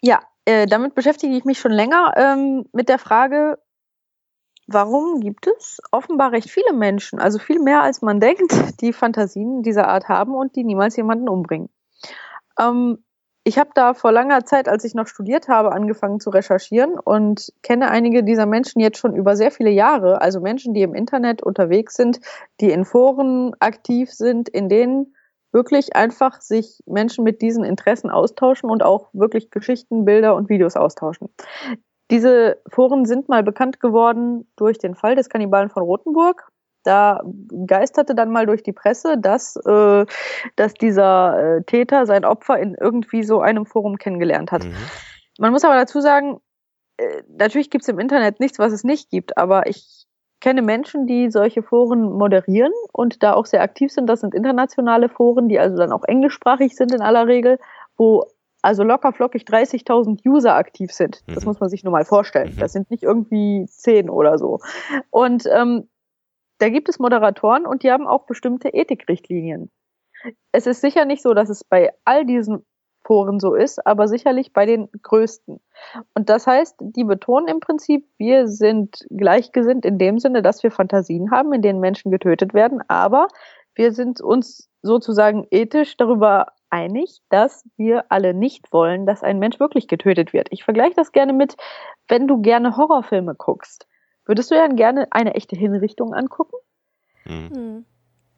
Ja, 0.00 0.20
äh, 0.44 0.66
damit 0.66 0.94
beschäftige 0.94 1.36
ich 1.36 1.44
mich 1.44 1.58
schon 1.58 1.72
länger 1.72 2.12
ähm, 2.16 2.64
mit 2.72 2.88
der 2.88 2.98
Frage, 2.98 3.58
warum 4.66 5.20
gibt 5.20 5.46
es 5.46 5.78
offenbar 5.90 6.32
recht 6.32 6.50
viele 6.50 6.72
Menschen, 6.72 7.18
also 7.20 7.38
viel 7.38 7.60
mehr 7.60 7.82
als 7.82 8.02
man 8.02 8.18
denkt, 8.20 8.80
die 8.80 8.92
Fantasien 8.92 9.62
dieser 9.62 9.88
Art 9.88 10.08
haben 10.08 10.34
und 10.34 10.56
die 10.56 10.64
niemals 10.64 10.96
jemanden 10.96 11.28
umbringen. 11.28 11.68
Ähm, 12.58 13.04
ich 13.44 13.58
habe 13.58 13.70
da 13.74 13.94
vor 13.94 14.12
langer 14.12 14.44
Zeit, 14.44 14.68
als 14.68 14.84
ich 14.84 14.94
noch 14.94 15.06
studiert 15.06 15.48
habe, 15.48 15.72
angefangen 15.72 16.20
zu 16.20 16.30
recherchieren 16.30 16.98
und 16.98 17.52
kenne 17.62 17.90
einige 17.90 18.22
dieser 18.22 18.46
Menschen 18.46 18.80
jetzt 18.80 18.98
schon 18.98 19.16
über 19.16 19.34
sehr 19.34 19.50
viele 19.50 19.70
Jahre. 19.70 20.20
Also 20.20 20.40
Menschen, 20.40 20.74
die 20.74 20.82
im 20.82 20.94
Internet 20.94 21.42
unterwegs 21.42 21.94
sind, 21.94 22.20
die 22.60 22.70
in 22.70 22.84
Foren 22.84 23.52
aktiv 23.58 24.12
sind, 24.12 24.48
in 24.48 24.68
denen 24.68 25.14
wirklich 25.52 25.96
einfach 25.96 26.40
sich 26.40 26.80
Menschen 26.86 27.24
mit 27.24 27.40
diesen 27.42 27.64
Interessen 27.64 28.10
austauschen 28.10 28.70
und 28.70 28.82
auch 28.82 29.08
wirklich 29.12 29.50
Geschichten, 29.50 30.04
Bilder 30.04 30.36
und 30.36 30.48
Videos 30.48 30.76
austauschen. 30.76 31.28
Diese 32.10 32.58
Foren 32.68 33.04
sind 33.04 33.28
mal 33.28 33.42
bekannt 33.42 33.80
geworden 33.80 34.48
durch 34.56 34.78
den 34.78 34.94
Fall 34.94 35.16
des 35.16 35.28
Kannibalen 35.28 35.70
von 35.70 35.82
Rothenburg. 35.82 36.49
Da 36.82 37.20
geisterte 37.66 38.14
dann 38.14 38.30
mal 38.30 38.46
durch 38.46 38.62
die 38.62 38.72
Presse, 38.72 39.18
dass, 39.18 39.56
äh, 39.56 40.06
dass 40.56 40.74
dieser 40.74 41.58
äh, 41.58 41.62
Täter 41.62 42.06
sein 42.06 42.24
Opfer 42.24 42.58
in 42.58 42.74
irgendwie 42.74 43.22
so 43.22 43.40
einem 43.40 43.66
Forum 43.66 43.96
kennengelernt 43.98 44.50
hat. 44.52 44.64
Mhm. 44.64 44.74
Man 45.38 45.52
muss 45.52 45.64
aber 45.64 45.74
dazu 45.74 46.00
sagen, 46.00 46.40
äh, 46.96 47.22
natürlich 47.28 47.70
gibt 47.70 47.82
es 47.82 47.88
im 47.88 47.98
Internet 47.98 48.40
nichts, 48.40 48.58
was 48.58 48.72
es 48.72 48.84
nicht 48.84 49.10
gibt, 49.10 49.36
aber 49.36 49.66
ich 49.66 50.06
kenne 50.40 50.62
Menschen, 50.62 51.06
die 51.06 51.30
solche 51.30 51.62
Foren 51.62 52.12
moderieren 52.12 52.72
und 52.92 53.22
da 53.22 53.34
auch 53.34 53.46
sehr 53.46 53.62
aktiv 53.62 53.92
sind. 53.92 54.06
Das 54.06 54.20
sind 54.20 54.34
internationale 54.34 55.08
Foren, 55.08 55.48
die 55.48 55.58
also 55.58 55.76
dann 55.76 55.92
auch 55.92 56.04
englischsprachig 56.04 56.74
sind 56.74 56.92
in 56.92 57.02
aller 57.02 57.26
Regel, 57.26 57.58
wo 57.96 58.24
also 58.62 58.82
locker 58.82 59.12
flockig 59.12 59.44
30.000 59.44 60.26
User 60.26 60.54
aktiv 60.54 60.92
sind. 60.92 61.22
Das 61.26 61.44
mhm. 61.44 61.50
muss 61.50 61.60
man 61.60 61.68
sich 61.68 61.84
nur 61.84 61.92
mal 61.92 62.04
vorstellen. 62.04 62.54
Mhm. 62.54 62.60
Das 62.60 62.72
sind 62.72 62.90
nicht 62.90 63.02
irgendwie 63.02 63.66
zehn 63.68 64.10
oder 64.10 64.38
so. 64.38 64.60
Und 65.10 65.44
ähm, 65.52 65.88
da 66.60 66.68
gibt 66.68 66.88
es 66.88 66.98
Moderatoren 66.98 67.66
und 67.66 67.82
die 67.82 67.90
haben 67.90 68.06
auch 68.06 68.26
bestimmte 68.26 68.68
Ethikrichtlinien. 68.68 69.70
Es 70.52 70.66
ist 70.66 70.80
sicher 70.80 71.04
nicht 71.04 71.22
so, 71.22 71.34
dass 71.34 71.48
es 71.48 71.64
bei 71.64 71.92
all 72.04 72.26
diesen 72.26 72.64
Foren 73.02 73.40
so 73.40 73.54
ist, 73.54 73.84
aber 73.86 74.08
sicherlich 74.08 74.52
bei 74.52 74.66
den 74.66 74.88
größten. 75.02 75.58
Und 76.14 76.28
das 76.28 76.46
heißt, 76.46 76.76
die 76.80 77.04
betonen 77.04 77.48
im 77.48 77.60
Prinzip, 77.60 78.06
wir 78.18 78.46
sind 78.46 79.06
gleichgesinnt 79.10 79.86
in 79.86 79.98
dem 79.98 80.18
Sinne, 80.18 80.42
dass 80.42 80.62
wir 80.62 80.70
Fantasien 80.70 81.30
haben, 81.30 81.52
in 81.54 81.62
denen 81.62 81.80
Menschen 81.80 82.10
getötet 82.10 82.52
werden, 82.52 82.82
aber 82.88 83.28
wir 83.74 83.92
sind 83.92 84.20
uns 84.20 84.68
sozusagen 84.82 85.46
ethisch 85.50 85.96
darüber 85.96 86.48
einig, 86.68 87.20
dass 87.30 87.64
wir 87.76 88.04
alle 88.10 88.34
nicht 88.34 88.72
wollen, 88.72 89.06
dass 89.06 89.22
ein 89.22 89.38
Mensch 89.38 89.58
wirklich 89.58 89.88
getötet 89.88 90.32
wird. 90.32 90.48
Ich 90.50 90.64
vergleiche 90.64 90.94
das 90.94 91.12
gerne 91.12 91.32
mit, 91.32 91.56
wenn 92.08 92.28
du 92.28 92.42
gerne 92.42 92.76
Horrorfilme 92.76 93.34
guckst. 93.34 93.86
Würdest 94.30 94.52
du 94.52 94.54
ja 94.54 94.68
gerne 94.68 95.08
eine 95.10 95.34
echte 95.34 95.56
Hinrichtung 95.56 96.14
angucken? 96.14 96.54
Mhm. 97.24 97.84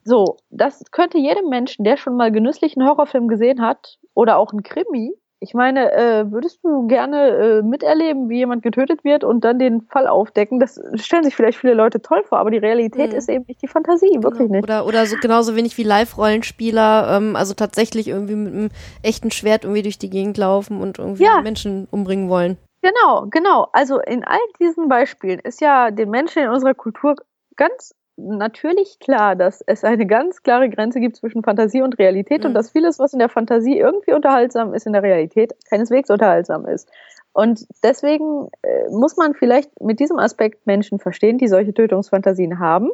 So, 0.05 0.38
das 0.48 0.83
könnte 0.90 1.18
jedem 1.18 1.50
Menschen, 1.50 1.85
der 1.85 1.98
schon 1.98 2.16
mal 2.16 2.33
genüsslich 2.33 2.78
einen 2.78 2.88
Horrorfilm 2.88 3.28
gesehen 3.28 3.61
hat 3.61 3.98
oder 4.14 4.38
auch 4.38 4.52
einen 4.52 4.62
Krimi, 4.62 5.12
ich 5.38 5.52
meine, 5.52 5.92
äh, 5.92 6.31
würdest 6.31 6.61
du 6.62 6.87
gerne 6.87 7.28
äh, 7.28 7.62
miterleben, 7.62 8.31
wie 8.31 8.38
jemand 8.38 8.62
getötet 8.62 9.05
wird 9.05 9.22
und 9.22 9.44
dann 9.44 9.59
den 9.59 9.83
Fall 9.83 10.07
aufdecken? 10.07 10.61
Das 10.61 10.81
stellen 10.94 11.24
sich 11.24 11.37
vielleicht 11.37 11.59
viele 11.59 11.74
Leute 11.74 12.00
toll 12.00 12.22
vor, 12.24 12.38
aber 12.38 12.50
die 12.50 12.59
Realität 12.59 13.11
mhm. 13.11 13.18
ist 13.18 13.28
eben 13.28 13.44
nicht 13.46 13.61
die 13.61 13.68
Fantasie, 13.68 14.22
wirklich 14.22 14.46
genau. 14.46 14.52
nicht. 14.52 14.62
Oder, 14.62 14.87
oder 14.87 15.05
so 15.05 15.16
genauso 15.20 15.57
wenig 15.57 15.76
wie 15.76 15.83
Live-Rollenspieler, 15.83 17.16
ähm, 17.18 17.37
also 17.37 17.52
tatsächlich 17.52 18.09
irgendwie 18.09 18.37
mit 18.37 18.55
einem 18.55 18.68
echten 19.02 19.31
Schwert 19.31 19.64
irgendwie 19.64 19.83
durch 19.83 19.98
die 19.98 20.09
Gegend 20.09 20.38
laufen 20.38 20.81
und 20.81 20.98
irgendwie 20.98 21.24
ja. 21.24 21.42
Menschen 21.42 21.87
umbringen 21.90 22.31
wollen. 22.31 22.57
Genau, 22.82 23.26
genau. 23.30 23.68
Also 23.72 24.00
in 24.00 24.24
all 24.24 24.40
diesen 24.60 24.88
Beispielen 24.88 25.38
ist 25.38 25.60
ja 25.60 25.90
den 25.90 26.10
Menschen 26.10 26.42
in 26.42 26.48
unserer 26.48 26.74
Kultur 26.74 27.14
ganz 27.56 27.94
natürlich 28.16 28.98
klar, 28.98 29.36
dass 29.36 29.62
es 29.66 29.84
eine 29.84 30.06
ganz 30.06 30.42
klare 30.42 30.68
Grenze 30.68 31.00
gibt 31.00 31.16
zwischen 31.16 31.42
Fantasie 31.42 31.82
und 31.82 31.98
Realität 31.98 32.40
mhm. 32.40 32.48
und 32.48 32.54
dass 32.54 32.70
vieles, 32.70 32.98
was 32.98 33.12
in 33.12 33.18
der 33.18 33.28
Fantasie 33.28 33.78
irgendwie 33.78 34.12
unterhaltsam 34.12 34.74
ist, 34.74 34.86
in 34.86 34.92
der 34.92 35.02
Realität 35.02 35.54
keineswegs 35.70 36.10
unterhaltsam 36.10 36.66
ist. 36.66 36.90
Und 37.32 37.66
deswegen 37.82 38.48
äh, 38.62 38.90
muss 38.90 39.16
man 39.16 39.34
vielleicht 39.34 39.80
mit 39.80 39.98
diesem 39.98 40.18
Aspekt 40.18 40.66
Menschen 40.66 40.98
verstehen, 40.98 41.38
die 41.38 41.48
solche 41.48 41.72
Tötungsfantasien 41.72 42.58
haben 42.58 42.90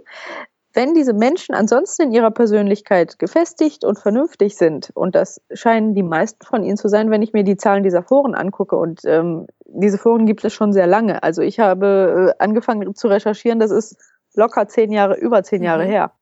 wenn 0.79 0.95
diese 0.95 1.12
Menschen 1.12 1.57
ansonsten 1.57 2.03
in 2.03 2.12
ihrer 2.12 2.31
Persönlichkeit 2.31 3.19
gefestigt 3.19 3.85
und 3.85 3.99
vernünftig 3.99 4.57
sind, 4.57 4.93
und 4.95 5.17
das 5.17 5.41
scheinen 5.53 5.97
die 5.97 6.05
meisten 6.05 6.47
von 6.47 6.62
ihnen 6.62 6.77
zu 6.77 6.87
sein, 6.87 7.11
wenn 7.11 7.21
ich 7.21 7.33
mir 7.33 7.43
die 7.43 7.57
Zahlen 7.57 7.83
dieser 7.83 8.05
Foren 8.05 8.37
angucke, 8.37 8.77
und 8.77 9.01
ähm, 9.05 9.49
diese 9.67 9.99
Foren 9.99 10.25
gibt 10.25 10.45
es 10.45 10.55
schon 10.55 10.73
sehr 10.73 10.87
lange. 10.87 11.21
Also 11.25 11.43
ich 11.43 11.59
habe 11.59 12.33
äh, 12.38 12.43
angefangen 12.45 12.95
zu 12.95 13.09
recherchieren, 13.09 13.59
das 13.59 13.73
ist 13.73 13.97
locker 14.35 14.69
zehn 14.69 14.93
Jahre, 14.93 15.19
über 15.19 15.43
zehn 15.43 15.64
Jahre 15.64 15.85
mhm. 15.85 15.91
her. 15.91 16.12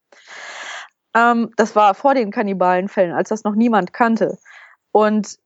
Ähm, 1.14 1.50
das 1.58 1.76
war 1.76 1.94
vor 1.94 2.14
den 2.14 2.30
Kannibalenfällen, 2.30 3.12
als 3.12 3.28
das 3.28 3.44
noch 3.44 3.56
niemand 3.56 3.92
kannte. 3.92 4.38
Und 4.90 5.36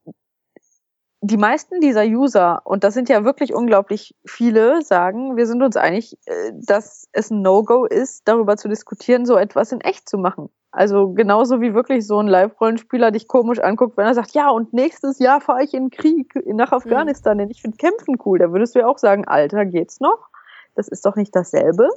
die 1.22 1.36
meisten 1.36 1.80
dieser 1.80 2.04
User, 2.04 2.62
und 2.64 2.82
das 2.82 2.94
sind 2.94 3.08
ja 3.08 3.24
wirklich 3.24 3.54
unglaublich 3.54 4.14
viele, 4.24 4.82
sagen, 4.82 5.36
wir 5.36 5.46
sind 5.46 5.62
uns 5.62 5.76
einig, 5.76 6.18
äh, 6.26 6.52
dass 6.54 7.08
es 7.12 7.30
ein 7.30 7.42
No-Go 7.42 7.84
ist, 7.84 8.26
darüber 8.26 8.56
zu 8.56 8.68
diskutieren, 8.68 9.26
so 9.26 9.36
etwas 9.36 9.72
in 9.72 9.80
echt 9.80 10.08
zu 10.08 10.16
machen. 10.16 10.48
Also 10.72 11.12
genauso 11.12 11.60
wie 11.60 11.74
wirklich 11.74 12.06
so 12.06 12.18
ein 12.20 12.28
Live-Rollenspieler 12.28 13.10
dich 13.10 13.28
komisch 13.28 13.58
anguckt, 13.58 13.96
wenn 13.96 14.06
er 14.06 14.14
sagt, 14.14 14.32
ja, 14.32 14.50
und 14.50 14.72
nächstes 14.72 15.18
Jahr 15.18 15.40
fahre 15.40 15.64
ich 15.64 15.74
in 15.74 15.88
den 15.88 15.90
Krieg 15.90 16.32
nach 16.46 16.72
Afghanistan, 16.72 17.38
denn 17.38 17.50
ich 17.50 17.60
finde 17.60 17.76
Kämpfen 17.76 18.16
cool. 18.24 18.38
Da 18.38 18.52
würdest 18.52 18.74
du 18.74 18.78
ja 18.78 18.86
auch 18.86 18.98
sagen, 18.98 19.26
Alter, 19.26 19.66
geht's 19.66 20.00
noch? 20.00 20.28
Das 20.76 20.88
ist 20.88 21.04
doch 21.04 21.16
nicht 21.16 21.34
dasselbe. 21.34 21.88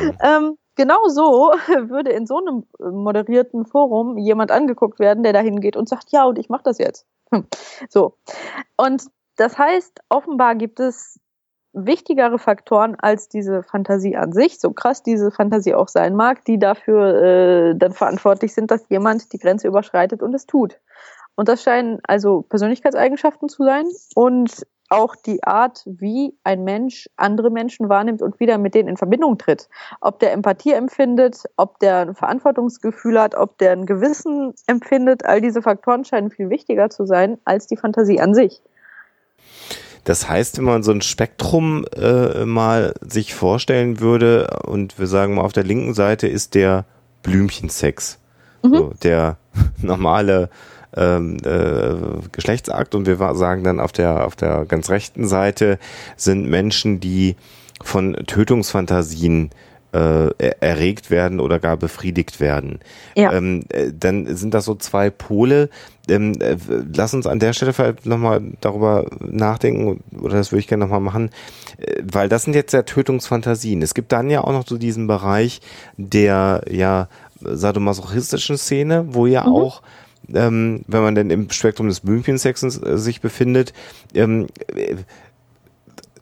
Mhm. 0.00 0.16
Ähm, 0.22 0.58
genau 0.76 1.08
so 1.08 1.52
würde 1.88 2.12
in 2.12 2.26
so 2.26 2.38
einem 2.38 2.64
moderierten 2.80 3.66
Forum 3.66 4.16
jemand 4.16 4.52
angeguckt 4.52 5.00
werden, 5.00 5.24
der 5.24 5.32
dahin 5.32 5.60
geht 5.60 5.76
und 5.76 5.88
sagt, 5.88 6.12
ja, 6.12 6.24
und 6.24 6.38
ich 6.38 6.48
mache 6.48 6.62
das 6.64 6.78
jetzt. 6.78 7.06
So. 7.88 8.16
Und 8.76 9.04
das 9.36 9.56
heißt, 9.58 10.00
offenbar 10.08 10.54
gibt 10.54 10.80
es 10.80 11.18
wichtigere 11.72 12.38
Faktoren 12.38 12.96
als 12.96 13.28
diese 13.28 13.62
Fantasie 13.62 14.16
an 14.16 14.32
sich, 14.32 14.58
so 14.58 14.72
krass 14.72 15.02
diese 15.02 15.30
Fantasie 15.30 15.74
auch 15.74 15.88
sein 15.88 16.16
mag, 16.16 16.44
die 16.44 16.58
dafür 16.58 17.22
äh, 17.22 17.74
dann 17.76 17.92
verantwortlich 17.92 18.52
sind, 18.52 18.70
dass 18.70 18.88
jemand 18.88 19.32
die 19.32 19.38
Grenze 19.38 19.68
überschreitet 19.68 20.22
und 20.22 20.34
es 20.34 20.46
tut. 20.46 20.80
Und 21.36 21.48
das 21.48 21.62
scheinen 21.62 22.00
also 22.02 22.42
Persönlichkeitseigenschaften 22.42 23.48
zu 23.48 23.64
sein 23.64 23.86
und 24.14 24.66
auch 24.90 25.16
die 25.16 25.42
Art, 25.44 25.82
wie 25.86 26.34
ein 26.44 26.64
Mensch 26.64 27.08
andere 27.16 27.50
Menschen 27.50 27.88
wahrnimmt 27.88 28.22
und 28.22 28.40
wieder 28.40 28.58
mit 28.58 28.74
denen 28.74 28.88
in 28.88 28.96
Verbindung 28.96 29.38
tritt. 29.38 29.68
Ob 30.00 30.18
der 30.18 30.32
Empathie 30.32 30.72
empfindet, 30.72 31.44
ob 31.56 31.78
der 31.78 31.98
ein 31.98 32.14
Verantwortungsgefühl 32.14 33.18
hat, 33.20 33.34
ob 33.34 33.56
der 33.58 33.72
ein 33.72 33.86
Gewissen 33.86 34.52
empfindet, 34.66 35.24
all 35.24 35.40
diese 35.40 35.62
Faktoren 35.62 36.04
scheinen 36.04 36.30
viel 36.30 36.50
wichtiger 36.50 36.90
zu 36.90 37.06
sein 37.06 37.38
als 37.44 37.66
die 37.66 37.76
Fantasie 37.76 38.20
an 38.20 38.34
sich. 38.34 38.60
Das 40.04 40.28
heißt, 40.28 40.58
wenn 40.58 40.64
man 40.64 40.82
so 40.82 40.92
ein 40.92 41.02
Spektrum 41.02 41.84
äh, 41.94 42.44
mal 42.44 42.94
sich 43.00 43.34
vorstellen 43.34 44.00
würde 44.00 44.58
und 44.66 44.98
wir 44.98 45.06
sagen 45.06 45.34
mal 45.34 45.42
auf 45.42 45.52
der 45.52 45.64
linken 45.64 45.94
Seite 45.94 46.26
ist 46.26 46.54
der 46.54 46.84
Blümchensex, 47.22 48.18
mhm. 48.62 48.74
so, 48.74 48.92
der 49.02 49.36
normale 49.82 50.48
ähm, 50.96 51.36
äh, 51.44 51.94
Geschlechtsakt 52.32 52.94
und 52.94 53.06
wir 53.06 53.16
sagen 53.34 53.64
dann 53.64 53.80
auf 53.80 53.92
der 53.92 54.26
auf 54.26 54.36
der 54.36 54.64
ganz 54.66 54.90
rechten 54.90 55.26
Seite 55.26 55.78
sind 56.16 56.48
Menschen, 56.48 57.00
die 57.00 57.36
von 57.82 58.14
Tötungsfantasien 58.26 59.50
äh, 59.92 60.30
erregt 60.60 61.10
werden 61.10 61.40
oder 61.40 61.58
gar 61.58 61.76
befriedigt 61.76 62.40
werden. 62.40 62.78
Ja. 63.16 63.32
Ähm, 63.32 63.64
äh, 63.70 63.90
dann 63.92 64.36
sind 64.36 64.54
das 64.54 64.64
so 64.64 64.74
zwei 64.76 65.10
Pole. 65.10 65.68
Ähm, 66.08 66.34
äh, 66.40 66.56
lass 66.94 67.14
uns 67.14 67.26
an 67.26 67.40
der 67.40 67.52
Stelle 67.52 67.72
vielleicht 67.72 68.06
nochmal 68.06 68.40
darüber 68.60 69.06
nachdenken, 69.20 70.02
oder 70.20 70.36
das 70.36 70.52
würde 70.52 70.60
ich 70.60 70.68
gerne 70.68 70.84
nochmal 70.84 71.00
machen, 71.00 71.30
äh, 71.78 72.02
weil 72.04 72.28
das 72.28 72.44
sind 72.44 72.54
jetzt 72.54 72.72
ja 72.72 72.82
Tötungsfantasien. 72.82 73.82
Es 73.82 73.94
gibt 73.94 74.12
dann 74.12 74.30
ja 74.30 74.42
auch 74.42 74.52
noch 74.52 74.66
so 74.66 74.78
diesen 74.78 75.06
Bereich 75.06 75.60
der 75.96 76.62
ja 76.70 77.08
sadomasochistischen 77.40 78.58
Szene, 78.58 79.06
wo 79.08 79.26
ja 79.26 79.42
mhm. 79.44 79.54
auch 79.54 79.82
ähm, 80.34 80.82
wenn 80.86 81.02
man 81.02 81.14
denn 81.14 81.30
im 81.30 81.50
Spektrum 81.50 81.88
des 81.88 82.00
Blümchensexens 82.00 82.82
äh, 82.82 82.98
sich 82.98 83.20
befindet, 83.20 83.72
ähm, 84.14 84.46
äh, 84.74 84.96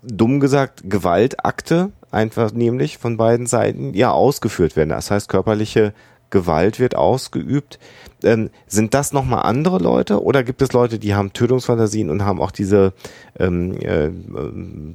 dumm 0.02 0.40
gesagt 0.40 0.82
Gewaltakte 0.84 1.92
einfach 2.11 2.52
nämlich 2.52 2.98
von 2.98 3.16
beiden 3.16 3.46
Seiten 3.46 3.94
ja 3.94 4.11
ausgeführt 4.11 4.76
werden. 4.76 4.90
Das 4.90 5.11
heißt 5.11 5.28
körperliche 5.28 5.92
Gewalt 6.30 6.78
wird 6.78 6.94
ausgeübt. 6.94 7.78
Ähm, 8.24 8.50
sind 8.66 8.94
das 8.94 9.12
nochmal 9.12 9.42
andere 9.44 9.78
Leute 9.78 10.22
oder 10.22 10.42
gibt 10.42 10.60
es 10.62 10.72
Leute, 10.72 10.98
die 10.98 11.14
haben 11.14 11.32
Tötungsfantasien 11.32 12.10
und 12.10 12.24
haben 12.24 12.40
auch 12.40 12.50
diese 12.50 12.92
ähm, 13.38 13.78
äh, 13.80 14.08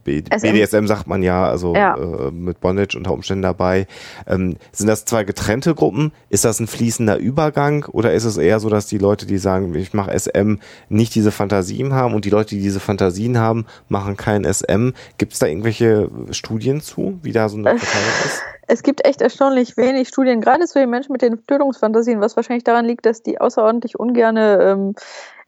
BDSM 0.03 0.87
sagt 0.87 1.07
man 1.07 1.23
ja, 1.23 1.45
also 1.45 1.75
ja. 1.75 1.95
Äh, 1.95 2.31
mit 2.31 2.59
Bondage 2.59 2.97
unter 2.97 3.13
Umständen 3.13 3.43
dabei. 3.43 3.87
Ähm, 4.27 4.57
sind 4.71 4.87
das 4.87 5.05
zwei 5.05 5.23
getrennte 5.23 5.75
Gruppen? 5.75 6.11
Ist 6.29 6.45
das 6.45 6.59
ein 6.59 6.67
fließender 6.67 7.17
Übergang 7.17 7.85
oder 7.85 8.13
ist 8.13 8.25
es 8.25 8.37
eher 8.37 8.59
so, 8.59 8.69
dass 8.69 8.87
die 8.87 8.97
Leute, 8.97 9.25
die 9.25 9.37
sagen, 9.37 9.73
ich 9.75 9.93
mache 9.93 10.17
SM, 10.17 10.55
nicht 10.89 11.15
diese 11.15 11.31
Fantasien 11.31 11.93
haben 11.93 12.13
und 12.13 12.25
die 12.25 12.29
Leute, 12.29 12.55
die 12.55 12.61
diese 12.61 12.79
Fantasien 12.79 13.37
haben, 13.37 13.65
machen 13.87 14.17
kein 14.17 14.43
SM? 14.43 14.91
Gibt 15.17 15.33
es 15.33 15.39
da 15.39 15.47
irgendwelche 15.47 16.09
Studien 16.31 16.81
zu, 16.81 17.19
wie 17.21 17.31
da 17.31 17.49
so 17.49 17.57
eine 17.57 17.63
Verteilung 17.77 18.09
ist? 18.25 18.41
Es 18.65 18.81
gibt 18.81 19.05
echt 19.05 19.21
erstaunlich 19.21 19.75
wenig 19.75 20.07
Studien, 20.07 20.39
gerade 20.39 20.65
zu 20.65 20.79
den 20.79 20.89
Menschen 20.89 21.11
mit 21.11 21.21
den 21.21 21.45
Tötungsfantasien, 21.45 22.21
was 22.21 22.37
wahrscheinlich 22.37 22.63
daran 22.63 22.85
liegt, 22.85 23.05
dass 23.05 23.12
die 23.21 23.39
außerordentlich 23.39 23.99
ungerne 23.99 24.59
ähm, 24.61 24.95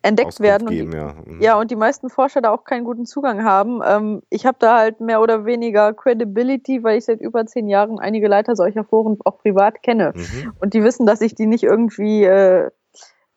entdeckt 0.05 0.28
Auskunft 0.28 0.49
werden. 0.49 0.68
Geben, 0.68 0.86
und 0.86 0.91
die, 0.93 0.97
ja. 0.97 1.16
Mhm. 1.26 1.41
ja, 1.41 1.59
und 1.59 1.72
die 1.72 1.76
meisten 1.76 2.09
Forscher 2.09 2.41
da 2.41 2.51
auch 2.51 2.63
keinen 2.63 2.84
guten 2.84 3.05
Zugang 3.05 3.43
haben. 3.43 3.82
Ähm, 3.86 4.22
ich 4.30 4.45
habe 4.45 4.57
da 4.59 4.78
halt 4.78 4.99
mehr 4.99 5.22
oder 5.22 5.45
weniger 5.45 5.93
Credibility, 5.93 6.84
weil 6.84 6.97
ich 6.97 7.05
seit 7.05 7.22
über 7.22 7.45
zehn 7.45 7.68
Jahren 7.68 7.99
einige 7.99 8.28
Leiter 8.28 8.55
solcher 8.55 8.84
Foren 8.84 9.18
auch 9.26 9.39
privat 9.39 9.82
kenne. 9.82 10.13
Mhm. 10.16 10.53
Und 10.59 10.74
die 10.74 10.84
wissen, 10.84 11.05
dass 11.05 11.22
ich 11.22 11.36
die 11.36 11.47
nicht 11.47 11.63
irgendwie 11.63 12.24
äh, 12.24 12.70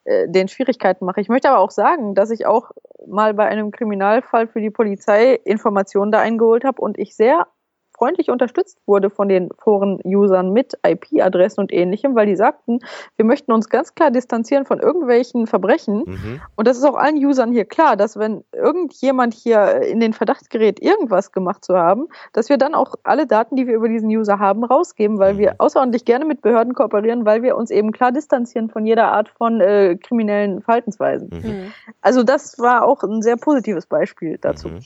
äh, 0.05 0.29
den 0.29 0.49
Schwierigkeiten 0.49 1.05
mache. 1.05 1.21
Ich 1.21 1.29
möchte 1.29 1.51
aber 1.51 1.61
auch 1.61 1.71
sagen, 1.71 2.15
dass 2.15 2.31
ich 2.31 2.47
auch 2.47 2.71
mal 3.07 3.35
bei 3.35 3.47
einem 3.47 3.71
Kriminalfall 3.71 4.49
für 4.49 4.61
die 4.61 4.71
Polizei 4.71 5.35
Informationen 5.45 6.13
da 6.13 6.21
eingeholt 6.21 6.65
habe 6.65 6.81
und 6.81 6.99
ich 6.99 7.17
sehr 7.17 7.47
freundlich 7.99 8.31
unterstützt 8.31 8.79
wurde 8.87 9.11
von 9.11 9.29
den 9.29 9.51
Foren-Usern 9.59 10.53
mit 10.53 10.79
IP-Adressen 10.87 11.61
und 11.61 11.73
ähnlichem, 11.73 12.15
weil 12.15 12.27
die 12.27 12.37
sagten, 12.37 12.79
wir 13.17 13.25
möchten 13.25 13.53
uns 13.53 13.69
ganz 13.69 13.95
klar 13.95 14.11
distanzieren 14.11 14.65
von 14.65 14.79
irgendwelchen 14.79 15.47
Verbrechen. 15.47 16.05
Mhm. 16.07 16.41
Und 16.55 16.69
das 16.69 16.79
ist 16.79 16.85
auch 16.85 16.97
allen 16.97 17.17
Usern 17.17 17.53
hier 17.53 17.65
klar, 17.65 17.97
dass 17.97 18.17
wenn 18.17 18.45
irgendjemand 18.53 19.35
hier 19.35 19.83
in 19.83 20.01
den 20.01 20.13
Verdacht 20.13 20.49
gerät, 20.51 20.81
irgendwas 20.81 21.33
gemacht 21.33 21.65
zu 21.65 21.77
haben, 21.77 22.07
dass 22.33 22.49
wir 22.49 22.57
dann 22.57 22.75
auch 22.75 22.95
alle 23.03 23.27
Daten, 23.27 23.57
die 23.57 23.67
wir 23.67 23.75
über 23.75 23.89
diesen 23.89 24.09
User 24.09 24.39
haben, 24.39 24.65
rausgeben, 24.65 25.19
weil 25.19 25.35
mhm. 25.35 25.39
wir 25.39 25.55
außerordentlich 25.59 26.05
gerne 26.05 26.25
mit 26.25 26.41
Behörden 26.41 26.75
kooperieren, 26.75 27.27
weil 27.27 27.43
wir 27.43 27.57
uns 27.57 27.71
eben 27.71 27.93
klar 27.93 28.13
distanzieren 28.13 28.71
von 28.71 28.87
jeder 28.87 29.13
Art 29.13 29.29
von 29.29 29.61
äh, 29.61 29.97
kriminellen 29.97 30.63
Verhaltensweisen. 30.63 31.31
Mhm. 31.31 31.73
Also 32.01 32.23
das 32.23 32.59
war 32.59 32.85
auch 32.85 33.03
ein 33.03 33.23
sehr 33.23 33.37
positives 33.37 33.87
Beispiel 33.87 34.39
dazu. 34.41 34.69
Mhm. 34.69 34.81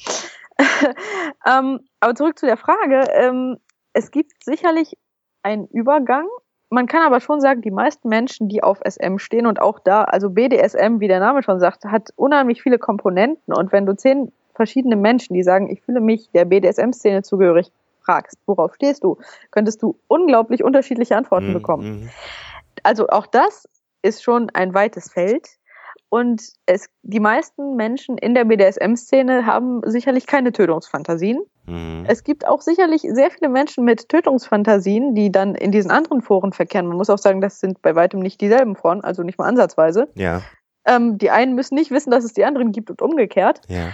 ähm, 1.47 1.81
aber 2.01 2.15
zurück 2.15 2.39
zu 2.39 2.47
der 2.47 2.57
Frage. 2.57 3.05
Ähm, 3.13 3.59
es 3.93 4.11
gibt 4.11 4.45
sicherlich 4.45 4.97
einen 5.43 5.67
Übergang. 5.69 6.27
Man 6.71 6.87
kann 6.87 7.03
aber 7.03 7.21
schon 7.21 7.41
sagen, 7.41 7.61
die 7.61 7.71
meisten 7.71 8.09
Menschen, 8.09 8.49
die 8.49 8.63
auf 8.63 8.81
SM 8.83 9.19
stehen 9.19 9.47
und 9.47 9.61
auch 9.61 9.79
da, 9.79 10.05
also 10.05 10.31
BDSM, 10.31 11.01
wie 11.01 11.09
der 11.09 11.21
Name 11.21 11.43
schon 11.43 11.61
sagt, 11.61 11.85
hat 11.85 12.11
unheimlich 12.17 12.63
viele 12.63 12.79
Komponenten. 12.79 13.53
Und 13.53 13.73
wenn 13.73 13.85
du 13.85 13.95
zehn 13.95 14.33
verschiedene 14.55 14.97
Menschen, 14.97 15.35
die 15.35 15.43
sagen, 15.43 15.69
ich 15.69 15.83
fühle 15.83 16.01
mich 16.01 16.31
der 16.31 16.47
BDSM-Szene 16.47 17.23
zugehörig, 17.23 17.71
fragst, 18.05 18.39
worauf 18.47 18.75
stehst 18.75 19.05
du, 19.05 19.19
könntest 19.51 19.83
du 19.83 19.99
unglaublich 20.09 20.65
unterschiedliche 20.65 21.17
Antworten 21.17 21.51
mhm. 21.51 21.55
bekommen. 21.55 22.11
Also 22.83 23.09
auch 23.09 23.27
das 23.27 23.69
ist 24.03 24.23
schon 24.23 24.51
ein 24.51 24.75
weites 24.75 25.11
Feld. 25.11 25.49
Und 26.13 26.43
es, 26.67 26.91
die 27.01 27.21
meisten 27.21 27.75
Menschen 27.75 28.19
in 28.19 28.35
der 28.35 28.45
BDSM-Szene 28.45 29.47
haben 29.47 29.81
sicherlich 29.87 30.27
keine 30.27 30.53
Tötungsfantasien. 30.53 31.41
Mhm. 31.65 32.05
Es 32.07 32.23
gibt 32.23 32.47
auch 32.47 32.61
sicherlich 32.61 33.01
sehr 33.01 33.31
viele 33.31 33.49
Menschen 33.49 33.87
mit 33.87 34.11
Tötungsfantasien, 34.11 35.15
die 35.15 35.33
dann 35.33 35.55
in 35.55 35.73
diesen 35.73 35.91
anderen 35.91 36.21
Foren 36.21 36.53
verkehren. 36.53 36.87
Man 36.87 36.99
muss 36.99 37.09
auch 37.09 37.17
sagen, 37.17 37.41
das 37.41 37.61
sind 37.61 37.81
bei 37.81 37.95
weitem 37.95 38.21
nicht 38.21 38.43
dieselben 38.43 38.77
Foren, 38.77 39.01
also 39.03 39.23
nicht 39.23 39.39
mal 39.39 39.47
ansatzweise. 39.47 40.11
Ja. 40.15 40.43
Ähm, 40.85 41.17
die 41.17 41.31
einen 41.31 41.55
müssen 41.55 41.77
nicht 41.77 41.91
wissen, 41.91 42.11
dass 42.11 42.25
es 42.25 42.35
die 42.35 42.45
anderen 42.45 42.73
gibt 42.73 42.91
und 42.91 43.01
umgekehrt. 43.01 43.63
Ja. 43.69 43.93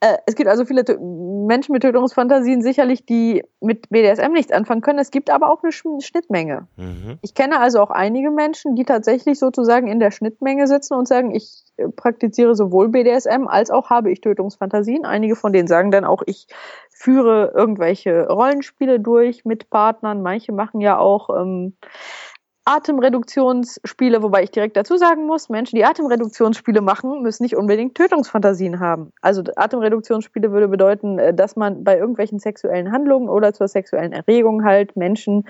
Äh, 0.00 0.18
es 0.26 0.34
gibt 0.34 0.48
also 0.48 0.66
viele 0.66 0.84
Menschen 1.00 1.72
mit 1.72 1.82
Tötungsfantasien 1.82 2.60
sicherlich, 2.60 3.06
die 3.06 3.42
mit 3.60 3.88
BDSM 3.88 4.32
nichts 4.32 4.52
anfangen 4.52 4.82
können. 4.82 4.98
Es 4.98 5.10
gibt 5.10 5.30
aber 5.30 5.50
auch 5.50 5.62
eine 5.62 5.72
Schnittmenge. 5.72 6.68
Mhm. 6.76 7.18
Ich 7.22 7.34
kenne 7.34 7.60
also 7.60 7.80
auch 7.80 7.90
einige 7.90 8.30
Menschen, 8.30 8.74
die 8.76 8.84
tatsächlich 8.84 9.38
sozusagen 9.38 9.88
in 9.88 9.98
der 9.98 10.10
Schnittmenge 10.10 10.66
sitzen 10.66 10.94
und 10.94 11.08
sagen, 11.08 11.34
ich 11.34 11.64
äh, 11.78 11.88
praktiziere 11.88 12.54
sowohl 12.54 12.90
BDSM 12.90 13.46
als 13.48 13.70
auch 13.70 13.88
habe 13.88 14.10
ich 14.10 14.20
Tötungsfantasien. 14.20 15.06
Einige 15.06 15.34
von 15.34 15.54
denen 15.54 15.68
sagen 15.68 15.90
dann 15.90 16.04
auch, 16.04 16.22
ich 16.26 16.46
führe 16.90 17.52
irgendwelche 17.54 18.28
Rollenspiele 18.28 19.00
durch 19.00 19.46
mit 19.46 19.70
Partnern. 19.70 20.20
Manche 20.20 20.52
machen 20.52 20.80
ja 20.80 20.98
auch 20.98 21.30
ähm, 21.30 21.76
Atemreduktionsspiele, 22.66 24.24
wobei 24.24 24.42
ich 24.42 24.50
direkt 24.50 24.76
dazu 24.76 24.96
sagen 24.96 25.24
muss, 25.24 25.48
Menschen, 25.48 25.76
die 25.76 25.84
Atemreduktionsspiele 25.84 26.80
machen, 26.80 27.22
müssen 27.22 27.44
nicht 27.44 27.56
unbedingt 27.56 27.94
Tötungsfantasien 27.94 28.80
haben. 28.80 29.12
Also 29.22 29.44
Atemreduktionsspiele 29.54 30.50
würde 30.50 30.66
bedeuten, 30.66 31.18
äh, 31.20 31.32
dass 31.32 31.54
man 31.54 31.84
bei 31.84 31.96
irgendwelchen 31.96 32.40
sexuellen 32.40 32.90
Handlungen 32.90 33.28
oder 33.28 33.52
zur 33.52 33.68
sexuellen 33.68 34.12
Erregung 34.12 34.64
halt 34.64 34.96
Menschen 34.96 35.46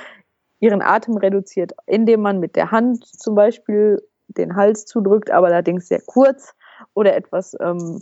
ihren 0.61 0.83
Atem 0.83 1.17
reduziert, 1.17 1.73
indem 1.87 2.21
man 2.21 2.39
mit 2.39 2.55
der 2.55 2.71
Hand 2.71 3.05
zum 3.07 3.35
Beispiel 3.35 4.03
den 4.29 4.55
Hals 4.55 4.85
zudrückt, 4.85 5.31
aber 5.31 5.47
allerdings 5.47 5.89
sehr 5.89 6.03
kurz 6.05 6.55
oder 6.93 7.17
etwas 7.17 7.57
ähm, 7.61 7.99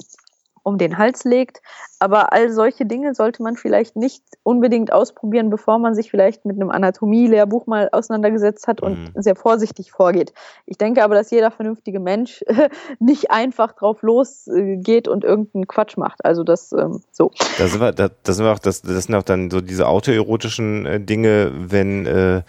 um 0.64 0.76
den 0.76 0.98
Hals 0.98 1.22
legt. 1.22 1.62
Aber 2.00 2.32
all 2.32 2.50
solche 2.50 2.84
Dinge 2.84 3.14
sollte 3.14 3.42
man 3.42 3.56
vielleicht 3.56 3.94
nicht 3.94 4.24
unbedingt 4.42 4.92
ausprobieren, 4.92 5.48
bevor 5.48 5.78
man 5.78 5.94
sich 5.94 6.10
vielleicht 6.10 6.44
mit 6.44 6.56
einem 6.56 6.70
Anatomie-Lehrbuch 6.70 7.66
mal 7.66 7.88
auseinandergesetzt 7.92 8.66
hat 8.66 8.82
und 8.82 9.14
mhm. 9.14 9.22
sehr 9.22 9.36
vorsichtig 9.36 9.92
vorgeht. 9.92 10.34
Ich 10.66 10.76
denke 10.76 11.04
aber, 11.04 11.14
dass 11.14 11.30
jeder 11.30 11.52
vernünftige 11.52 12.00
Mensch 12.00 12.44
nicht 12.98 13.30
einfach 13.30 13.72
drauf 13.72 14.02
losgeht 14.02 15.06
und 15.06 15.22
irgendeinen 15.22 15.68
Quatsch 15.68 15.96
macht. 15.96 16.24
Also 16.24 16.42
das 16.42 16.72
ähm, 16.72 17.00
so. 17.12 17.30
Da 17.58 17.68
sind 17.68 17.80
wir, 17.80 17.92
da, 17.92 18.10
da 18.22 18.32
sind 18.32 18.44
wir 18.44 18.52
auch, 18.52 18.58
das, 18.58 18.82
das 18.82 19.04
sind 19.04 19.14
auch 19.14 19.22
dann 19.22 19.50
so 19.50 19.60
diese 19.60 19.86
autoerotischen 19.86 20.84
äh, 20.84 21.00
Dinge, 21.00 21.52
wenn 21.54 22.06
äh, 22.06 22.24
äh, 22.24 22.42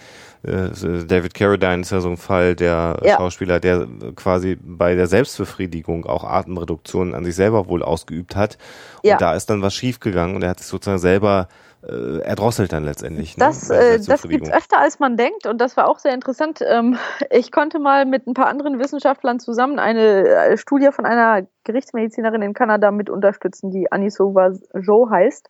David 0.46 1.34
Carradine 1.34 1.82
ist 1.82 1.92
ja 1.92 2.00
so 2.00 2.10
ein 2.10 2.18
Fall, 2.18 2.56
der 2.56 3.00
ja. 3.02 3.18
Schauspieler, 3.18 3.60
der 3.60 3.88
quasi 4.16 4.58
bei 4.62 4.96
der 4.96 5.08
Selbstbefriedigung 5.08 6.06
auch 6.06 6.24
Atemreduktion 6.24 7.16
an 7.16 7.26
sich 7.26 7.36
selber 7.36 7.68
wohl 7.68 7.84
ausgeübt 7.84 8.36
hat. 8.36 8.58
Und 9.04 9.10
ja. 9.10 9.18
da 9.18 9.34
ist 9.34 9.50
dann 9.50 9.62
was 9.62 9.74
schiefgegangen 9.74 10.36
und 10.36 10.44
er 10.44 10.50
hat 10.52 10.60
sich 10.60 10.68
sozusagen 10.68 11.00
selber 11.00 11.48
äh, 11.88 12.20
erdrosselt 12.20 12.74
dann 12.74 12.84
letztendlich. 12.84 13.38
Ne? 13.38 13.46
Das, 13.46 13.70
äh, 13.70 14.00
das 14.00 14.24
gibt's 14.24 14.52
öfter 14.52 14.80
als 14.80 15.00
man 15.00 15.18
denkt 15.18 15.46
und 15.46 15.60
das 15.60 15.78
war 15.78 15.88
auch 15.88 16.00
sehr 16.00 16.14
interessant. 16.14 16.60
Ähm, 16.68 16.98
ich 17.30 17.52
konnte 17.52 17.80
mal 17.80 18.06
mit 18.06 18.28
ein 18.28 18.34
paar 18.34 18.48
anderen 18.48 18.80
Wissenschaftlern 18.80 19.40
zusammen 19.40 19.80
eine 19.80 20.28
äh, 20.28 20.58
Studie 20.58 20.90
von 20.92 21.06
einer 21.06 21.48
Gerichtsmedizinerin 21.64 22.42
in 22.42 22.54
Kanada 22.54 22.92
mit 22.92 23.10
unterstützen, 23.10 23.72
die 23.72 23.92
Anisova 23.92 24.52
Jo 24.74 25.10
heißt. 25.10 25.50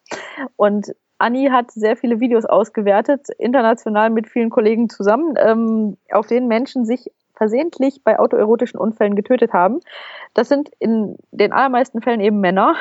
Und 0.55 0.93
Anni 1.17 1.47
hat 1.51 1.71
sehr 1.71 1.95
viele 1.95 2.19
Videos 2.19 2.45
ausgewertet, 2.45 3.29
international 3.37 4.09
mit 4.09 4.29
vielen 4.29 4.49
Kollegen 4.49 4.89
zusammen, 4.89 5.35
ähm, 5.37 5.97
auf 6.11 6.27
denen 6.27 6.47
Menschen 6.47 6.85
sich 6.85 7.09
versehentlich 7.35 8.03
bei 8.03 8.17
autoerotischen 8.19 8.79
Unfällen 8.79 9.15
getötet 9.15 9.53
haben. 9.53 9.79
Das 10.33 10.47
sind 10.47 10.69
in 10.79 11.17
den 11.31 11.51
allermeisten 11.51 12.01
Fällen 12.01 12.21
eben 12.21 12.39
Männer, 12.39 12.75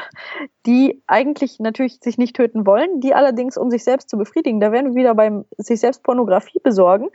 die 0.67 1.03
eigentlich 1.07 1.59
natürlich 1.59 1.99
sich 2.01 2.19
nicht 2.19 2.37
töten 2.37 2.67
wollen, 2.67 3.01
die 3.01 3.15
allerdings, 3.15 3.57
um 3.57 3.71
sich 3.71 3.85
selbst 3.85 4.09
zu 4.09 4.17
befriedigen, 4.17 4.61
da 4.61 4.73
werden 4.73 4.95
wir 4.95 5.01
wieder 5.01 5.15
beim 5.15 5.45
sich 5.59 5.81
selbst 5.81 6.03
Pornografie 6.03 6.61
besorgen, 6.63 7.09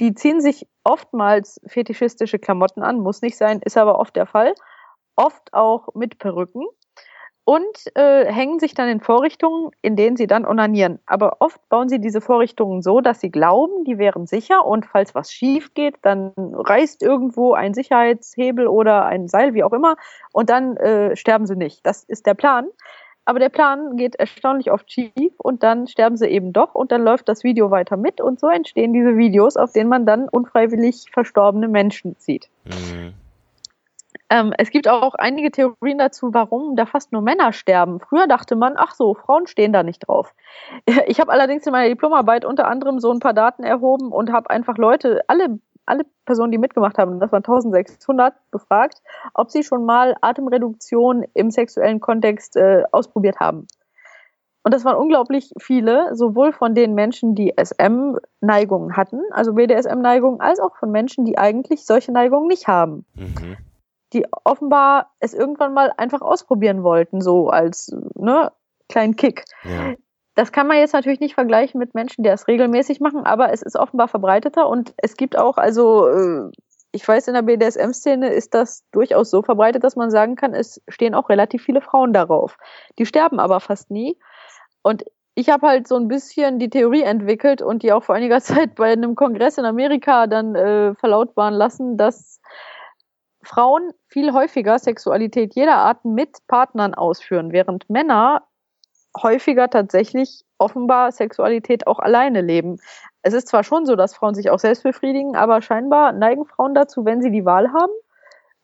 die 0.00 0.14
ziehen 0.14 0.40
sich 0.40 0.66
oftmals 0.84 1.60
fetischistische 1.66 2.38
Klamotten 2.38 2.82
an, 2.82 3.00
muss 3.00 3.22
nicht 3.22 3.36
sein, 3.36 3.60
ist 3.64 3.76
aber 3.76 3.98
oft 3.98 4.16
der 4.16 4.26
Fall, 4.26 4.54
oft 5.16 5.52
auch 5.52 5.94
mit 5.94 6.18
Perücken 6.18 6.64
und 7.44 7.96
äh, 7.96 8.26
hängen 8.32 8.60
sich 8.60 8.74
dann 8.74 8.88
in 8.88 9.00
Vorrichtungen, 9.00 9.70
in 9.82 9.96
denen 9.96 10.16
sie 10.16 10.26
dann 10.26 10.46
onanieren. 10.46 11.00
Aber 11.06 11.36
oft 11.40 11.60
bauen 11.68 11.88
sie 11.88 12.00
diese 12.00 12.20
Vorrichtungen 12.20 12.82
so, 12.82 13.00
dass 13.00 13.20
sie 13.20 13.30
glauben, 13.30 13.84
die 13.84 13.98
wären 13.98 14.26
sicher 14.26 14.64
und 14.64 14.86
falls 14.86 15.14
was 15.14 15.32
schief 15.32 15.74
geht, 15.74 15.96
dann 16.02 16.32
reißt 16.36 17.02
irgendwo 17.02 17.54
ein 17.54 17.74
Sicherheitshebel 17.74 18.68
oder 18.68 19.06
ein 19.06 19.28
Seil, 19.28 19.54
wie 19.54 19.64
auch 19.64 19.72
immer, 19.72 19.96
und 20.32 20.50
dann 20.50 20.76
äh, 20.76 21.16
sterben 21.16 21.46
sie 21.46 21.56
nicht. 21.56 21.84
Das 21.84 22.04
ist 22.04 22.26
der 22.26 22.34
Plan. 22.34 22.66
Aber 23.24 23.38
der 23.38 23.50
Plan 23.50 23.96
geht 23.96 24.16
erstaunlich 24.16 24.72
oft 24.72 24.90
schief 24.90 25.32
und 25.38 25.62
dann 25.62 25.86
sterben 25.86 26.16
sie 26.16 26.26
eben 26.26 26.52
doch 26.52 26.74
und 26.74 26.90
dann 26.90 27.02
läuft 27.02 27.28
das 27.28 27.44
Video 27.44 27.70
weiter 27.70 27.96
mit 27.96 28.20
und 28.20 28.40
so 28.40 28.48
entstehen 28.48 28.92
diese 28.92 29.16
Videos, 29.16 29.56
auf 29.56 29.72
denen 29.72 29.88
man 29.88 30.06
dann 30.06 30.28
unfreiwillig 30.28 31.06
verstorbene 31.12 31.68
Menschen 31.68 32.16
sieht. 32.18 32.48
Mhm. 32.64 33.14
Ähm, 34.32 34.54
es 34.56 34.70
gibt 34.70 34.88
auch 34.88 35.14
einige 35.14 35.50
Theorien 35.50 35.98
dazu, 35.98 36.32
warum 36.32 36.74
da 36.74 36.86
fast 36.86 37.12
nur 37.12 37.20
Männer 37.20 37.52
sterben. 37.52 38.00
Früher 38.00 38.26
dachte 38.26 38.56
man, 38.56 38.76
ach 38.78 38.94
so, 38.94 39.12
Frauen 39.12 39.46
stehen 39.46 39.74
da 39.74 39.82
nicht 39.82 40.08
drauf. 40.08 40.34
Ich 41.06 41.20
habe 41.20 41.30
allerdings 41.30 41.66
in 41.66 41.72
meiner 41.72 41.90
Diplomarbeit 41.90 42.46
unter 42.46 42.66
anderem 42.66 42.98
so 42.98 43.12
ein 43.12 43.20
paar 43.20 43.34
Daten 43.34 43.62
erhoben 43.62 44.10
und 44.10 44.32
habe 44.32 44.48
einfach 44.48 44.78
Leute, 44.78 45.20
alle, 45.28 45.58
alle 45.84 46.06
Personen, 46.24 46.50
die 46.50 46.56
mitgemacht 46.56 46.96
haben, 46.96 47.20
das 47.20 47.30
waren 47.30 47.44
1600, 47.44 48.34
befragt, 48.50 49.02
ob 49.34 49.50
sie 49.50 49.62
schon 49.62 49.84
mal 49.84 50.16
Atemreduktion 50.22 51.26
im 51.34 51.50
sexuellen 51.50 52.00
Kontext 52.00 52.56
äh, 52.56 52.84
ausprobiert 52.90 53.38
haben. 53.38 53.66
Und 54.62 54.72
das 54.72 54.86
waren 54.86 54.96
unglaublich 54.96 55.52
viele, 55.60 56.14
sowohl 56.16 56.52
von 56.52 56.74
den 56.74 56.94
Menschen, 56.94 57.34
die 57.34 57.52
SM-Neigungen 57.62 58.96
hatten, 58.96 59.20
also 59.32 59.52
BDSM-Neigungen, 59.52 60.40
als 60.40 60.58
auch 60.58 60.76
von 60.76 60.90
Menschen, 60.90 61.26
die 61.26 61.36
eigentlich 61.36 61.84
solche 61.84 62.12
Neigungen 62.12 62.46
nicht 62.46 62.66
haben. 62.66 63.04
Mhm 63.14 63.58
die 64.12 64.26
offenbar 64.44 65.12
es 65.20 65.34
irgendwann 65.34 65.74
mal 65.74 65.92
einfach 65.96 66.20
ausprobieren 66.20 66.82
wollten, 66.82 67.20
so 67.20 67.48
als 67.48 67.94
ne, 68.14 68.52
kleinen 68.88 69.16
Kick. 69.16 69.44
Ja. 69.64 69.94
Das 70.34 70.52
kann 70.52 70.66
man 70.66 70.78
jetzt 70.78 70.94
natürlich 70.94 71.20
nicht 71.20 71.34
vergleichen 71.34 71.78
mit 71.78 71.94
Menschen, 71.94 72.22
die 72.22 72.30
das 72.30 72.48
regelmäßig 72.48 73.00
machen, 73.00 73.24
aber 73.24 73.52
es 73.52 73.62
ist 73.62 73.76
offenbar 73.76 74.08
verbreiteter 74.08 74.68
und 74.68 74.94
es 74.96 75.16
gibt 75.16 75.36
auch, 75.36 75.58
also 75.58 76.08
äh, 76.08 76.50
ich 76.92 77.06
weiß, 77.06 77.28
in 77.28 77.34
der 77.34 77.42
BDSM-Szene 77.42 78.28
ist 78.28 78.54
das 78.54 78.84
durchaus 78.92 79.30
so 79.30 79.42
verbreitet, 79.42 79.82
dass 79.82 79.96
man 79.96 80.10
sagen 80.10 80.36
kann, 80.36 80.54
es 80.54 80.82
stehen 80.88 81.14
auch 81.14 81.30
relativ 81.30 81.62
viele 81.62 81.80
Frauen 81.80 82.12
darauf. 82.12 82.58
Die 82.98 83.06
sterben 83.06 83.40
aber 83.40 83.60
fast 83.60 83.90
nie. 83.90 84.18
Und 84.82 85.04
ich 85.34 85.48
habe 85.48 85.66
halt 85.66 85.88
so 85.88 85.96
ein 85.96 86.08
bisschen 86.08 86.58
die 86.58 86.68
Theorie 86.68 87.02
entwickelt 87.02 87.62
und 87.62 87.82
die 87.82 87.92
auch 87.92 88.04
vor 88.04 88.14
einiger 88.14 88.40
Zeit 88.42 88.74
bei 88.74 88.92
einem 88.92 89.14
Kongress 89.14 89.56
in 89.56 89.64
Amerika 89.64 90.26
dann 90.26 90.54
äh, 90.54 90.94
verlautbaren 90.94 91.54
lassen, 91.54 91.96
dass 91.96 92.40
Frauen 93.42 93.92
viel 94.06 94.32
häufiger 94.32 94.78
Sexualität 94.78 95.54
jeder 95.54 95.76
Art 95.76 96.04
mit 96.04 96.38
Partnern 96.46 96.94
ausführen, 96.94 97.52
während 97.52 97.88
Männer 97.90 98.42
häufiger 99.20 99.68
tatsächlich 99.68 100.44
offenbar 100.58 101.12
Sexualität 101.12 101.86
auch 101.86 101.98
alleine 101.98 102.40
leben. 102.40 102.78
Es 103.22 103.34
ist 103.34 103.48
zwar 103.48 103.64
schon 103.64 103.84
so, 103.84 103.96
dass 103.96 104.14
Frauen 104.14 104.34
sich 104.34 104.50
auch 104.50 104.58
selbst 104.58 104.84
befriedigen, 104.84 105.36
aber 105.36 105.60
scheinbar 105.60 106.12
neigen 106.12 106.46
Frauen 106.46 106.74
dazu, 106.74 107.04
wenn 107.04 107.20
sie 107.20 107.30
die 107.30 107.44
Wahl 107.44 107.72
haben 107.72 107.92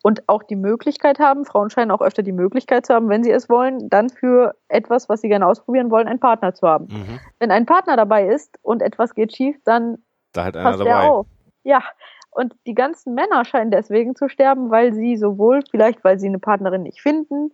und 0.03 0.29
auch 0.29 0.43
die 0.43 0.57
Möglichkeit 0.57 1.18
haben, 1.18 1.45
Frauen 1.45 1.70
scheinen 1.70 1.91
auch 1.91 2.01
öfter 2.01 2.22
die 2.22 2.33
Möglichkeit 2.33 2.87
zu 2.87 2.95
haben, 2.95 3.09
wenn 3.09 3.24
sie 3.24 3.33
es 3.33 3.49
wollen, 3.49 3.89
dann 3.91 4.11
für 4.11 4.55
etwas, 4.68 5.09
was 5.09 5.20
sie 5.20 5.29
gerne 5.29 5.47
ausprobieren 5.47 5.91
wollen, 5.91 6.07
einen 6.07 6.20
Partner 6.20 6.55
zu 6.55 6.66
haben. 6.66 6.87
Mhm. 6.87 7.20
Wenn 7.41 7.51
ein 7.51 7.66
Partner 7.66 7.97
dabei 7.97 8.29
ist 8.29 8.59
und 8.62 8.81
etwas 8.81 9.14
geht 9.14 9.37
schief, 9.37 9.57
dann 9.64 9.99
da 10.33 10.45
hat 10.45 10.57
einer 10.57 10.76
dabei. 10.76 11.09
Auf. 11.09 11.26
Ja, 11.64 11.83
und 12.31 12.55
die 12.66 12.74
ganzen 12.74 13.14
Männer 13.14 13.45
scheinen 13.45 13.70
deswegen 13.70 14.14
zu 14.14 14.29
sterben, 14.29 14.70
weil 14.70 14.93
sie 14.93 15.16
sowohl 15.16 15.61
vielleicht, 15.70 16.05
weil 16.05 16.18
sie 16.18 16.29
eine 16.29 16.39
Partnerin 16.39 16.83
nicht 16.83 17.01
finden, 17.01 17.53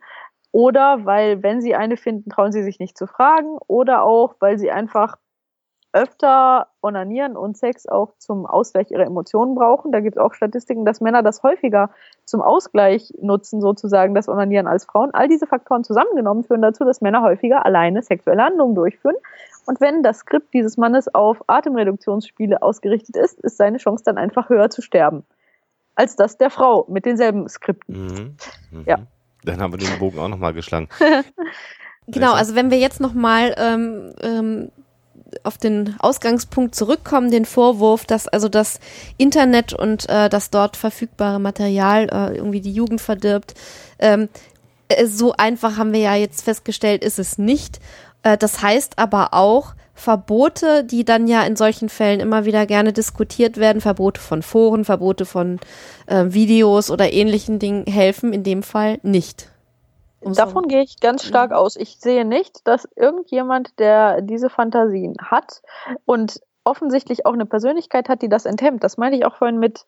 oder 0.53 1.05
weil, 1.05 1.43
wenn 1.43 1.61
sie 1.61 1.75
eine 1.75 1.97
finden, 1.97 2.31
trauen 2.31 2.53
sie 2.53 2.63
sich 2.63 2.79
nicht 2.79 2.97
zu 2.97 3.07
fragen, 3.07 3.59
oder 3.67 4.05
auch, 4.05 4.37
weil 4.41 4.59
sie 4.59 4.71
einfach 4.71 5.17
öfter 5.95 6.67
onanieren 6.83 7.37
und 7.37 7.57
Sex 7.57 7.87
auch 7.87 8.13
zum 8.19 8.47
Ausgleich 8.47 8.91
ihrer 8.91 9.05
Emotionen 9.05 9.55
brauchen. 9.55 9.93
Da 9.93 10.01
gibt 10.01 10.17
es 10.17 10.23
auch 10.23 10.35
Statistiken, 10.35 10.85
dass 10.85 11.01
Männer 11.01 11.23
das 11.23 11.43
häufiger 11.43 11.91
zum 12.25 12.43
Ausgleich 12.43 13.13
nutzen, 13.21 13.61
sozusagen 13.61 14.15
das 14.15 14.29
Onanieren 14.29 14.67
als 14.67 14.85
Frauen. 14.85 15.15
All 15.15 15.29
diese 15.29 15.47
Faktoren 15.47 15.85
zusammengenommen 15.85 16.45
führen 16.45 16.63
dazu, 16.63 16.85
dass 16.85 17.01
Männer 17.01 17.23
häufiger 17.23 17.65
alleine 17.65 18.03
sexuelle 18.03 18.43
Handlungen 18.43 18.75
durchführen. 18.75 19.17
Und 19.67 19.81
wenn 19.81 20.03
das 20.03 20.19
Skript 20.19 20.53
dieses 20.53 20.77
Mannes 20.77 21.15
auf 21.15 21.43
Atemreduktionsspiele 21.47 22.61
ausgerichtet 22.61 23.17
ist, 23.17 23.41
ist 23.41 23.57
seine 23.57 23.79
Chance 23.79 24.05
dann 24.05 24.19
einfach 24.19 24.49
höher 24.49 24.69
zu 24.69 24.83
sterben 24.83 25.25
als 25.95 26.17
das 26.17 26.39
der 26.39 26.51
Frau 26.51 26.87
mit 26.89 27.07
denselben 27.07 27.49
Skripten. 27.49 28.07
Mhm. 28.07 28.37
Mhm. 28.71 28.85
Ja. 28.87 28.99
Dann 29.45 29.61
haben 29.61 29.73
wir 29.73 29.79
den 29.79 29.99
Bogen 29.99 30.19
auch 30.19 30.29
nochmal 30.29 30.55
geschlagen. 30.55 30.89
genau, 32.07 32.33
also 32.33 32.55
wenn 32.55 32.71
wir 32.71 32.79
jetzt 32.79 33.01
nochmal 33.01 33.55
ähm, 33.59 34.13
ähm, 34.23 34.73
auf 35.43 35.59
den 35.59 35.97
Ausgangspunkt 35.99 36.75
zurückkommen, 36.75 37.31
den 37.31 37.45
Vorwurf, 37.45 38.05
dass 38.05 38.29
also 38.29 38.49
das 38.49 38.79
Internet 39.17 39.73
und 39.73 40.09
äh, 40.09 40.29
das 40.29 40.51
dort 40.51 40.77
verfügbare 40.77 41.41
Material 41.41 42.09
äh, 42.11 42.37
irgendwie 42.37 42.61
die 42.61 42.73
Jugend 42.73 43.01
verdirbt. 43.01 43.55
Ähm, 43.99 44.29
äh, 44.89 45.07
so 45.07 45.33
einfach 45.33 45.77
haben 45.77 45.93
wir 45.93 46.01
ja 46.01 46.15
jetzt 46.15 46.43
festgestellt, 46.43 47.05
ist 47.05 47.19
es 47.19 47.39
nicht. 47.39 47.81
Äh, 48.23 48.37
das 48.37 48.63
heißt 48.63 48.99
aber 48.99 49.35
auch, 49.35 49.75
Verbote, 49.95 50.83
die 50.83 51.05
dann 51.05 51.29
ja 51.29 51.45
in 51.45 51.55
solchen 51.55 51.89
Fällen 51.89 52.19
immer 52.19 52.45
wieder 52.45 52.67
gerne 52.67 52.93
diskutiert 52.93 53.59
werden, 53.59 53.81
Verbote 53.81 54.21
von 54.21 54.43
Foren, 54.43 54.85
Verbote 54.85 55.25
von 55.25 55.61
äh, 56.07 56.25
Videos 56.29 56.91
oder 56.91 57.13
ähnlichen 57.13 57.61
Dingen 57.61 57.87
helfen 57.87 58.33
in 58.33 58.43
dem 58.43 58.65
Fall 58.65 58.99
nicht. 59.03 59.51
Davon 60.25 60.69
gehe 60.69 60.83
ich 60.83 61.01
ganz 61.01 61.25
stark 61.25 61.51
mhm. 61.51 61.57
aus. 61.57 61.77
Ich 61.77 61.99
sehe 61.99 62.25
nicht, 62.25 62.67
dass 62.67 62.89
irgendjemand, 62.97 63.79
der 63.79 64.21
diese 64.23 64.51
Fantasien 64.51 65.15
hat 65.21 65.63
und 66.05 66.41
offensichtlich 66.65 67.27
auch 67.27 67.35
eine 67.35 67.47
Persönlichkeit 67.47 68.09
hat, 68.09 68.23
die 68.23 68.29
das 68.29 68.47
enthemmt. 68.47 68.83
Das 68.83 68.97
meine 68.97 69.17
ich 69.17 69.27
auch 69.27 69.37
vorhin 69.37 69.59
mit, 69.59 69.85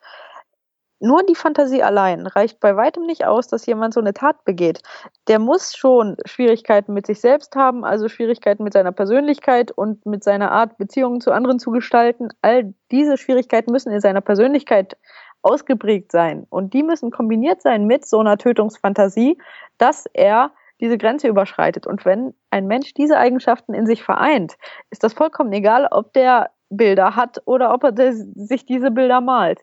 nur 0.99 1.22
die 1.24 1.34
Fantasie 1.34 1.82
allein 1.82 2.26
reicht 2.26 2.59
bei 2.61 2.74
weitem 2.76 3.05
nicht 3.05 3.26
aus, 3.26 3.49
dass 3.49 3.66
jemand 3.66 3.93
so 3.93 4.01
eine 4.01 4.14
Tat 4.14 4.45
begeht. 4.45 4.80
Der 5.28 5.39
muss 5.39 5.76
schon 5.76 6.16
Schwierigkeiten 6.24 6.95
mit 6.95 7.07
sich 7.07 7.20
selbst 7.20 7.55
haben, 7.55 7.84
also 7.84 8.09
Schwierigkeiten 8.09 8.64
mit 8.64 8.72
seiner 8.72 8.93
Persönlichkeit 8.93 9.72
und 9.72 10.07
mit 10.07 10.24
seiner 10.24 10.53
Art, 10.53 10.78
Beziehungen 10.78 11.20
zu 11.20 11.32
anderen 11.32 11.59
zu 11.59 11.70
gestalten. 11.70 12.28
All 12.41 12.74
diese 12.91 13.18
Schwierigkeiten 13.18 13.72
müssen 13.72 13.93
in 13.93 14.01
seiner 14.01 14.22
Persönlichkeit 14.22 14.97
ausgeprägt 15.43 16.12
sein. 16.12 16.47
Und 16.51 16.72
die 16.74 16.82
müssen 16.82 17.11
kombiniert 17.11 17.62
sein 17.62 17.87
mit 17.87 18.07
so 18.07 18.18
einer 18.18 18.39
Tötungsfantasie, 18.39 19.39
dass 19.79 20.07
er 20.12 20.53
diese 20.81 20.99
Grenze 20.99 21.29
überschreitet. 21.29 21.87
Und 21.87 22.05
wenn 22.05 22.35
ein 22.51 22.66
Mensch 22.66 22.93
diese 22.95 23.18
Eigenschaften 23.18 23.74
in 23.74 23.87
sich 23.87 24.03
vereint, 24.03 24.55
ist 24.91 25.03
das 25.03 25.14
vollkommen 25.14 25.53
egal, 25.53 25.89
ob 25.91 26.12
der 26.12 26.51
Bilder 26.68 27.16
hat 27.16 27.41
oder 27.47 27.72
ob 27.72 27.85
er 27.85 28.12
sich 28.12 28.66
diese 28.66 28.91
Bilder 28.91 29.20
malt. 29.20 29.61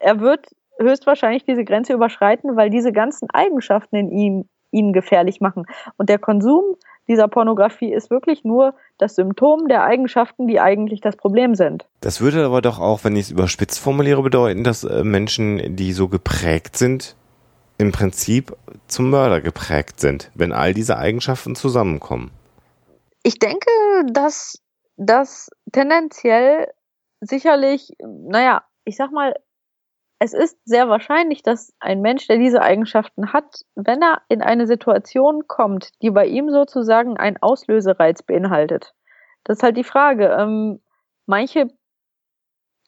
Er 0.00 0.20
wird 0.20 0.46
höchstwahrscheinlich 0.78 1.44
diese 1.44 1.64
Grenze 1.64 1.92
überschreiten, 1.92 2.56
weil 2.56 2.70
diese 2.70 2.92
ganzen 2.92 3.30
Eigenschaften 3.30 3.96
in 3.96 4.10
ihm 4.10 4.48
ihn 4.72 4.92
gefährlich 4.92 5.40
machen. 5.40 5.64
Und 5.96 6.08
der 6.08 6.18
Konsum 6.18 6.76
dieser 7.08 7.28
Pornografie 7.28 7.92
ist 7.92 8.10
wirklich 8.10 8.44
nur 8.44 8.74
das 8.98 9.14
Symptom 9.14 9.68
der 9.68 9.84
Eigenschaften, 9.84 10.48
die 10.48 10.60
eigentlich 10.60 11.00
das 11.00 11.16
Problem 11.16 11.54
sind. 11.54 11.86
Das 12.00 12.20
würde 12.20 12.44
aber 12.44 12.62
doch 12.62 12.80
auch, 12.80 13.04
wenn 13.04 13.14
ich 13.14 13.26
es 13.26 13.30
überspitzt 13.30 13.78
formuliere, 13.78 14.22
bedeuten, 14.22 14.64
dass 14.64 14.82
äh, 14.82 15.04
Menschen, 15.04 15.76
die 15.76 15.92
so 15.92 16.08
geprägt 16.08 16.76
sind, 16.76 17.16
im 17.78 17.92
Prinzip 17.92 18.56
zum 18.86 19.10
Mörder 19.10 19.40
geprägt 19.40 20.00
sind, 20.00 20.30
wenn 20.34 20.52
all 20.52 20.74
diese 20.74 20.96
Eigenschaften 20.96 21.54
zusammenkommen. 21.54 22.30
Ich 23.22 23.38
denke, 23.38 23.70
dass 24.12 24.62
das 24.96 25.50
tendenziell 25.72 26.68
sicherlich, 27.20 27.92
naja, 28.00 28.64
ich 28.84 28.96
sag 28.96 29.10
mal, 29.10 29.34
es 30.18 30.32
ist 30.32 30.58
sehr 30.64 30.88
wahrscheinlich, 30.88 31.42
dass 31.42 31.74
ein 31.78 32.00
Mensch, 32.00 32.26
der 32.26 32.38
diese 32.38 32.62
Eigenschaften 32.62 33.32
hat, 33.32 33.64
wenn 33.74 34.00
er 34.00 34.22
in 34.28 34.40
eine 34.40 34.66
Situation 34.66 35.46
kommt, 35.46 35.90
die 36.00 36.10
bei 36.10 36.26
ihm 36.26 36.50
sozusagen 36.50 37.18
einen 37.18 37.36
Auslösereiz 37.36 38.22
beinhaltet. 38.22 38.94
Das 39.44 39.58
ist 39.58 39.62
halt 39.62 39.76
die 39.76 39.84
Frage. 39.84 40.34
Ähm, 40.38 40.80
manche 41.26 41.68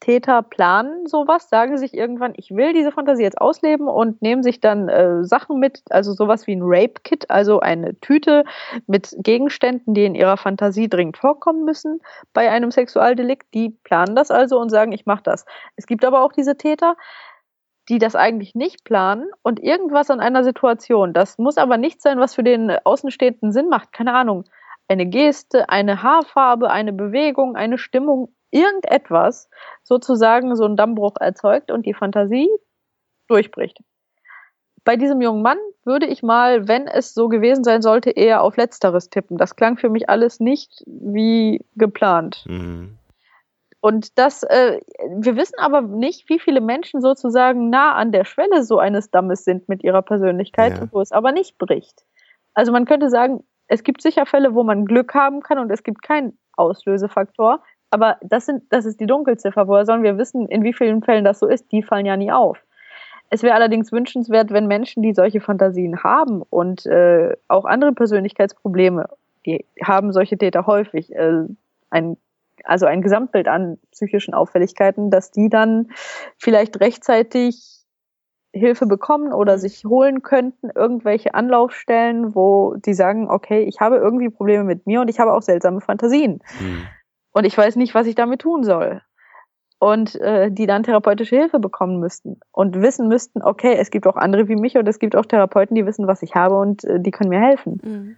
Täter 0.00 0.42
planen 0.42 1.06
sowas, 1.06 1.48
sagen 1.48 1.76
sich 1.78 1.94
irgendwann, 1.94 2.32
ich 2.36 2.50
will 2.50 2.72
diese 2.72 2.92
Fantasie 2.92 3.22
jetzt 3.22 3.40
ausleben 3.40 3.88
und 3.88 4.22
nehmen 4.22 4.42
sich 4.42 4.60
dann 4.60 4.88
äh, 4.88 5.24
Sachen 5.24 5.58
mit, 5.58 5.82
also 5.90 6.12
sowas 6.12 6.46
wie 6.46 6.56
ein 6.56 6.62
Rape-Kit, 6.62 7.30
also 7.30 7.60
eine 7.60 7.98
Tüte 8.00 8.44
mit 8.86 9.14
Gegenständen, 9.18 9.94
die 9.94 10.04
in 10.04 10.14
ihrer 10.14 10.36
Fantasie 10.36 10.88
dringend 10.88 11.16
vorkommen 11.16 11.64
müssen 11.64 12.00
bei 12.32 12.50
einem 12.50 12.70
Sexualdelikt. 12.70 13.52
Die 13.54 13.70
planen 13.70 14.14
das 14.14 14.30
also 14.30 14.58
und 14.58 14.70
sagen, 14.70 14.92
ich 14.92 15.06
mache 15.06 15.22
das. 15.22 15.44
Es 15.76 15.86
gibt 15.86 16.04
aber 16.04 16.22
auch 16.22 16.32
diese 16.32 16.56
Täter, 16.56 16.96
die 17.88 17.98
das 17.98 18.14
eigentlich 18.14 18.54
nicht 18.54 18.84
planen 18.84 19.26
und 19.42 19.60
irgendwas 19.60 20.10
an 20.10 20.20
einer 20.20 20.44
Situation, 20.44 21.12
das 21.12 21.38
muss 21.38 21.56
aber 21.56 21.78
nicht 21.78 22.02
sein, 22.02 22.20
was 22.20 22.34
für 22.34 22.42
den 22.42 22.70
Außenstehenden 22.70 23.50
Sinn 23.50 23.68
macht, 23.68 23.92
keine 23.92 24.12
Ahnung, 24.12 24.44
eine 24.88 25.06
Geste, 25.06 25.68
eine 25.68 26.02
Haarfarbe, 26.02 26.70
eine 26.70 26.92
Bewegung, 26.92 27.56
eine 27.56 27.78
Stimmung, 27.78 28.34
irgendetwas 28.50 29.48
sozusagen 29.82 30.56
so 30.56 30.64
einen 30.64 30.76
Dammbruch 30.76 31.14
erzeugt 31.20 31.70
und 31.70 31.86
die 31.86 31.94
Fantasie 31.94 32.48
durchbricht. 33.28 33.78
Bei 34.84 34.96
diesem 34.96 35.20
jungen 35.20 35.42
Mann 35.42 35.58
würde 35.84 36.06
ich 36.06 36.22
mal, 36.22 36.66
wenn 36.66 36.86
es 36.86 37.12
so 37.12 37.28
gewesen 37.28 37.62
sein 37.62 37.82
sollte, 37.82 38.10
eher 38.10 38.42
auf 38.42 38.56
Letzteres 38.56 39.10
tippen. 39.10 39.36
Das 39.36 39.56
klang 39.56 39.76
für 39.76 39.90
mich 39.90 40.08
alles 40.08 40.40
nicht 40.40 40.82
wie 40.86 41.64
geplant. 41.76 42.44
Mhm. 42.48 42.98
Und 43.80 44.18
das, 44.18 44.42
äh, 44.42 44.80
wir 45.08 45.36
wissen 45.36 45.58
aber 45.58 45.82
nicht, 45.82 46.28
wie 46.28 46.38
viele 46.38 46.60
Menschen 46.60 47.00
sozusagen 47.00 47.70
nah 47.70 47.94
an 47.94 48.12
der 48.12 48.24
Schwelle 48.24 48.64
so 48.64 48.78
eines 48.78 49.10
Dammes 49.10 49.44
sind 49.44 49.68
mit 49.68 49.84
ihrer 49.84 50.02
Persönlichkeit 50.02 50.78
ja. 50.78 50.88
wo 50.90 51.00
es 51.00 51.12
aber 51.12 51.32
nicht 51.32 51.58
bricht. 51.58 52.04
Also 52.54 52.72
man 52.72 52.86
könnte 52.86 53.08
sagen, 53.08 53.44
es 53.68 53.84
gibt 53.84 54.02
sicher 54.02 54.26
Fälle, 54.26 54.54
wo 54.54 54.64
man 54.64 54.84
Glück 54.84 55.14
haben 55.14 55.42
kann 55.42 55.58
und 55.58 55.70
es 55.70 55.84
gibt 55.84 56.02
keinen 56.02 56.38
Auslösefaktor. 56.56 57.62
Aber 57.90 58.16
das 58.20 58.46
sind, 58.46 58.64
das 58.70 58.84
ist 58.84 59.00
die 59.00 59.06
Dunkelziffer. 59.06 59.66
Woher 59.66 59.86
sollen 59.86 60.02
wir 60.02 60.18
wissen, 60.18 60.46
in 60.48 60.62
wie 60.62 60.72
vielen 60.72 61.02
Fällen 61.02 61.24
das 61.24 61.38
so 61.38 61.46
ist? 61.46 61.72
Die 61.72 61.82
fallen 61.82 62.06
ja 62.06 62.16
nie 62.16 62.32
auf. 62.32 62.62
Es 63.30 63.42
wäre 63.42 63.54
allerdings 63.54 63.92
wünschenswert, 63.92 64.50
wenn 64.52 64.66
Menschen, 64.66 65.02
die 65.02 65.12
solche 65.12 65.40
Fantasien 65.40 66.02
haben 66.02 66.42
und 66.48 66.86
äh, 66.86 67.36
auch 67.46 67.64
andere 67.66 67.92
Persönlichkeitsprobleme, 67.92 69.08
die 69.44 69.66
haben 69.82 70.12
solche 70.12 70.38
Täter 70.38 70.66
häufig, 70.66 71.14
äh, 71.14 71.44
ein, 71.90 72.16
also 72.64 72.86
ein 72.86 73.02
Gesamtbild 73.02 73.48
an 73.48 73.78
psychischen 73.92 74.34
Auffälligkeiten, 74.34 75.10
dass 75.10 75.30
die 75.30 75.50
dann 75.50 75.90
vielleicht 76.38 76.80
rechtzeitig 76.80 77.78
Hilfe 78.52 78.86
bekommen 78.86 79.32
oder 79.32 79.56
mhm. 79.56 79.60
sich 79.60 79.84
holen 79.84 80.22
könnten, 80.22 80.70
irgendwelche 80.74 81.34
Anlaufstellen, 81.34 82.34
wo 82.34 82.76
die 82.76 82.94
sagen, 82.94 83.30
okay, 83.30 83.60
ich 83.60 83.80
habe 83.80 83.96
irgendwie 83.96 84.30
Probleme 84.30 84.64
mit 84.64 84.86
mir 84.86 85.02
und 85.02 85.08
ich 85.08 85.20
habe 85.20 85.34
auch 85.34 85.42
seltsame 85.42 85.80
Fantasien. 85.82 86.40
Mhm. 86.60 86.86
Und 87.38 87.44
ich 87.44 87.56
weiß 87.56 87.76
nicht, 87.76 87.94
was 87.94 88.08
ich 88.08 88.16
damit 88.16 88.40
tun 88.40 88.64
soll. 88.64 89.00
Und 89.78 90.16
äh, 90.16 90.50
die 90.50 90.66
dann 90.66 90.82
therapeutische 90.82 91.36
Hilfe 91.36 91.60
bekommen 91.60 92.00
müssten 92.00 92.40
und 92.50 92.82
wissen 92.82 93.06
müssten, 93.06 93.42
okay, 93.42 93.76
es 93.78 93.92
gibt 93.92 94.08
auch 94.08 94.16
andere 94.16 94.48
wie 94.48 94.56
mich 94.56 94.76
und 94.76 94.88
es 94.88 94.98
gibt 94.98 95.14
auch 95.14 95.24
Therapeuten, 95.24 95.76
die 95.76 95.86
wissen, 95.86 96.08
was 96.08 96.22
ich 96.22 96.34
habe 96.34 96.56
und 96.56 96.82
äh, 96.82 96.98
die 96.98 97.12
können 97.12 97.30
mir 97.30 97.38
helfen. 97.40 97.80
Mhm. 97.84 98.16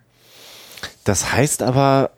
Das 1.05 1.35
heißt 1.35 1.63
aber, 1.63 2.13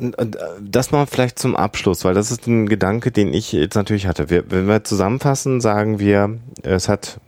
äh, 0.00 0.06
äh, 0.06 0.26
das 0.62 0.92
mal 0.92 1.04
vielleicht 1.04 1.38
zum 1.38 1.54
Abschluss, 1.54 2.06
weil 2.06 2.14
das 2.14 2.30
ist 2.30 2.46
ein 2.46 2.70
Gedanke, 2.70 3.10
den 3.10 3.34
ich 3.34 3.52
jetzt 3.52 3.74
natürlich 3.74 4.06
hatte. 4.06 4.30
Wir, 4.30 4.50
wenn 4.50 4.66
wir 4.66 4.84
zusammenfassen, 4.84 5.60
sagen 5.60 5.98
wir, 5.98 6.38
es 6.62 6.88
hat 6.88 7.20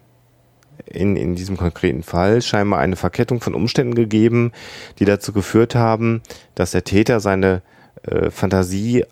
in, 0.87 1.17
in 1.17 1.35
diesem 1.35 1.59
konkreten 1.59 2.03
Fall 2.03 2.41
scheinbar 2.41 2.79
eine 2.79 2.97
Verkettung 2.97 3.43
von 3.43 3.55
Umständen 3.55 3.95
gegeben, 3.95 4.53
die 4.99 5.05
dazu 5.05 5.35
geführt 5.35 5.75
haben, 5.75 6.23
dass 6.55 6.71
der 6.71 6.85
Täter 6.85 7.21
seine 7.21 7.61
äh, 8.03 8.31
Fantasie 8.31 9.05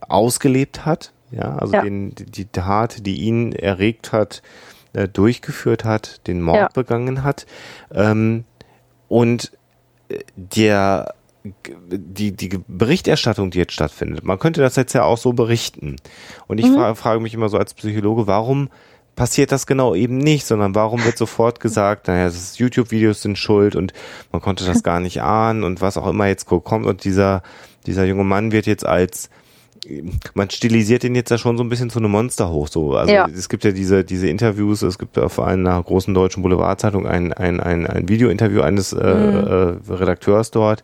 ausgelebt 0.00 0.84
hat, 0.84 1.12
ja, 1.30 1.56
also 1.56 1.74
ja. 1.74 1.82
Den, 1.82 2.14
die 2.14 2.46
Tat, 2.46 3.04
die 3.06 3.22
ihn 3.22 3.52
erregt 3.52 4.12
hat, 4.12 4.42
äh, 4.92 5.08
durchgeführt 5.08 5.84
hat, 5.84 6.26
den 6.26 6.40
Mord 6.40 6.56
ja. 6.56 6.68
begangen 6.72 7.22
hat. 7.22 7.46
Ähm, 7.92 8.44
und 9.08 9.52
äh, 10.08 10.20
der 10.36 11.14
die, 11.62 12.32
die 12.32 12.60
Berichterstattung, 12.66 13.50
die 13.50 13.58
jetzt 13.58 13.72
stattfindet, 13.72 14.24
man 14.24 14.38
könnte 14.38 14.60
das 14.60 14.74
jetzt 14.74 14.94
ja 14.94 15.04
auch 15.04 15.18
so 15.18 15.32
berichten. 15.32 15.96
Und 16.48 16.58
ich 16.58 16.66
mhm. 16.66 16.74
frage, 16.74 16.96
frage 16.96 17.20
mich 17.20 17.34
immer 17.34 17.48
so 17.48 17.58
als 17.58 17.74
Psychologe, 17.74 18.26
warum 18.26 18.68
passiert 19.16 19.50
das 19.50 19.66
genau 19.66 19.94
eben 19.94 20.18
nicht, 20.18 20.46
sondern 20.46 20.74
warum 20.74 21.04
wird 21.04 21.18
sofort 21.18 21.58
gesagt, 21.58 22.06
naja, 22.06 22.30
YouTube-Videos 22.54 23.22
sind 23.22 23.38
schuld 23.38 23.74
und 23.74 23.92
man 24.30 24.42
konnte 24.42 24.64
das 24.64 24.82
gar 24.82 25.00
nicht 25.00 25.22
ahnen 25.22 25.64
und 25.64 25.80
was 25.80 25.96
auch 25.96 26.06
immer 26.06 26.26
jetzt 26.26 26.46
kommt 26.46 26.86
und 26.86 27.04
dieser, 27.04 27.42
dieser 27.86 28.04
junge 28.04 28.24
Mann 28.24 28.52
wird 28.52 28.66
jetzt 28.66 28.86
als 28.86 29.30
man 30.34 30.50
stilisiert 30.50 31.04
ihn 31.04 31.14
jetzt 31.14 31.30
ja 31.30 31.38
schon 31.38 31.56
so 31.56 31.64
ein 31.64 31.68
bisschen 31.68 31.90
zu 31.90 31.98
einem 31.98 32.10
Monster 32.10 32.50
hoch. 32.50 32.68
So. 32.68 32.94
Also 32.94 33.12
ja. 33.12 33.28
es 33.28 33.48
gibt 33.48 33.64
ja 33.64 33.72
diese, 33.72 34.04
diese 34.04 34.28
Interviews, 34.28 34.82
es 34.82 34.98
gibt 34.98 35.18
auf 35.18 35.40
einer 35.40 35.82
großen 35.82 36.12
deutschen 36.14 36.42
Boulevardzeitung 36.42 37.06
ein, 37.06 37.32
ein, 37.32 37.60
ein, 37.60 37.86
ein 37.86 38.08
Video-Interview 38.08 38.62
eines 38.62 38.92
äh, 38.92 38.96
mhm. 38.96 39.82
äh, 39.88 39.92
Redakteurs 39.92 40.50
dort, 40.50 40.82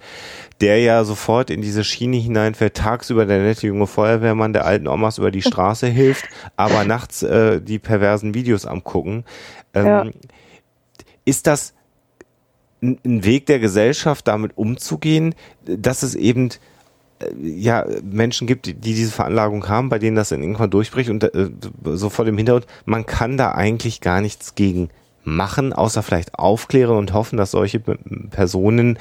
der 0.61 0.79
ja 0.79 1.05
sofort 1.05 1.51
in 1.51 1.63
diese 1.63 1.85
Schiene 1.85 2.17
hineinfällt, 2.17 2.75
tagsüber 2.75 3.27
der 3.27 3.43
nette 3.43 3.67
junge 3.67 3.87
Feuerwehrmann, 3.87 4.53
der 4.53 4.67
alten 4.67 4.89
Omas 4.89 5.19
über 5.19 5.31
die 5.31 5.43
Straße 5.43 5.87
hilft, 5.89 6.25
aber 6.57 6.85
nachts 6.85 7.23
äh, 7.23 7.61
die 7.61 7.79
perversen 7.79 8.35
Videos 8.35 8.67
am 8.67 8.85
gucken. 8.85 9.25
Ähm, 9.75 9.87
ja. 9.87 10.05
Ist 11.25 11.47
das 11.47 11.75
ein 12.83 13.25
Weg 13.25 13.47
der 13.47 13.61
Gesellschaft, 13.61 14.27
damit 14.27 14.57
umzugehen, 14.57 15.35
dass 15.65 16.03
es 16.03 16.17
eben 16.17 16.51
ja 17.41 17.87
Menschen 18.03 18.47
gibt, 18.47 18.67
die, 18.67 18.75
die 18.75 18.95
diese 18.95 19.13
Veranlagung 19.13 19.69
haben, 19.69 19.89
bei 19.89 19.99
denen 19.99 20.17
das 20.17 20.31
dann 20.31 20.43
irgendwann 20.43 20.71
durchbricht 20.71 21.11
und 21.11 21.25
äh, 21.25 21.51
so 21.85 22.11
vor 22.11 22.25
dem 22.25 22.37
Hintergrund, 22.37 22.67
man 22.85 23.07
kann 23.07 23.37
da 23.37 23.53
eigentlich 23.53 24.01
gar 24.01 24.21
nichts 24.21 24.55
gegen 24.55 24.91
machen, 25.25 25.73
außer 25.73 26.03
vielleicht 26.03 26.35
aufklären 26.35 26.97
und 26.97 27.13
hoffen, 27.13 27.37
dass 27.37 27.53
solche 27.53 27.81
Personen 27.81 28.99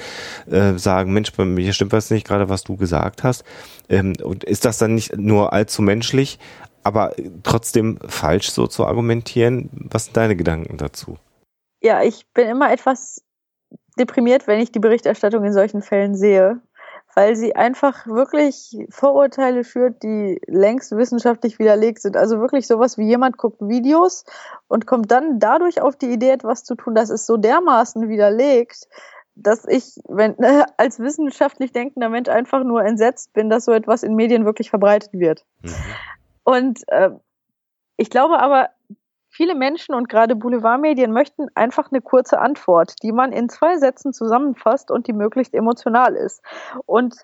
äh, 0.50 0.74
sagen, 0.74 1.12
Mensch, 1.12 1.32
bei 1.32 1.44
mir 1.44 1.72
stimmt 1.72 1.92
was 1.92 2.10
nicht, 2.10 2.26
gerade 2.26 2.48
was 2.48 2.62
du 2.62 2.76
gesagt 2.76 3.24
hast. 3.24 3.44
Ähm, 3.88 4.14
und 4.22 4.44
ist 4.44 4.64
das 4.64 4.78
dann 4.78 4.94
nicht 4.94 5.16
nur 5.16 5.52
allzu 5.52 5.82
menschlich, 5.82 6.38
aber 6.84 7.14
trotzdem 7.42 7.98
falsch 8.06 8.50
so 8.50 8.66
zu 8.66 8.86
argumentieren? 8.86 9.68
Was 9.72 10.06
sind 10.06 10.16
deine 10.16 10.36
Gedanken 10.36 10.76
dazu? 10.76 11.18
Ja, 11.82 12.02
ich 12.02 12.26
bin 12.32 12.48
immer 12.48 12.72
etwas 12.72 13.22
deprimiert, 13.98 14.46
wenn 14.46 14.60
ich 14.60 14.72
die 14.72 14.78
Berichterstattung 14.78 15.44
in 15.44 15.52
solchen 15.52 15.82
Fällen 15.82 16.14
sehe, 16.14 16.60
weil 17.14 17.36
sie 17.36 17.54
einfach 17.54 18.06
wirklich 18.06 18.76
Vorurteile 18.90 19.64
führt, 19.64 20.02
die 20.02 20.40
längst 20.46 20.96
wissenschaftlich 20.96 21.58
widerlegt 21.58 22.00
sind. 22.00 22.16
Also 22.16 22.40
wirklich 22.40 22.66
sowas 22.66 22.96
wie 22.96 23.06
jemand 23.06 23.36
guckt 23.36 23.60
Videos 23.60 24.24
und 24.68 24.86
kommt 24.86 25.10
dann 25.10 25.38
dadurch 25.38 25.82
auf 25.82 25.96
die 25.96 26.10
Idee, 26.10 26.30
etwas 26.30 26.64
zu 26.64 26.74
tun, 26.74 26.94
das 26.94 27.10
ist 27.10 27.26
so 27.26 27.36
dermaßen 27.36 28.08
widerlegt, 28.08 28.88
dass 29.34 29.66
ich, 29.66 30.00
wenn 30.08 30.38
äh, 30.38 30.64
als 30.76 31.00
wissenschaftlich 31.00 31.72
denkender 31.72 32.08
Mensch 32.08 32.28
einfach 32.28 32.64
nur 32.64 32.84
entsetzt 32.84 33.32
bin, 33.32 33.50
dass 33.50 33.64
so 33.64 33.72
etwas 33.72 34.02
in 34.02 34.14
Medien 34.14 34.44
wirklich 34.44 34.70
verbreitet 34.70 35.12
wird. 35.12 35.44
Mhm. 35.62 35.74
Und 36.44 36.80
äh, 36.88 37.10
ich 37.96 38.10
glaube 38.10 38.40
aber, 38.40 38.70
Viele 39.34 39.54
Menschen 39.54 39.94
und 39.94 40.10
gerade 40.10 40.36
Boulevardmedien 40.36 41.10
möchten 41.10 41.46
einfach 41.54 41.90
eine 41.90 42.02
kurze 42.02 42.38
Antwort, 42.38 43.02
die 43.02 43.12
man 43.12 43.32
in 43.32 43.48
zwei 43.48 43.78
Sätzen 43.78 44.12
zusammenfasst 44.12 44.90
und 44.90 45.06
die 45.06 45.14
möglichst 45.14 45.54
emotional 45.54 46.14
ist. 46.14 46.42
Und 46.84 47.14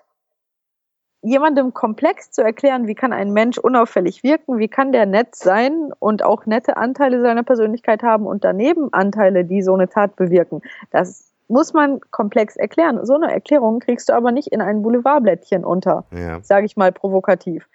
jemandem 1.21 1.75
komplex 1.75 2.31
zu 2.31 2.41
erklären, 2.41 2.87
wie 2.87 2.95
kann 2.95 3.13
ein 3.13 3.31
Mensch 3.31 3.59
unauffällig 3.59 4.23
wirken, 4.23 4.57
wie 4.57 4.69
kann 4.69 4.91
der 4.91 5.05
nett 5.05 5.35
sein 5.35 5.91
und 5.99 6.23
auch 6.23 6.47
nette 6.47 6.77
Anteile 6.77 7.21
seiner 7.21 7.43
Persönlichkeit 7.43 8.01
haben 8.01 8.25
und 8.25 8.43
daneben 8.43 8.91
Anteile, 8.91 9.45
die 9.45 9.61
so 9.61 9.75
eine 9.75 9.87
Tat 9.87 10.15
bewirken, 10.15 10.63
das 10.89 11.31
muss 11.47 11.73
man 11.73 11.99
komplex 12.09 12.55
erklären. 12.55 13.05
So 13.05 13.13
eine 13.13 13.31
Erklärung 13.31 13.81
kriegst 13.81 14.09
du 14.09 14.13
aber 14.13 14.31
nicht 14.31 14.47
in 14.47 14.61
ein 14.61 14.81
Boulevardblättchen 14.81 15.63
unter, 15.63 16.05
ja. 16.09 16.41
sage 16.41 16.65
ich 16.65 16.75
mal 16.75 16.91
provokativ. 16.91 17.67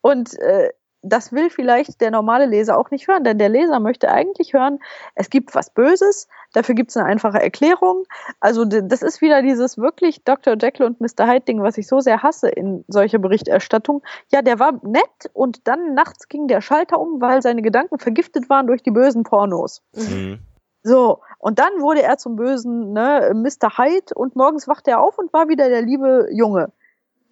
Und 0.00 0.38
äh, 0.38 0.70
das 1.04 1.32
will 1.32 1.50
vielleicht 1.50 2.00
der 2.00 2.10
normale 2.10 2.46
Leser 2.46 2.78
auch 2.78 2.90
nicht 2.90 3.06
hören, 3.06 3.24
denn 3.24 3.38
der 3.38 3.48
Leser 3.48 3.78
möchte 3.78 4.10
eigentlich 4.10 4.54
hören, 4.54 4.80
es 5.14 5.30
gibt 5.30 5.54
was 5.54 5.70
Böses, 5.70 6.28
dafür 6.52 6.74
gibt 6.74 6.90
es 6.90 6.96
eine 6.96 7.06
einfache 7.06 7.40
Erklärung. 7.40 8.04
Also 8.40 8.64
das 8.64 9.02
ist 9.02 9.20
wieder 9.20 9.42
dieses 9.42 9.78
wirklich 9.78 10.24
Dr. 10.24 10.56
Jekyll 10.60 10.86
und 10.86 11.00
Mr. 11.00 11.26
Hyde 11.26 11.44
Ding, 11.44 11.62
was 11.62 11.78
ich 11.78 11.86
so 11.86 12.00
sehr 12.00 12.22
hasse 12.22 12.48
in 12.48 12.84
solcher 12.88 13.18
Berichterstattung. 13.18 14.02
Ja, 14.32 14.42
der 14.42 14.58
war 14.58 14.72
nett 14.82 15.30
und 15.32 15.68
dann 15.68 15.94
nachts 15.94 16.28
ging 16.28 16.48
der 16.48 16.60
Schalter 16.60 16.98
um, 16.98 17.20
weil 17.20 17.42
seine 17.42 17.62
Gedanken 17.62 17.98
vergiftet 17.98 18.48
waren 18.48 18.66
durch 18.66 18.82
die 18.82 18.90
bösen 18.90 19.22
Pornos. 19.22 19.82
Mhm. 19.94 20.38
So, 20.82 21.20
und 21.38 21.58
dann 21.58 21.80
wurde 21.80 22.02
er 22.02 22.18
zum 22.18 22.36
bösen 22.36 22.92
ne, 22.92 23.32
Mr. 23.34 23.78
Hyde 23.78 24.14
und 24.14 24.36
morgens 24.36 24.68
wachte 24.68 24.90
er 24.90 25.00
auf 25.00 25.18
und 25.18 25.32
war 25.32 25.48
wieder 25.48 25.68
der 25.68 25.82
liebe 25.82 26.28
Junge. 26.30 26.72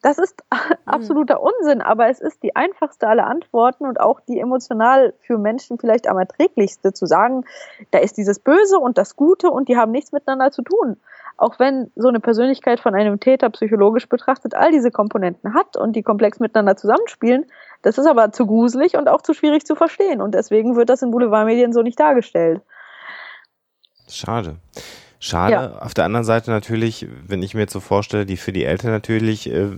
Das 0.03 0.18
ist 0.18 0.42
mhm. 0.53 0.59
absoluter 0.84 1.40
Unsinn, 1.40 1.80
aber 1.80 2.09
es 2.09 2.20
ist 2.20 2.42
die 2.42 2.55
einfachste 2.55 3.09
aller 3.09 3.26
Antworten 3.26 3.86
und 3.86 4.00
auch 4.00 4.20
die 4.20 4.40
emotional 4.40 5.14
für 5.20 5.38
Menschen 5.38 5.78
vielleicht 5.78 6.09
am 6.09 6.18
erträglichste 6.18 6.92
zu 6.92 7.07
sagen, 7.07 7.44
da 7.92 7.98
ist 7.98 8.18
dieses 8.18 8.40
Böse 8.40 8.78
und 8.78 8.98
das 8.98 9.16
Gute 9.16 9.48
und 9.50 9.68
die 9.68 9.76
haben 9.76 9.92
nichts 9.92 10.12
miteinander 10.12 10.50
zu 10.50 10.62
tun. 10.62 10.98
Auch 11.38 11.59
wenn 11.59 11.90
so 11.96 12.09
eine 12.09 12.20
Persönlichkeit 12.20 12.78
von 12.78 12.94
einem 12.94 13.18
Täter 13.18 13.48
psychologisch 13.50 14.09
betrachtet 14.09 14.55
all 14.55 14.70
diese 14.70 14.90
Komponenten 14.90 15.55
hat 15.55 15.76
und 15.76 15.96
die 15.96 16.03
komplex 16.03 16.40
miteinander 16.40 16.76
zusammenspielen, 16.76 17.46
Das 17.82 17.98
ist 17.98 18.07
aber 18.07 18.30
zu 18.30 18.46
gruselig 18.46 18.96
und 18.96 19.09
auch 19.09 19.22
zu 19.22 19.34
schwierig 19.34 19.66
zu 19.66 19.74
verstehen. 19.74 20.20
Und 20.20 20.34
deswegen 20.34 20.76
wird 20.76 20.88
das 20.88 21.03
in 21.03 21.11
Boulevardmedien 21.11 21.72
so 21.72 21.82
nicht 21.82 21.98
dargestellt. 21.98 22.61
Schade. 24.09 24.57
Schade. 25.24 25.52
Ja. 25.52 25.78
Auf 25.78 25.94
der 25.94 26.04
anderen 26.04 26.24
Seite 26.24 26.50
natürlich, 26.50 27.06
wenn 27.28 27.44
ich 27.44 27.54
mir 27.54 27.60
jetzt 27.60 27.72
so 27.72 27.78
vorstelle, 27.78 28.26
die 28.26 28.36
für 28.36 28.52
die 28.52 28.64
Eltern 28.64 28.90
natürlich 28.90 29.48
äh, 29.48 29.68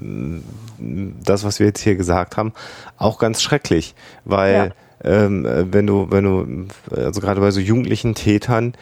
das, 0.79 1.45
was 1.45 1.59
wir 1.59 1.67
jetzt 1.67 1.83
hier 1.83 1.97
gesagt 1.97 2.39
haben, 2.39 2.55
auch 2.97 3.19
ganz 3.19 3.43
schrecklich, 3.43 3.95
weil 4.25 4.73
ja. 5.05 5.11
ähm, 5.27 5.47
wenn 5.71 5.87
du, 5.87 6.07
wenn 6.11 6.25
du, 6.25 6.69
also 6.97 7.21
gerade 7.21 7.43
bei 7.43 7.51
so 7.51 7.61
jugendlichen 7.61 8.15
Tätern, 8.15 8.73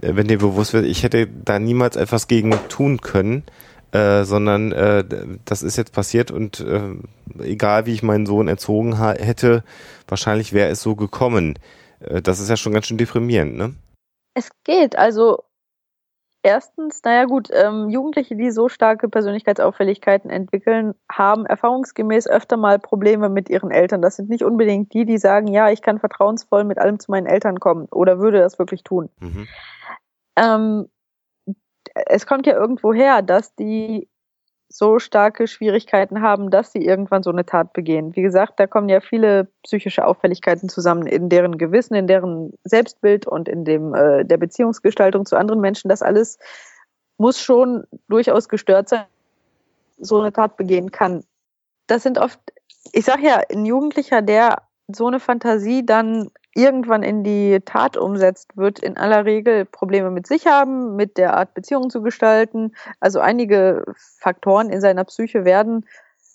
äh, 0.00 0.16
wenn 0.16 0.26
dir 0.26 0.38
bewusst 0.38 0.72
wird, 0.72 0.86
ich 0.86 1.02
hätte 1.02 1.26
da 1.26 1.58
niemals 1.58 1.96
etwas 1.96 2.28
gegen 2.28 2.52
tun 2.70 3.02
können, 3.02 3.42
äh, 3.92 4.24
sondern 4.24 4.72
äh, 4.72 5.04
das 5.44 5.62
ist 5.62 5.76
jetzt 5.76 5.92
passiert 5.92 6.30
und 6.30 6.60
äh, 6.60 6.94
egal 7.40 7.84
wie 7.84 7.92
ich 7.92 8.02
meinen 8.02 8.24
Sohn 8.24 8.48
erzogen 8.48 8.98
hätte, 9.02 9.64
wahrscheinlich 10.08 10.54
wäre 10.54 10.70
es 10.70 10.80
so 10.80 10.96
gekommen. 10.96 11.58
Äh, 12.00 12.22
das 12.22 12.40
ist 12.40 12.48
ja 12.48 12.56
schon 12.56 12.72
ganz 12.72 12.86
schön 12.86 12.96
deprimierend, 12.96 13.54
ne? 13.54 13.74
Es 14.32 14.48
geht, 14.64 14.96
also 14.96 15.42
Erstens, 16.46 17.02
naja 17.02 17.24
gut, 17.24 17.48
ähm, 17.52 17.90
Jugendliche, 17.90 18.36
die 18.36 18.52
so 18.52 18.68
starke 18.68 19.08
Persönlichkeitsauffälligkeiten 19.08 20.30
entwickeln, 20.30 20.94
haben 21.10 21.44
erfahrungsgemäß 21.44 22.28
öfter 22.28 22.56
mal 22.56 22.78
Probleme 22.78 23.28
mit 23.28 23.50
ihren 23.50 23.72
Eltern. 23.72 24.00
Das 24.00 24.14
sind 24.14 24.28
nicht 24.28 24.44
unbedingt 24.44 24.94
die, 24.94 25.04
die 25.04 25.18
sagen, 25.18 25.48
ja, 25.48 25.70
ich 25.70 25.82
kann 25.82 25.98
vertrauensvoll 25.98 26.62
mit 26.62 26.78
allem 26.78 27.00
zu 27.00 27.10
meinen 27.10 27.26
Eltern 27.26 27.58
kommen 27.58 27.88
oder 27.90 28.20
würde 28.20 28.38
das 28.38 28.60
wirklich 28.60 28.84
tun. 28.84 29.08
Mhm. 29.18 29.48
Ähm, 30.36 30.88
es 31.92 32.26
kommt 32.26 32.46
ja 32.46 32.54
irgendwo 32.54 32.94
her, 32.94 33.22
dass 33.22 33.56
die 33.56 34.08
so 34.68 34.98
starke 34.98 35.46
Schwierigkeiten 35.46 36.22
haben, 36.22 36.50
dass 36.50 36.72
sie 36.72 36.84
irgendwann 36.84 37.22
so 37.22 37.30
eine 37.30 37.46
Tat 37.46 37.72
begehen. 37.72 38.16
Wie 38.16 38.22
gesagt, 38.22 38.58
da 38.58 38.66
kommen 38.66 38.88
ja 38.88 39.00
viele 39.00 39.48
psychische 39.62 40.04
Auffälligkeiten 40.04 40.68
zusammen 40.68 41.06
in 41.06 41.28
deren 41.28 41.56
Gewissen, 41.56 41.94
in 41.94 42.06
deren 42.06 42.52
Selbstbild 42.64 43.26
und 43.26 43.48
in 43.48 43.64
dem 43.64 43.94
äh, 43.94 44.24
der 44.24 44.36
Beziehungsgestaltung 44.38 45.24
zu 45.24 45.36
anderen 45.36 45.60
Menschen. 45.60 45.88
Das 45.88 46.02
alles 46.02 46.38
muss 47.16 47.40
schon 47.40 47.84
durchaus 48.08 48.48
gestört 48.48 48.88
sein, 48.88 49.04
so 49.98 50.20
eine 50.20 50.32
Tat 50.32 50.56
begehen 50.56 50.90
kann. 50.90 51.24
Das 51.86 52.02
sind 52.02 52.18
oft, 52.18 52.40
ich 52.92 53.04
sag 53.04 53.22
ja, 53.22 53.40
ein 53.50 53.64
Jugendlicher, 53.64 54.20
der 54.20 54.62
so 54.88 55.06
eine 55.06 55.20
Fantasie 55.20 55.86
dann 55.86 56.30
irgendwann 56.56 57.02
in 57.02 57.22
die 57.22 57.60
Tat 57.64 57.96
umsetzt, 57.96 58.56
wird 58.56 58.78
in 58.78 58.96
aller 58.96 59.24
Regel 59.26 59.66
Probleme 59.66 60.10
mit 60.10 60.26
sich 60.26 60.46
haben, 60.46 60.96
mit 60.96 61.18
der 61.18 61.36
Art 61.36 61.52
Beziehungen 61.54 61.90
zu 61.90 62.02
gestalten. 62.02 62.74
Also 62.98 63.20
einige 63.20 63.84
Faktoren 64.18 64.70
in 64.70 64.80
seiner 64.80 65.04
Psyche 65.04 65.44
werden 65.44 65.86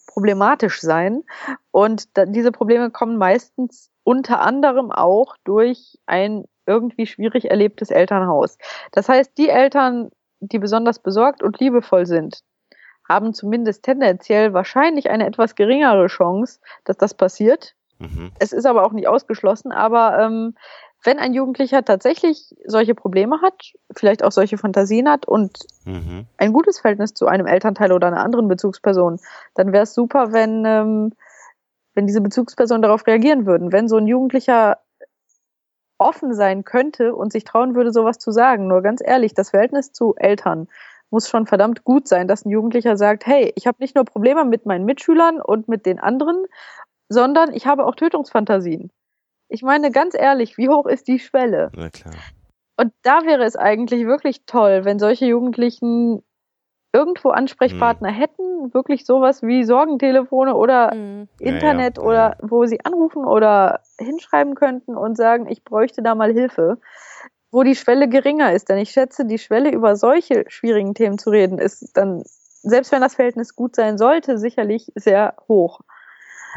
problematisch 0.06 0.80
sein. 0.80 1.24
Und 1.72 2.08
diese 2.28 2.52
Probleme 2.52 2.92
kommen 2.92 3.18
meistens 3.18 3.90
unter 4.04 4.42
anderem 4.42 4.92
auch 4.92 5.38
durch 5.44 5.98
ein 6.06 6.46
irgendwie 6.68 7.08
schwierig 7.08 7.50
erlebtes 7.50 7.90
Elternhaus. 7.90 8.58
Das 8.92 9.10
heißt, 9.10 9.38
die 9.38 9.50
Eltern, 9.50 10.12
die 10.40 10.60
besonders 10.60 11.00
besorgt 11.00 11.42
und 11.42 11.60
liebevoll 11.60 12.06
sind, 12.06 12.42
haben 13.10 13.34
zumindest 13.34 13.84
tendenziell 13.84 14.54
wahrscheinlich 14.54 15.10
eine 15.10 15.26
etwas 15.26 15.56
geringere 15.56 16.08
Chance, 16.08 16.60
dass 16.84 16.98
das 16.98 17.14
passiert, 17.16 17.76
Mhm. 18.02 18.32
Es 18.40 18.52
ist 18.52 18.66
aber 18.66 18.84
auch 18.84 18.92
nicht 18.92 19.08
ausgeschlossen, 19.08 19.72
aber 19.72 20.20
ähm, 20.20 20.56
wenn 21.04 21.20
ein 21.20 21.34
Jugendlicher 21.34 21.84
tatsächlich 21.84 22.54
solche 22.66 22.96
Probleme 22.96 23.42
hat, 23.42 23.74
vielleicht 23.96 24.24
auch 24.24 24.32
solche 24.32 24.58
Fantasien 24.58 25.10
hat 25.10 25.28
und 25.28 25.58
mhm. 25.86 26.26
ein 26.38 26.54
gutes 26.54 26.80
Verhältnis 26.80 27.14
zu 27.14 27.28
einem 27.28 27.48
Elternteil 27.48 27.92
oder 27.92 28.08
einer 28.08 28.24
anderen 28.24 28.48
Bezugsperson, 28.48 29.20
dann 29.56 29.74
wäre 29.74 29.84
es 29.84 29.94
super, 29.94 30.32
wenn, 30.32 30.64
ähm, 30.66 31.14
wenn 31.96 32.08
diese 32.08 32.22
Bezugspersonen 32.22 32.84
darauf 32.84 33.08
reagieren 33.08 33.46
würden. 33.46 33.72
Wenn 33.72 33.88
so 33.88 33.98
ein 33.98 34.08
Jugendlicher 34.08 34.78
offen 35.98 36.34
sein 36.34 36.66
könnte 36.66 37.16
und 37.16 37.32
sich 37.32 37.44
trauen 37.44 37.76
würde, 37.76 37.92
sowas 37.92 38.18
zu 38.18 38.32
sagen. 38.32 38.68
Nur 38.68 38.82
ganz 38.82 39.02
ehrlich, 39.04 39.34
das 39.34 39.52
Verhältnis 39.52 39.92
zu 39.92 40.16
Eltern 40.18 40.68
muss 41.12 41.30
schon 41.30 41.46
verdammt 41.46 41.84
gut 41.84 42.08
sein, 42.08 42.28
dass 42.28 42.46
ein 42.46 42.50
Jugendlicher 42.50 42.98
sagt, 42.98 43.26
hey, 43.28 43.52
ich 43.56 43.68
habe 43.68 43.78
nicht 43.80 43.96
nur 43.96 44.06
Probleme 44.06 44.46
mit 44.46 44.66
meinen 44.66 44.86
Mitschülern 44.86 45.42
und 45.42 45.68
mit 45.68 45.86
den 45.86 46.00
anderen 46.00 46.46
sondern 47.12 47.54
ich 47.54 47.68
habe 47.68 47.86
auch 47.86 47.96
Tötungsfantasien. 47.96 48.90
Ich 49.50 49.64
meine, 49.64 49.92
ganz 49.92 50.16
ehrlich, 50.18 50.58
wie 50.58 50.70
hoch 50.70 50.86
ist 50.86 51.08
die 51.08 51.20
Schwelle? 51.20 51.70
Na 51.76 51.90
klar. 51.90 52.14
Und 52.78 52.94
da 53.04 53.26
wäre 53.26 53.44
es 53.44 53.58
eigentlich 53.58 54.06
wirklich 54.06 54.46
toll, 54.46 54.86
wenn 54.86 54.98
solche 54.98 55.26
Jugendlichen 55.26 56.24
irgendwo 56.94 57.30
Ansprechpartner 57.30 58.10
hm. 58.10 58.16
hätten, 58.16 58.74
wirklich 58.74 59.06
sowas 59.06 59.44
wie 59.44 59.64
Sorgentelefone 59.66 60.56
oder 60.56 60.92
hm. 60.92 61.28
Internet 61.40 61.98
ja, 61.98 62.04
ja. 62.04 62.10
oder 62.10 62.38
wo 62.42 62.66
sie 62.66 62.84
anrufen 62.84 63.26
oder 63.26 63.82
hinschreiben 64.00 64.56
könnten 64.56 64.96
und 64.96 65.18
sagen, 65.18 65.48
ich 65.50 65.64
bräuchte 65.64 66.02
da 66.02 66.16
mal 66.16 66.32
Hilfe, 66.32 66.80
wo 67.52 67.64
die 67.64 67.76
Schwelle 67.76 68.08
geringer 68.08 68.54
ist. 68.54 68.70
Denn 68.70 68.78
ich 68.78 68.92
schätze, 68.92 69.26
die 69.26 69.40
Schwelle 69.40 69.72
über 69.72 69.98
solche 69.98 70.46
schwierigen 70.48 70.94
Themen 70.94 71.18
zu 71.18 71.30
reden, 71.30 71.60
ist 71.60 71.98
dann, 71.98 72.24
selbst 72.64 72.94
wenn 72.94 73.02
das 73.02 73.16
Verhältnis 73.16 73.54
gut 73.56 73.76
sein 73.76 73.98
sollte, 73.98 74.38
sicherlich 74.38 74.92
sehr 74.96 75.36
hoch. 75.50 75.82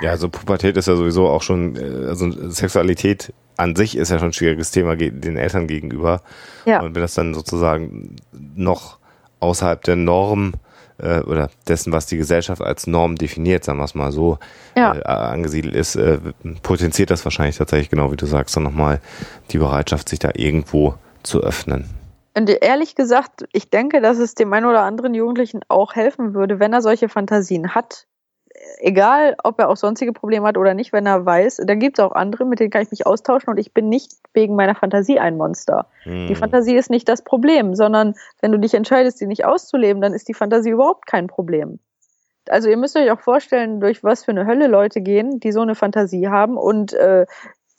Ja, 0.01 0.11
also 0.11 0.28
Pubertät 0.28 0.76
ist 0.76 0.88
ja 0.88 0.97
sowieso 0.97 1.28
auch 1.28 1.42
schon, 1.42 1.76
äh, 1.76 2.09
also 2.09 2.30
Sexualität 2.51 3.32
an 3.57 3.76
sich 3.76 3.97
ist 3.97 4.11
ja 4.11 4.18
schon 4.18 4.30
ein 4.30 4.32
schwieriges 4.32 4.70
Thema 4.70 4.97
den 4.97 5.36
Eltern 5.36 5.66
gegenüber. 5.66 6.22
Ja. 6.64 6.80
Und 6.80 6.95
wenn 6.95 7.03
das 7.03 7.14
dann 7.14 7.34
sozusagen 7.34 8.16
noch 8.32 8.99
außerhalb 9.40 9.82
der 9.82 9.97
Norm 9.97 10.55
äh, 10.99 11.20
oder 11.20 11.51
dessen, 11.68 11.92
was 11.92 12.07
die 12.07 12.16
Gesellschaft 12.16 12.62
als 12.62 12.86
Norm 12.86 13.16
definiert, 13.16 13.64
sagen 13.64 13.78
wir 13.78 13.84
es 13.84 13.95
mal 13.95 14.12
so, 14.12 14.38
ja. 14.76 14.97
äh, 14.97 15.03
angesiedelt 15.05 15.74
ist, 15.74 15.97
äh, 15.97 16.18
potenziert 16.62 17.11
das 17.11 17.24
wahrscheinlich 17.24 17.57
tatsächlich, 17.57 17.90
genau 17.90 18.11
wie 18.11 18.16
du 18.16 18.26
sagst, 18.26 18.57
dann 18.57 18.64
nochmal 18.64 19.01
die 19.51 19.59
Bereitschaft, 19.59 20.09
sich 20.09 20.18
da 20.18 20.30
irgendwo 20.34 20.95
zu 21.22 21.40
öffnen. 21.40 21.88
Und 22.36 22.51
ehrlich 22.51 22.97
gesagt, 22.97 23.45
ich 23.53 23.70
denke, 23.70 24.01
dass 24.01 24.18
es 24.18 24.34
dem 24.34 24.53
einen 24.53 24.66
oder 24.66 24.82
anderen 24.82 25.14
Jugendlichen 25.14 25.61
auch 25.68 25.95
helfen 25.95 26.34
würde, 26.34 26.59
wenn 26.59 26.72
er 26.72 26.82
solche 26.82 27.09
Fantasien 27.09 27.76
hat, 27.76 28.07
egal 28.78 29.36
ob 29.42 29.58
er 29.58 29.68
auch 29.68 29.76
sonstige 29.76 30.12
Probleme 30.12 30.46
hat 30.46 30.56
oder 30.56 30.74
nicht, 30.74 30.92
wenn 30.92 31.06
er 31.06 31.24
weiß, 31.24 31.62
dann 31.64 31.78
gibt 31.78 31.98
es 31.98 32.04
auch 32.04 32.12
andere, 32.12 32.44
mit 32.44 32.60
denen 32.60 32.70
kann 32.70 32.82
ich 32.82 32.90
mich 32.90 33.06
austauschen 33.06 33.50
und 33.50 33.58
ich 33.58 33.72
bin 33.72 33.88
nicht 33.88 34.12
wegen 34.32 34.56
meiner 34.56 34.74
Fantasie 34.74 35.18
ein 35.18 35.36
Monster. 35.36 35.86
Hm. 36.02 36.26
Die 36.28 36.34
Fantasie 36.34 36.76
ist 36.76 36.90
nicht 36.90 37.08
das 37.08 37.22
Problem, 37.22 37.74
sondern 37.74 38.14
wenn 38.40 38.52
du 38.52 38.58
dich 38.58 38.74
entscheidest, 38.74 39.18
sie 39.18 39.26
nicht 39.26 39.44
auszuleben, 39.44 40.02
dann 40.02 40.14
ist 40.14 40.28
die 40.28 40.34
Fantasie 40.34 40.70
überhaupt 40.70 41.06
kein 41.06 41.26
Problem. 41.26 41.78
Also 42.48 42.68
ihr 42.68 42.76
müsst 42.76 42.96
euch 42.96 43.10
auch 43.10 43.20
vorstellen, 43.20 43.80
durch 43.80 44.04
was 44.04 44.24
für 44.24 44.32
eine 44.32 44.46
Hölle 44.46 44.66
Leute 44.66 45.00
gehen, 45.00 45.40
die 45.40 45.52
so 45.52 45.62
eine 45.62 45.74
Fantasie 45.74 46.28
haben 46.28 46.56
und 46.58 46.92
äh, 46.92 47.26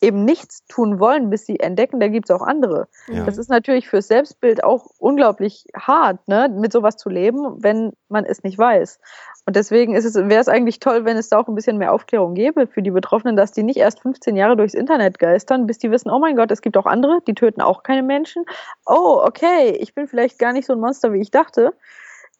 eben 0.06 0.24
nichts 0.24 0.66
tun 0.68 1.00
wollen, 1.00 1.30
bis 1.30 1.46
sie 1.46 1.60
entdecken, 1.60 2.00
da 2.00 2.08
gibt 2.08 2.30
es 2.30 2.36
auch 2.36 2.42
andere. 2.42 2.88
Ja. 3.08 3.26
Das 3.26 3.38
ist 3.38 3.50
natürlich 3.50 3.90
fürs 3.90 4.08
Selbstbild 4.08 4.64
auch 4.64 4.86
unglaublich 5.00 5.66
hart, 5.76 6.28
ne, 6.28 6.50
mit 6.50 6.72
sowas 6.72 6.98
zu 6.98 7.10
leben, 7.10 7.64
wenn 7.64 7.94
man 8.08 8.26
es 8.26 8.44
nicht 8.44 8.58
weiß. 8.58 9.00
Und 9.48 9.56
deswegen 9.56 9.96
ist 9.96 10.06
es, 10.06 10.16
wäre 10.16 10.42
es 10.42 10.48
eigentlich 10.48 10.80
toll, 10.80 11.06
wenn 11.06 11.18
es 11.18 11.30
da 11.30 11.38
auch 11.38 11.48
ein 11.48 11.56
bisschen 11.56 11.78
mehr 11.78 11.94
Aufklärung 11.94 12.34
gäbe 12.34 12.68
für 12.68 12.82
die 12.82 12.92
Betroffenen, 12.92 13.36
dass 13.36 13.52
die 13.52 13.64
nicht 13.64 13.78
erst 13.78 14.02
15 14.02 14.36
Jahre 14.36 14.58
durchs 14.58 14.74
Internet 14.74 15.20
geistern, 15.20 15.68
bis 15.68 15.78
die 15.78 15.92
wissen, 15.92 16.10
oh 16.10 16.20
mein 16.20 16.36
Gott, 16.36 16.52
es 16.52 16.62
gibt 16.62 16.78
auch 16.78 16.88
andere, 16.88 17.20
die 17.28 17.36
töten 17.36 17.62
auch 17.62 17.84
keine 17.84 18.04
Menschen. 18.04 18.44
Oh, 18.86 19.22
okay, 19.24 19.72
ich 19.80 19.94
bin 19.94 20.08
vielleicht 20.08 20.40
gar 20.40 20.54
nicht 20.54 20.66
so 20.66 20.74
ein 20.74 20.80
Monster, 20.80 21.14
wie 21.14 21.22
ich 21.22 21.32
dachte. 21.32 21.74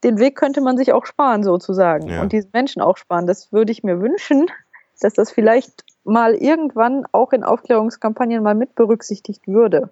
Den 0.04 0.20
Weg 0.20 0.36
könnte 0.36 0.62
man 0.62 0.78
sich 0.78 0.94
auch 0.94 1.06
sparen, 1.06 1.44
sozusagen. 1.44 2.08
Ja. 2.08 2.22
Und 2.22 2.32
diesen 2.32 2.50
Menschen 2.54 2.82
auch 2.82 2.98
sparen. 2.98 3.28
Das 3.28 3.52
würde 3.52 3.72
ich 3.72 3.84
mir 3.84 4.02
wünschen, 4.02 4.48
dass 5.02 5.14
das 5.14 5.32
vielleicht 5.32 5.84
mal 6.04 6.36
irgendwann 6.36 7.06
auch 7.12 7.34
in 7.34 7.44
Aufklärungskampagnen 7.44 8.44
mal 8.44 8.56
mit 8.56 8.76
berücksichtigt 8.76 9.48
würde. 9.48 9.92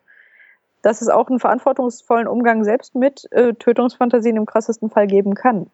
Dass 0.82 1.02
es 1.02 1.10
auch 1.10 1.30
einen 1.30 1.40
verantwortungsvollen 1.40 2.28
Umgang 2.28 2.64
selbst 2.64 2.96
mit 2.96 3.32
äh, 3.32 3.54
Tötungsfantasien 3.54 4.36
im 4.36 4.46
krassesten 4.46 4.90
Fall 4.90 5.08
geben 5.08 5.34
kann. 5.34 5.68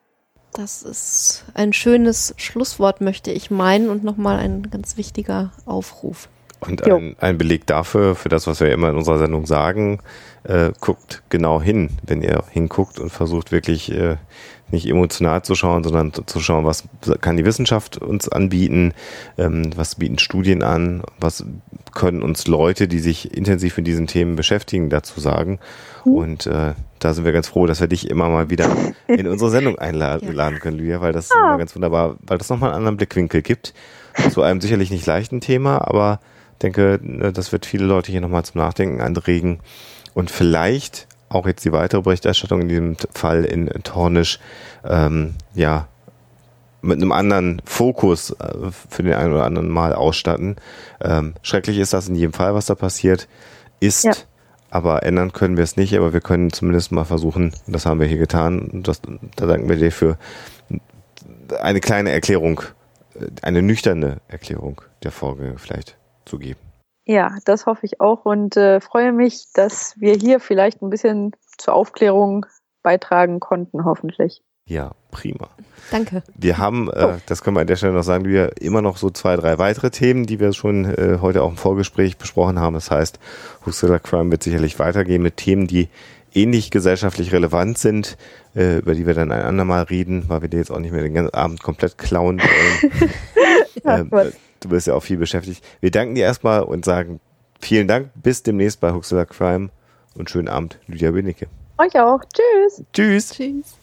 Das 0.53 0.81
ist 0.83 1.45
ein 1.53 1.73
schönes 1.73 2.33
Schlusswort, 2.37 3.01
möchte 3.01 3.31
ich 3.31 3.51
meinen, 3.51 3.89
und 3.89 4.03
nochmal 4.03 4.39
ein 4.39 4.69
ganz 4.71 4.97
wichtiger 4.97 5.51
Aufruf. 5.65 6.27
Und 6.59 6.85
ein, 6.85 7.15
ein, 7.19 7.37
Beleg 7.37 7.67
dafür, 7.67 8.15
für 8.15 8.29
das, 8.29 8.45
was 8.47 8.59
wir 8.59 8.71
immer 8.71 8.89
in 8.89 8.97
unserer 8.97 9.19
Sendung 9.19 9.45
sagen, 9.45 9.99
äh, 10.43 10.71
guckt 10.81 11.23
genau 11.29 11.61
hin, 11.61 11.89
wenn 12.03 12.21
ihr 12.21 12.43
hinguckt 12.49 12.99
und 12.99 13.11
versucht 13.11 13.51
wirklich 13.51 13.91
äh, 13.91 14.17
nicht 14.71 14.87
emotional 14.87 15.41
zu 15.43 15.55
schauen, 15.55 15.83
sondern 15.83 16.11
zu 16.13 16.39
schauen, 16.39 16.65
was 16.65 16.83
kann 17.21 17.37
die 17.37 17.45
Wissenschaft 17.45 17.97
uns 17.97 18.29
anbieten, 18.29 18.93
ähm, 19.37 19.71
was 19.75 19.95
bieten 19.95 20.19
Studien 20.19 20.63
an, 20.63 21.03
was 21.19 21.45
können 21.93 22.21
uns 22.21 22.47
Leute, 22.47 22.87
die 22.87 22.99
sich 22.99 23.35
intensiv 23.35 23.77
mit 23.77 23.87
diesen 23.87 24.07
Themen 24.07 24.35
beschäftigen, 24.35 24.89
dazu 24.89 25.19
sagen. 25.19 25.59
Mhm. 26.05 26.13
Und 26.13 26.47
äh, 26.47 26.73
da 26.99 27.13
sind 27.13 27.25
wir 27.25 27.31
ganz 27.31 27.47
froh, 27.47 27.65
dass 27.65 27.81
wir 27.81 27.87
dich 27.87 28.09
immer 28.09 28.29
mal 28.29 28.49
wieder 28.49 28.69
in 29.07 29.27
unsere 29.27 29.49
Sendung 29.49 29.77
einladen 29.79 30.27
ja. 30.35 30.59
können, 30.59 30.77
Lydia, 30.77 31.01
weil 31.01 31.13
das 31.13 31.31
ah. 31.31 31.49
immer 31.49 31.57
ganz 31.57 31.75
wunderbar, 31.75 32.17
weil 32.21 32.37
das 32.37 32.49
nochmal 32.49 32.69
einen 32.69 32.77
anderen 32.77 32.97
Blickwinkel 32.97 33.41
gibt 33.41 33.73
zu 34.31 34.41
einem 34.41 34.61
sicherlich 34.61 34.91
nicht 34.91 35.05
leichten 35.05 35.39
Thema, 35.39 35.87
aber 35.87 36.19
denke, 36.61 36.99
ne, 37.01 37.31
das 37.31 37.51
wird 37.51 37.65
viele 37.65 37.85
Leute 37.85 38.11
hier 38.11 38.21
nochmal 38.21 38.43
zum 38.43 38.59
Nachdenken 38.59 39.01
anregen 39.01 39.59
und 40.13 40.29
vielleicht 40.29 41.07
auch 41.29 41.45
jetzt 41.47 41.63
die 41.63 41.71
weitere 41.71 42.01
Berichterstattung 42.01 42.61
in 42.61 42.67
diesem 42.67 42.97
Fall 43.13 43.45
in 43.45 43.67
Tornisch, 43.83 44.39
ähm, 44.83 45.35
ja, 45.53 45.87
mit 46.81 46.97
einem 46.97 47.11
anderen 47.11 47.61
Fokus 47.65 48.31
äh, 48.31 48.71
für 48.89 49.03
den 49.03 49.13
einen 49.13 49.33
oder 49.33 49.45
anderen 49.45 49.69
mal 49.69 49.93
ausstatten. 49.93 50.55
Ähm, 51.01 51.35
schrecklich 51.41 51.77
ist 51.77 51.93
das 51.93 52.07
in 52.07 52.15
jedem 52.15 52.33
Fall, 52.33 52.53
was 52.53 52.67
da 52.67 52.75
passiert 52.75 53.27
ist. 53.79 54.05
Ja. 54.05 54.13
Aber 54.71 55.03
ändern 55.03 55.33
können 55.33 55.57
wir 55.57 55.63
es 55.63 55.77
nicht, 55.77 55.95
aber 55.97 56.13
wir 56.13 56.21
können 56.21 56.53
zumindest 56.53 56.91
mal 56.91 57.05
versuchen, 57.05 57.53
und 57.65 57.73
das 57.75 57.85
haben 57.85 57.99
wir 57.99 58.07
hier 58.07 58.19
getan, 58.19 58.81
das, 58.83 59.01
da 59.35 59.47
danken 59.47 59.67
wir 59.67 59.77
dir 59.77 59.91
für 59.91 60.17
eine 61.59 61.79
kleine 61.79 62.11
Erklärung, 62.11 62.61
äh, 63.15 63.25
eine 63.41 63.61
nüchterne 63.61 64.17
Erklärung 64.27 64.81
der 65.03 65.11
Vorgänge 65.11 65.57
vielleicht 65.57 65.97
zu 66.25 66.37
geben. 66.37 66.68
Ja, 67.09 67.39
das 67.43 67.65
hoffe 67.65 67.87
ich 67.87 67.99
auch 68.01 68.25
und 68.25 68.55
äh, 68.55 68.79
freue 68.81 69.11
mich, 69.13 69.51
dass 69.55 69.99
wir 69.99 70.13
hier 70.13 70.39
vielleicht 70.39 70.83
ein 70.83 70.91
bisschen 70.91 71.31
zur 71.57 71.73
Aufklärung 71.73 72.45
beitragen 72.83 73.39
konnten, 73.39 73.83
hoffentlich. 73.83 74.43
Ja, 74.65 74.91
prima. 75.09 75.49
Danke. 75.89 76.21
Wir 76.35 76.59
haben, 76.59 76.87
äh, 76.91 77.17
das 77.25 77.41
können 77.41 77.55
wir 77.55 77.61
an 77.61 77.67
der 77.67 77.77
Stelle 77.77 77.93
noch 77.93 78.03
sagen, 78.03 78.25
wir 78.25 78.61
immer 78.61 78.83
noch 78.83 78.97
so 78.97 79.09
zwei, 79.09 79.35
drei 79.37 79.57
weitere 79.57 79.89
Themen, 79.89 80.27
die 80.27 80.39
wir 80.39 80.53
schon 80.53 80.85
äh, 80.85 81.17
heute 81.19 81.41
auch 81.41 81.49
im 81.49 81.57
Vorgespräch 81.57 82.17
besprochen 82.17 82.59
haben. 82.59 82.75
Das 82.75 82.91
heißt, 82.91 83.17
Huxilla 83.65 83.97
Crime 83.97 84.29
wird 84.29 84.43
sicherlich 84.43 84.77
weitergehen 84.77 85.23
mit 85.23 85.37
Themen, 85.37 85.65
die 85.65 85.89
ähnlich 86.35 86.69
gesellschaftlich 86.69 87.31
relevant 87.31 87.79
sind, 87.79 88.17
äh, 88.55 88.77
über 88.77 88.93
die 88.93 89.07
wir 89.07 89.15
dann 89.15 89.31
ein 89.31 89.41
andermal 89.41 89.81
reden, 89.81 90.25
weil 90.27 90.43
wir 90.43 90.49
dir 90.49 90.57
jetzt 90.57 90.69
auch 90.69 90.77
nicht 90.77 90.91
mehr 90.91 91.01
den 91.01 91.15
ganzen 91.15 91.33
Abend 91.33 91.63
komplett 91.63 91.97
klauen 91.97 92.39
wollen. 92.39 93.11
Ja, 93.83 93.97
ähm, 94.01 94.11
äh, 94.11 94.31
du 94.59 94.69
bist 94.69 94.87
ja 94.87 94.93
auch 94.93 95.03
viel 95.03 95.17
beschäftigt. 95.17 95.63
Wir 95.79 95.91
danken 95.91 96.15
dir 96.15 96.23
erstmal 96.23 96.63
und 96.63 96.85
sagen 96.85 97.19
vielen 97.59 97.87
Dank. 97.87 98.11
Bis 98.15 98.43
demnächst 98.43 98.79
bei 98.79 98.91
Huxilla 98.91 99.25
Crime 99.25 99.69
und 100.15 100.29
schönen 100.29 100.47
Abend, 100.47 100.79
Lydia 100.87 101.11
Benecke. 101.11 101.47
Euch 101.77 101.97
auch. 101.99 102.21
Tschüss. 102.25 102.83
Tschüss. 102.93 103.29
Tschüss. 103.31 103.75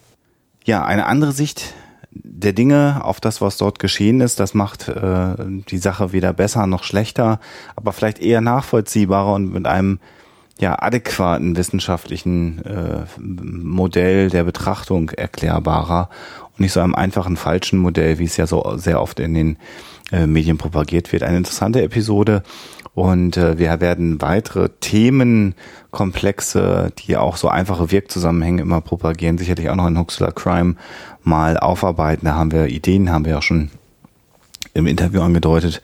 Ja, 0.64 0.85
eine 0.85 1.07
andere 1.07 1.33
Sicht 1.33 1.74
der 2.11 2.53
Dinge 2.53 3.01
auf 3.03 3.20
das, 3.20 3.41
was 3.41 3.57
dort 3.57 3.79
geschehen 3.79 4.20
ist, 4.20 4.41
das 4.41 4.55
macht 4.55 4.89
äh, 4.89 5.35
die 5.68 5.79
Sache 5.79 6.12
weder 6.12 6.33
besser 6.33 6.66
noch 6.66 6.85
schlechter, 6.85 7.41
aber 7.74 7.93
vielleicht 7.93 8.20
eher 8.20 8.41
nachvollziehbarer 8.41 9.35
und 9.35 9.53
mit 9.53 9.66
einem 9.66 10.01
ja 10.59 10.81
adäquaten 10.81 11.57
wissenschaftlichen 11.57 12.64
äh, 12.64 13.05
Modell 13.18 14.31
der 14.31 14.45
Betrachtung 14.45 15.11
erklärbarer 15.11 16.09
und 16.53 16.61
nicht 16.61 16.72
so 16.72 16.81
einem 16.81 16.95
einfachen 16.95 17.37
falschen 17.37 17.79
Modell, 17.79 18.18
wie 18.18 18.24
es 18.24 18.39
ja 18.39 18.47
so 18.47 18.77
sehr 18.77 19.03
oft 19.03 19.20
in 19.20 19.35
den 19.35 19.59
äh, 20.12 20.26
Medien 20.26 20.59
propagiert 20.59 21.12
wird. 21.12 21.22
Eine 21.22 21.38
interessante 21.38 21.82
Episode 21.82 22.42
und 22.96 23.36
äh, 23.36 23.59
wir 23.59 23.80
werden 23.80 24.20
weitere 24.22 24.70
Themenkomplexe, 24.80 26.92
die 26.98 27.18
auch 27.18 27.36
so 27.36 27.48
einfache 27.48 27.90
Wirkzusammenhänge 27.90 28.62
immer 28.62 28.80
propagieren, 28.80 29.36
sicherlich 29.36 29.68
auch 29.68 29.76
noch 29.76 29.86
in 29.86 29.98
Huxler 29.98 30.32
Crime 30.32 30.76
mal 31.22 31.59
aufarbeiten. 31.59 32.24
Da 32.24 32.34
haben 32.34 32.52
wir 32.52 32.68
Ideen, 32.68 33.11
haben 33.11 33.26
wir 33.26 33.32
ja 33.32 33.42
schon 33.42 33.70
im 34.72 34.86
Interview 34.86 35.20
angedeutet. 35.20 35.82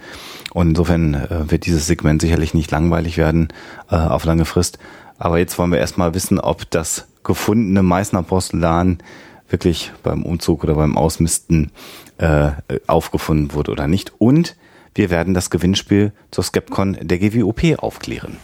Und 0.54 0.70
insofern 0.70 1.12
äh, 1.12 1.50
wird 1.50 1.66
dieses 1.66 1.86
Segment 1.86 2.22
sicherlich 2.22 2.54
nicht 2.54 2.70
langweilig 2.70 3.18
werden 3.18 3.48
äh, 3.90 3.96
auf 3.96 4.24
lange 4.24 4.46
Frist. 4.46 4.78
Aber 5.18 5.38
jetzt 5.38 5.58
wollen 5.58 5.70
wir 5.70 5.78
erstmal 5.78 6.14
wissen, 6.14 6.40
ob 6.40 6.70
das 6.70 7.08
gefundene 7.24 7.82
Meißner 7.82 8.22
Porzellan 8.22 9.02
wirklich 9.50 9.92
beim 10.02 10.22
Umzug 10.22 10.64
oder 10.64 10.74
beim 10.74 10.96
Ausmisten 10.96 11.72
äh, 12.18 12.52
aufgefunden 12.86 13.52
wurde 13.52 13.72
oder 13.72 13.88
nicht. 13.88 14.12
Und 14.18 14.56
wir 14.94 15.10
werden 15.10 15.34
das 15.34 15.50
Gewinnspiel 15.50 16.12
zur 16.30 16.44
Skepcon 16.44 16.98
der 17.00 17.18
GWOP 17.18 17.78
aufklären. 17.78 18.36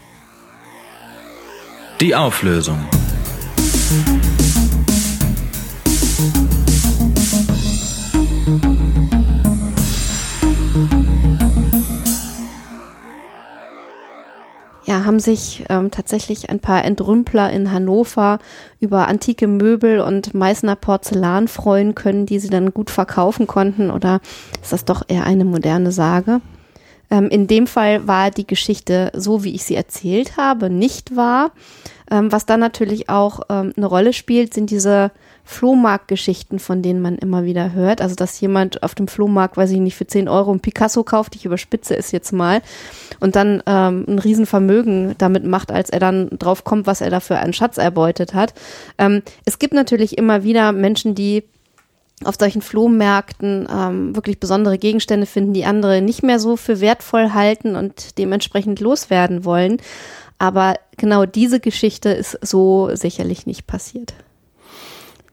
Die 2.01 2.15
Auflösung. 2.15 2.79
Ja, 14.89 15.05
haben 15.05 15.21
sich 15.21 15.67
ähm, 15.69 15.91
tatsächlich 15.91 16.49
ein 16.49 16.61
paar 16.61 16.83
Entrümpler 16.83 17.53
in 17.53 17.71
Hannover 17.71 18.39
über 18.81 19.07
antike 19.07 19.47
Möbel 19.47 20.01
und 20.01 20.33
Meißner 20.33 20.77
Porzellan 20.77 21.47
freuen 21.47 21.95
können, 21.95 22.25
die 22.25 22.39
sie 22.39 22.49
dann 22.49 22.73
gut 22.73 22.89
verkaufen 22.89 23.47
konnten? 23.47 23.91
Oder 23.91 24.23
ist 24.63 24.73
das 24.73 24.87
doch 24.87 25.03
eher 25.07 25.25
eine 25.25 25.45
moderne 25.45 25.93
Sage? 25.93 26.41
Ähm, 27.11 27.29
in 27.29 27.47
dem 27.47 27.67
Fall 27.67 28.09
war 28.09 28.31
die 28.31 28.47
Geschichte 28.47 29.13
so, 29.15 29.45
wie 29.45 29.55
ich 29.55 29.65
sie 29.65 29.75
erzählt 29.75 30.39
habe, 30.39 30.71
nicht 30.71 31.15
wahr. 31.15 31.53
Ähm, 32.11 32.33
was 32.33 32.47
dann 32.47 32.61
natürlich 32.61 33.11
auch 33.11 33.41
ähm, 33.51 33.75
eine 33.77 33.85
Rolle 33.85 34.15
spielt, 34.15 34.55
sind 34.55 34.71
diese 34.71 35.11
Flohmarktgeschichten, 35.49 36.59
von 36.59 36.83
denen 36.83 37.01
man 37.01 37.17
immer 37.17 37.45
wieder 37.45 37.73
hört. 37.73 38.03
Also, 38.03 38.15
dass 38.15 38.39
jemand 38.39 38.83
auf 38.83 38.95
dem 38.95 39.09
Flohmarkt, 39.09 39.57
weiß 39.57 39.71
ich 39.71 39.79
nicht, 39.79 39.97
für 39.97 40.07
10 40.07 40.29
Euro 40.29 40.53
ein 40.53 40.61
Picasso 40.61 41.05
kauft, 41.05 41.35
ich 41.37 41.47
überspitze 41.47 41.97
es 41.97 42.13
jetzt 42.13 42.33
mal, 42.33 42.61
und 43.19 43.35
dann 43.35 43.63
ähm, 43.67 44.05
ein 44.07 44.19
Riesenvermögen 44.19 45.15
damit 45.17 45.45
macht, 45.45 45.73
als 45.73 45.89
er 45.89 46.01
dann 46.01 46.29
drauf 46.39 46.65
kommt, 46.65 46.87
was 46.87 47.01
er 47.01 47.09
dafür 47.09 47.39
einen 47.39 47.55
Schatz 47.55 47.79
erbeutet 47.79 48.35
hat. 48.35 48.53
Ähm, 48.99 49.23
es 49.47 49.59
gibt 49.59 49.73
natürlich 49.73 50.19
immer 50.19 50.43
wieder 50.43 50.73
Menschen, 50.73 51.15
die 51.15 51.45
auf 52.25 52.35
solchen 52.39 52.61
Flohmärkten 52.61 53.67
ähm, 53.75 54.15
wirklich 54.15 54.39
besondere 54.39 54.77
Gegenstände 54.77 55.25
finden, 55.25 55.55
die 55.55 55.65
andere 55.65 56.03
nicht 56.03 56.23
mehr 56.23 56.39
so 56.41 56.57
für 56.57 56.81
wertvoll 56.81 57.33
halten 57.33 57.75
und 57.75 58.19
dementsprechend 58.19 58.81
loswerden 58.81 59.47
wollen. 59.47 59.79
Aber 60.39 60.75
genau 60.99 61.25
diese 61.25 61.59
Geschichte 61.59 62.11
ist 62.11 62.39
so 62.43 62.91
sicherlich 62.95 63.47
nicht 63.47 63.67
passiert. 63.67 64.13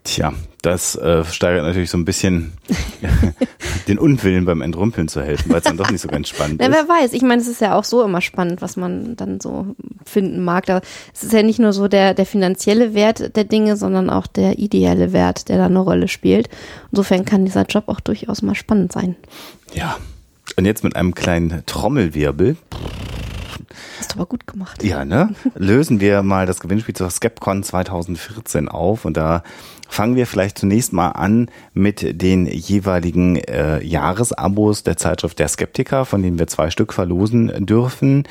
Tja, 0.05 0.33
das 0.61 0.95
äh, 0.95 1.25
steigert 1.25 1.63
natürlich 1.63 1.89
so 1.89 1.97
ein 1.97 2.05
bisschen 2.05 2.53
den 3.87 3.97
Unwillen 3.97 4.45
beim 4.45 4.61
Entrümpeln 4.61 5.07
zu 5.07 5.21
helfen, 5.21 5.49
weil 5.51 5.57
es 5.57 5.63
dann 5.63 5.77
doch 5.77 5.89
nicht 5.89 6.01
so 6.01 6.07
ganz 6.07 6.29
spannend 6.29 6.57
Na, 6.59 6.67
ist. 6.67 6.73
wer 6.73 6.87
weiß, 6.87 7.13
ich 7.13 7.23
meine, 7.23 7.41
es 7.41 7.47
ist 7.47 7.59
ja 7.59 7.75
auch 7.75 7.83
so 7.83 8.03
immer 8.03 8.21
spannend, 8.21 8.61
was 8.61 8.77
man 8.77 9.15
dann 9.15 9.39
so 9.41 9.75
finden 10.05 10.43
mag. 10.43 10.67
Da, 10.67 10.81
es 11.13 11.23
ist 11.23 11.33
ja 11.33 11.41
nicht 11.41 11.59
nur 11.59 11.73
so 11.73 11.87
der, 11.87 12.13
der 12.13 12.27
finanzielle 12.27 12.93
Wert 12.93 13.35
der 13.35 13.45
Dinge, 13.45 13.77
sondern 13.77 14.09
auch 14.11 14.27
der 14.27 14.59
ideelle 14.59 15.11
Wert, 15.11 15.49
der 15.49 15.57
da 15.57 15.65
eine 15.65 15.79
Rolle 15.79 16.07
spielt. 16.07 16.49
Insofern 16.91 17.25
kann 17.25 17.45
dieser 17.45 17.65
Job 17.65 17.85
auch 17.87 17.99
durchaus 17.99 18.41
mal 18.43 18.55
spannend 18.55 18.91
sein. 18.93 19.15
Ja. 19.73 19.97
Und 20.55 20.65
jetzt 20.65 20.83
mit 20.83 20.95
einem 20.95 21.15
kleinen 21.15 21.63
Trommelwirbel, 21.65 22.57
Hast 23.99 24.11
du 24.11 24.15
aber 24.17 24.25
gut 24.25 24.45
gemacht. 24.47 24.83
ja, 24.83 25.03
ne, 25.05 25.33
lösen 25.55 25.99
wir 25.99 26.21
mal 26.23 26.45
das 26.45 26.59
Gewinnspiel 26.59 26.95
zur 26.95 27.09
Skepcon 27.09 27.63
2014 27.63 28.69
auf 28.69 29.05
und 29.05 29.17
da 29.17 29.43
fangen 29.95 30.17
wir 30.17 30.27
vielleicht 30.27 30.57
zunächst 30.57 30.91
mal 30.91 31.11
an 31.11 31.49
mit 31.73 32.21
den 32.21 32.47
jeweiligen 32.47 33.37
äh, 33.37 33.81
Jahresabos 33.81 34.83
der 34.83 34.97
Zeitschrift 34.97 35.39
Der 35.39 35.47
Skeptiker, 35.47 36.03
von 36.03 36.21
denen 36.21 36.37
wir 36.37 36.47
zwei 36.47 36.69
Stück 36.69 36.91
verlosen 36.91 37.65
dürfen. 37.65 38.27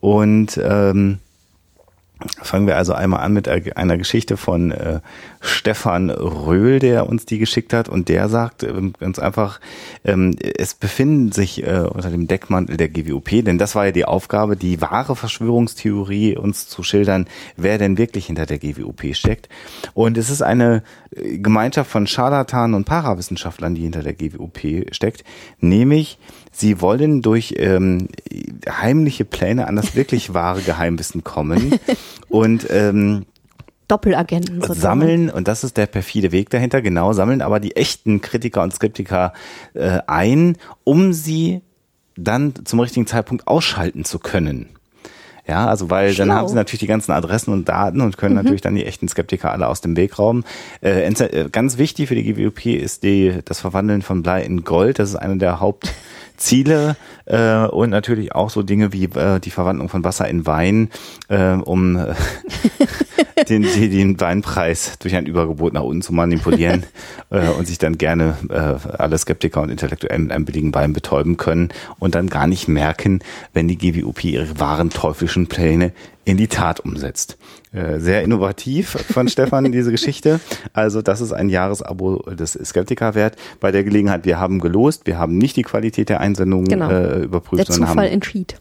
Und 0.00 0.60
ähm, 0.62 1.18
Fangen 2.40 2.66
wir 2.66 2.78
also 2.78 2.94
einmal 2.94 3.20
an 3.20 3.34
mit 3.34 3.46
einer 3.46 3.98
Geschichte 3.98 4.38
von 4.38 4.70
äh, 4.70 5.00
Stefan 5.42 6.08
Röhl, 6.08 6.78
der 6.78 7.06
uns 7.10 7.26
die 7.26 7.38
geschickt 7.38 7.74
hat 7.74 7.90
und 7.90 8.08
der 8.08 8.30
sagt 8.30 8.62
ähm, 8.62 8.94
ganz 8.98 9.18
einfach, 9.18 9.60
ähm, 10.02 10.34
es 10.40 10.72
befinden 10.72 11.30
sich 11.30 11.62
äh, 11.62 11.80
unter 11.80 12.08
dem 12.08 12.26
Deckmantel 12.26 12.78
der 12.78 12.88
GWOP, 12.88 13.44
denn 13.44 13.58
das 13.58 13.74
war 13.74 13.84
ja 13.84 13.92
die 13.92 14.06
Aufgabe, 14.06 14.56
die 14.56 14.80
wahre 14.80 15.14
Verschwörungstheorie 15.14 16.38
uns 16.38 16.68
zu 16.68 16.82
schildern, 16.82 17.26
wer 17.58 17.76
denn 17.76 17.98
wirklich 17.98 18.26
hinter 18.26 18.46
der 18.46 18.60
GWOP 18.60 19.14
steckt. 19.14 19.50
Und 19.92 20.16
es 20.16 20.30
ist 20.30 20.40
eine 20.40 20.84
äh, 21.14 21.36
Gemeinschaft 21.36 21.90
von 21.90 22.06
Scharlatanen 22.06 22.74
und 22.74 22.86
Parawissenschaftlern, 22.86 23.74
die 23.74 23.82
hinter 23.82 24.02
der 24.02 24.14
GWOP 24.14 24.86
steckt, 24.90 25.22
nämlich 25.60 26.18
Sie 26.58 26.80
wollen 26.80 27.20
durch 27.20 27.54
ähm, 27.58 28.08
heimliche 28.66 29.26
Pläne 29.26 29.66
an 29.66 29.76
das 29.76 29.94
wirklich 29.94 30.32
wahre 30.34 30.62
Geheimwissen 30.62 31.22
kommen 31.22 31.78
und 32.30 32.66
ähm, 32.70 33.26
Doppelagenten 33.88 34.62
sozusagen. 34.62 34.80
sammeln, 34.80 35.30
und 35.30 35.48
das 35.48 35.64
ist 35.64 35.76
der 35.76 35.86
perfide 35.86 36.32
Weg 36.32 36.48
dahinter, 36.48 36.80
genau, 36.80 37.12
sammeln 37.12 37.42
aber 37.42 37.60
die 37.60 37.76
echten 37.76 38.22
Kritiker 38.22 38.62
und 38.62 38.74
Skeptiker 38.74 39.34
äh, 39.74 40.00
ein, 40.06 40.56
um 40.82 41.12
sie 41.12 41.60
dann 42.16 42.54
zum 42.64 42.80
richtigen 42.80 43.06
Zeitpunkt 43.06 43.46
ausschalten 43.46 44.06
zu 44.06 44.18
können. 44.18 44.70
Ja, 45.46 45.68
also 45.68 45.90
weil 45.90 46.14
dann 46.14 46.28
Schlau. 46.28 46.34
haben 46.34 46.48
sie 46.48 46.54
natürlich 46.54 46.80
die 46.80 46.88
ganzen 46.88 47.12
Adressen 47.12 47.52
und 47.52 47.68
Daten 47.68 48.00
und 48.00 48.16
können 48.16 48.34
natürlich 48.34 48.62
dann 48.62 48.74
die 48.74 48.84
echten 48.84 49.06
Skeptiker 49.06 49.52
alle 49.52 49.68
aus 49.68 49.80
dem 49.80 49.96
Weg 49.96 50.18
rauben. 50.18 50.44
Äh, 50.82 51.06
äh, 51.06 51.48
ganz 51.50 51.78
wichtig 51.78 52.08
für 52.08 52.16
die 52.16 52.32
GWOP 52.32 52.66
ist 52.66 53.04
die, 53.04 53.38
das 53.44 53.60
Verwandeln 53.60 54.02
von 54.02 54.22
Blei 54.22 54.42
in 54.42 54.64
Gold. 54.64 54.98
Das 54.98 55.10
ist 55.10 55.16
eine 55.16 55.36
der 55.36 55.60
Hauptziele 56.36 56.96
äh, 57.24 57.64
und 57.66 57.90
natürlich 57.90 58.34
auch 58.34 58.50
so 58.50 58.62
Dinge 58.62 58.92
wie 58.92 59.04
äh, 59.04 59.40
die 59.40 59.50
Verwandlung 59.50 59.88
von 59.88 60.04
Wasser 60.04 60.28
in 60.28 60.46
Wein, 60.46 60.90
äh, 61.28 61.52
um 61.52 61.96
äh, 61.96 62.14
den, 63.48 63.62
den, 63.62 63.90
den 63.90 64.20
Weinpreis 64.20 64.98
durch 64.98 65.16
ein 65.16 65.24
Übergebot 65.24 65.72
nach 65.72 65.82
unten 65.82 66.02
zu 66.02 66.12
manipulieren 66.12 66.84
äh, 67.30 67.48
und 67.48 67.66
sich 67.66 67.78
dann 67.78 67.96
gerne 67.96 68.36
äh, 68.50 68.96
alle 68.98 69.16
Skeptiker 69.16 69.62
und 69.62 69.70
Intellektuellen 69.70 70.24
mit 70.24 70.32
einem 70.32 70.44
billigen 70.44 70.74
Wein 70.74 70.92
betäuben 70.92 71.38
können 71.38 71.70
und 71.98 72.14
dann 72.14 72.28
gar 72.28 72.46
nicht 72.46 72.68
merken, 72.68 73.20
wenn 73.54 73.66
die 73.66 73.78
GWOP 73.78 74.24
ihre 74.24 74.60
wahren 74.60 74.90
teuflischen 74.90 75.46
Pläne 75.46 75.92
in 76.26 76.36
die 76.36 76.48
Tat 76.48 76.80
umsetzt. 76.80 77.38
Äh, 77.72 78.00
sehr 78.00 78.22
innovativ 78.22 78.88
von 78.90 79.28
Stefan 79.28 79.64
diese 79.72 79.92
Geschichte. 79.92 80.40
Also 80.72 81.00
das 81.00 81.20
ist 81.20 81.32
ein 81.32 81.48
Jahresabo 81.48 82.16
des 82.32 82.52
Skeptiker 82.52 83.14
wert. 83.14 83.36
Bei 83.60 83.70
der 83.70 83.84
Gelegenheit, 83.84 84.26
wir 84.26 84.38
haben 84.38 84.58
gelost, 84.58 85.06
wir 85.06 85.18
haben 85.18 85.38
nicht 85.38 85.56
die 85.56 85.62
Qualität 85.62 86.08
der 86.08 86.20
Einsendungen 86.20 86.66
Genau. 86.66 86.90
äh, 86.90 87.22
überprüft, 87.22 87.68
Der 87.68 87.74
Zufall 87.74 87.88
haben 87.88 88.12
entschied. 88.12 88.56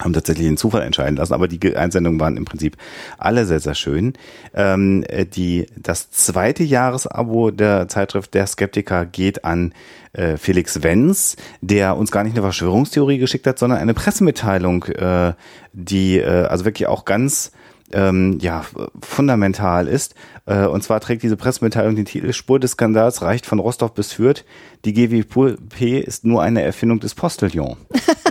Haben 0.00 0.12
tatsächlich 0.12 0.46
den 0.46 0.56
Zufall 0.56 0.82
entscheiden 0.82 1.16
lassen, 1.16 1.32
aber 1.34 1.48
die 1.48 1.58
Ge- 1.58 1.74
Einsendungen 1.74 2.20
waren 2.20 2.36
im 2.36 2.44
Prinzip 2.44 2.76
alle 3.18 3.46
sehr, 3.46 3.60
sehr 3.60 3.74
schön. 3.74 4.12
Ähm, 4.54 5.04
äh, 5.08 5.24
die, 5.26 5.66
das 5.76 6.10
zweite 6.10 6.62
Jahresabo 6.64 7.50
der 7.50 7.88
Zeitschrift 7.88 8.34
Der 8.34 8.46
Skeptiker 8.46 9.06
geht 9.06 9.44
an 9.44 9.72
äh, 10.12 10.36
Felix 10.36 10.82
Wenz, 10.82 11.36
der 11.60 11.96
uns 11.96 12.10
gar 12.10 12.22
nicht 12.24 12.34
eine 12.34 12.42
Verschwörungstheorie 12.42 13.18
geschickt 13.18 13.46
hat, 13.46 13.58
sondern 13.58 13.78
eine 13.80 13.94
Pressemitteilung, 13.94 14.84
äh, 14.84 15.32
die 15.72 16.18
äh, 16.18 16.44
also 16.46 16.64
wirklich 16.64 16.88
auch 16.88 17.04
ganz 17.04 17.52
ähm, 17.92 18.38
ja, 18.40 18.64
fundamental 19.02 19.88
ist. 19.88 20.14
Äh, 20.46 20.66
und 20.66 20.82
zwar 20.82 21.00
trägt 21.00 21.22
diese 21.22 21.36
Pressemitteilung 21.36 21.96
den 21.96 22.04
Titel 22.04 22.32
Spur 22.34 22.60
des 22.60 22.72
Skandals 22.72 23.22
reicht 23.22 23.46
von 23.46 23.58
Rostock 23.58 23.94
bis 23.94 24.12
Fürth. 24.12 24.44
Die 24.84 24.92
GWP 24.92 26.00
ist 26.00 26.24
nur 26.24 26.42
eine 26.42 26.62
Erfindung 26.62 27.00
des 27.00 27.14
Postillon. 27.14 27.76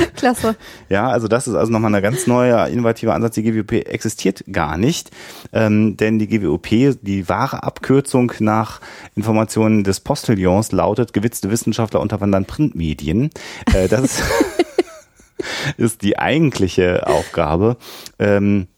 Klasse. 0.16 0.56
Ja, 0.88 1.08
also 1.08 1.28
das 1.28 1.46
ist 1.46 1.54
also 1.54 1.72
nochmal 1.72 1.94
ein 1.94 2.02
ganz 2.02 2.26
neuer, 2.26 2.66
innovativer 2.66 3.14
Ansatz. 3.14 3.34
Die 3.34 3.42
GWOP 3.42 3.72
existiert 3.72 4.44
gar 4.50 4.76
nicht, 4.76 5.10
ähm, 5.52 5.96
denn 5.96 6.18
die 6.18 6.28
GWOP, 6.28 6.68
die 7.02 7.28
wahre 7.28 7.62
Abkürzung 7.62 8.32
nach 8.40 8.80
Informationen 9.14 9.84
des 9.84 10.00
Postillons 10.00 10.72
lautet, 10.72 11.12
gewitzte 11.12 11.50
Wissenschaftler 11.50 12.00
unterwandern 12.00 12.44
Printmedien. 12.44 13.30
Äh, 13.72 13.88
das 13.88 14.02
ist, 14.02 14.22
ist 15.76 16.02
die 16.02 16.18
eigentliche 16.18 17.06
Aufgabe. 17.06 17.76
Ähm, 18.18 18.68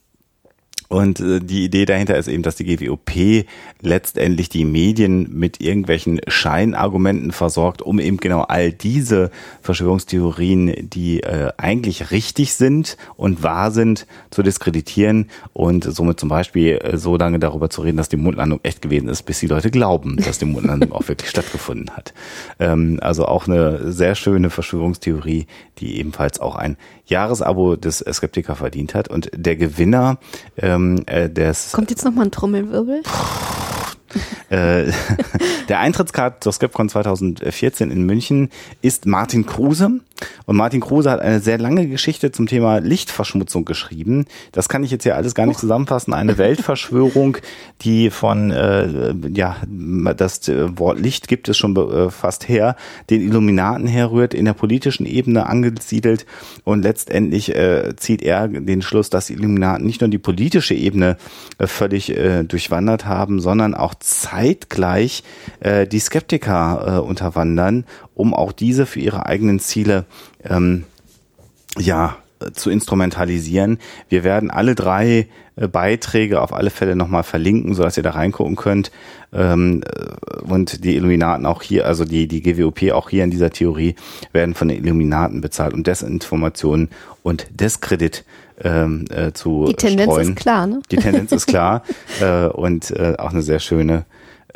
und 0.88 1.20
äh, 1.20 1.40
die 1.40 1.64
Idee 1.64 1.84
dahinter 1.84 2.16
ist 2.16 2.28
eben, 2.28 2.42
dass 2.42 2.56
die 2.56 2.64
GWOP 2.64 3.44
letztendlich 3.80 4.48
die 4.48 4.64
Medien 4.64 5.28
mit 5.30 5.60
irgendwelchen 5.60 6.20
Scheinargumenten 6.26 7.30
versorgt, 7.30 7.82
um 7.82 8.00
eben 8.00 8.16
genau 8.16 8.40
all 8.42 8.72
diese 8.72 9.30
Verschwörungstheorien, 9.60 10.88
die 10.88 11.22
äh, 11.22 11.52
eigentlich 11.58 12.10
richtig 12.10 12.54
sind 12.54 12.96
und 13.16 13.42
wahr 13.42 13.70
sind, 13.70 14.06
zu 14.30 14.42
diskreditieren 14.42 15.28
und 15.52 15.84
somit 15.84 16.18
zum 16.18 16.30
Beispiel 16.30 16.78
äh, 16.78 16.96
so 16.96 17.16
lange 17.16 17.38
darüber 17.38 17.68
zu 17.68 17.82
reden, 17.82 17.98
dass 17.98 18.08
die 18.08 18.16
Mondlandung 18.16 18.60
echt 18.62 18.80
gewesen 18.80 19.08
ist, 19.08 19.24
bis 19.24 19.40
die 19.40 19.46
Leute 19.46 19.70
glauben, 19.70 20.16
dass 20.16 20.38
die 20.38 20.46
Mondlandung 20.46 20.92
auch 20.92 21.06
wirklich 21.06 21.28
stattgefunden 21.28 21.90
hat. 21.90 22.14
Ähm, 22.58 22.98
also 23.02 23.26
auch 23.26 23.46
eine 23.46 23.92
sehr 23.92 24.14
schöne 24.14 24.48
Verschwörungstheorie, 24.48 25.46
die 25.78 25.98
ebenfalls 25.98 26.40
auch 26.40 26.56
ein 26.56 26.78
Jahresabo 27.06 27.76
des 27.76 27.98
Skeptiker 27.98 28.56
verdient 28.56 28.94
hat. 28.94 29.08
Und 29.08 29.30
der 29.34 29.56
Gewinner 29.56 30.18
ähm, 30.78 31.02
äh, 31.06 31.28
des 31.28 31.72
Kommt 31.72 31.90
jetzt 31.90 32.04
nochmal 32.04 32.26
ein 32.26 32.30
Trommelwirbel? 32.30 33.02
äh, 34.50 34.90
der 35.68 35.80
Eintrittskarte 35.80 36.40
zur 36.40 36.52
Skepcon 36.52 36.88
2014 36.88 37.90
in 37.90 38.04
München 38.04 38.50
ist 38.82 39.06
Martin 39.06 39.46
Kruse. 39.46 40.00
Und 40.46 40.56
Martin 40.56 40.80
Kruse 40.80 41.10
hat 41.10 41.20
eine 41.20 41.40
sehr 41.40 41.58
lange 41.58 41.86
Geschichte 41.86 42.32
zum 42.32 42.46
Thema 42.46 42.78
Lichtverschmutzung 42.78 43.64
geschrieben. 43.64 44.24
Das 44.52 44.68
kann 44.68 44.82
ich 44.82 44.90
jetzt 44.90 45.02
hier 45.02 45.16
alles 45.16 45.34
gar 45.34 45.46
nicht 45.46 45.60
zusammenfassen. 45.60 46.14
Eine 46.14 46.38
Weltverschwörung, 46.38 47.36
die 47.82 48.10
von, 48.10 48.50
äh, 48.50 49.14
ja, 49.32 49.56
das 50.16 50.48
Wort 50.48 50.98
Licht 50.98 51.28
gibt 51.28 51.48
es 51.48 51.56
schon 51.56 51.76
äh, 51.76 52.10
fast 52.10 52.48
her, 52.48 52.76
den 53.10 53.20
Illuminaten 53.20 53.86
herrührt, 53.86 54.34
in 54.34 54.44
der 54.44 54.54
politischen 54.54 55.06
Ebene 55.06 55.46
angesiedelt. 55.46 56.26
Und 56.64 56.82
letztendlich 56.82 57.54
äh, 57.54 57.94
zieht 57.96 58.22
er 58.22 58.48
den 58.48 58.82
Schluss, 58.82 59.10
dass 59.10 59.26
die 59.26 59.34
Illuminaten 59.34 59.86
nicht 59.86 60.00
nur 60.00 60.10
die 60.10 60.18
politische 60.18 60.74
Ebene 60.74 61.16
äh, 61.58 61.66
völlig 61.66 62.16
äh, 62.16 62.44
durchwandert 62.44 63.04
haben, 63.04 63.40
sondern 63.40 63.74
auch 63.74 63.94
zeitgleich 63.94 65.22
äh, 65.60 65.86
die 65.86 65.98
Skeptiker 65.98 66.96
äh, 66.96 67.06
unterwandern, 67.06 67.84
um 68.18 68.34
auch 68.34 68.52
diese 68.52 68.84
für 68.84 69.00
ihre 69.00 69.26
eigenen 69.26 69.60
Ziele 69.60 70.04
ähm, 70.44 70.84
ja 71.78 72.16
äh, 72.40 72.50
zu 72.52 72.68
instrumentalisieren. 72.68 73.78
Wir 74.08 74.24
werden 74.24 74.50
alle 74.50 74.74
drei 74.74 75.28
äh, 75.54 75.68
Beiträge 75.68 76.42
auf 76.42 76.52
alle 76.52 76.70
Fälle 76.70 76.96
nochmal 76.96 77.22
verlinken, 77.22 77.74
sodass 77.74 77.96
ihr 77.96 78.02
da 78.02 78.10
reingucken 78.10 78.56
könnt. 78.56 78.90
Ähm, 79.32 79.82
äh, 79.84 80.40
und 80.42 80.84
die 80.84 80.96
Illuminaten 80.96 81.46
auch 81.46 81.62
hier, 81.62 81.86
also 81.86 82.04
die, 82.04 82.26
die 82.26 82.42
GWOP 82.42 82.90
auch 82.90 83.08
hier 83.08 83.22
in 83.22 83.30
dieser 83.30 83.50
Theorie, 83.50 83.94
werden 84.32 84.54
von 84.54 84.66
den 84.66 84.84
Illuminaten 84.84 85.40
bezahlt, 85.40 85.72
um 85.72 85.84
Desinformationen 85.84 86.88
und 87.22 87.46
Diskredit 87.50 88.24
ähm, 88.60 89.04
äh, 89.10 89.32
zu 89.32 89.66
Die 89.68 89.74
Tendenz 89.74 90.12
streuen. 90.12 90.28
ist 90.30 90.36
klar, 90.36 90.66
ne? 90.66 90.82
Die 90.90 90.96
Tendenz 90.96 91.30
ist 91.30 91.46
klar 91.46 91.84
äh, 92.20 92.46
und 92.46 92.90
äh, 92.90 93.14
auch 93.16 93.30
eine 93.30 93.42
sehr 93.42 93.60
schöne 93.60 94.06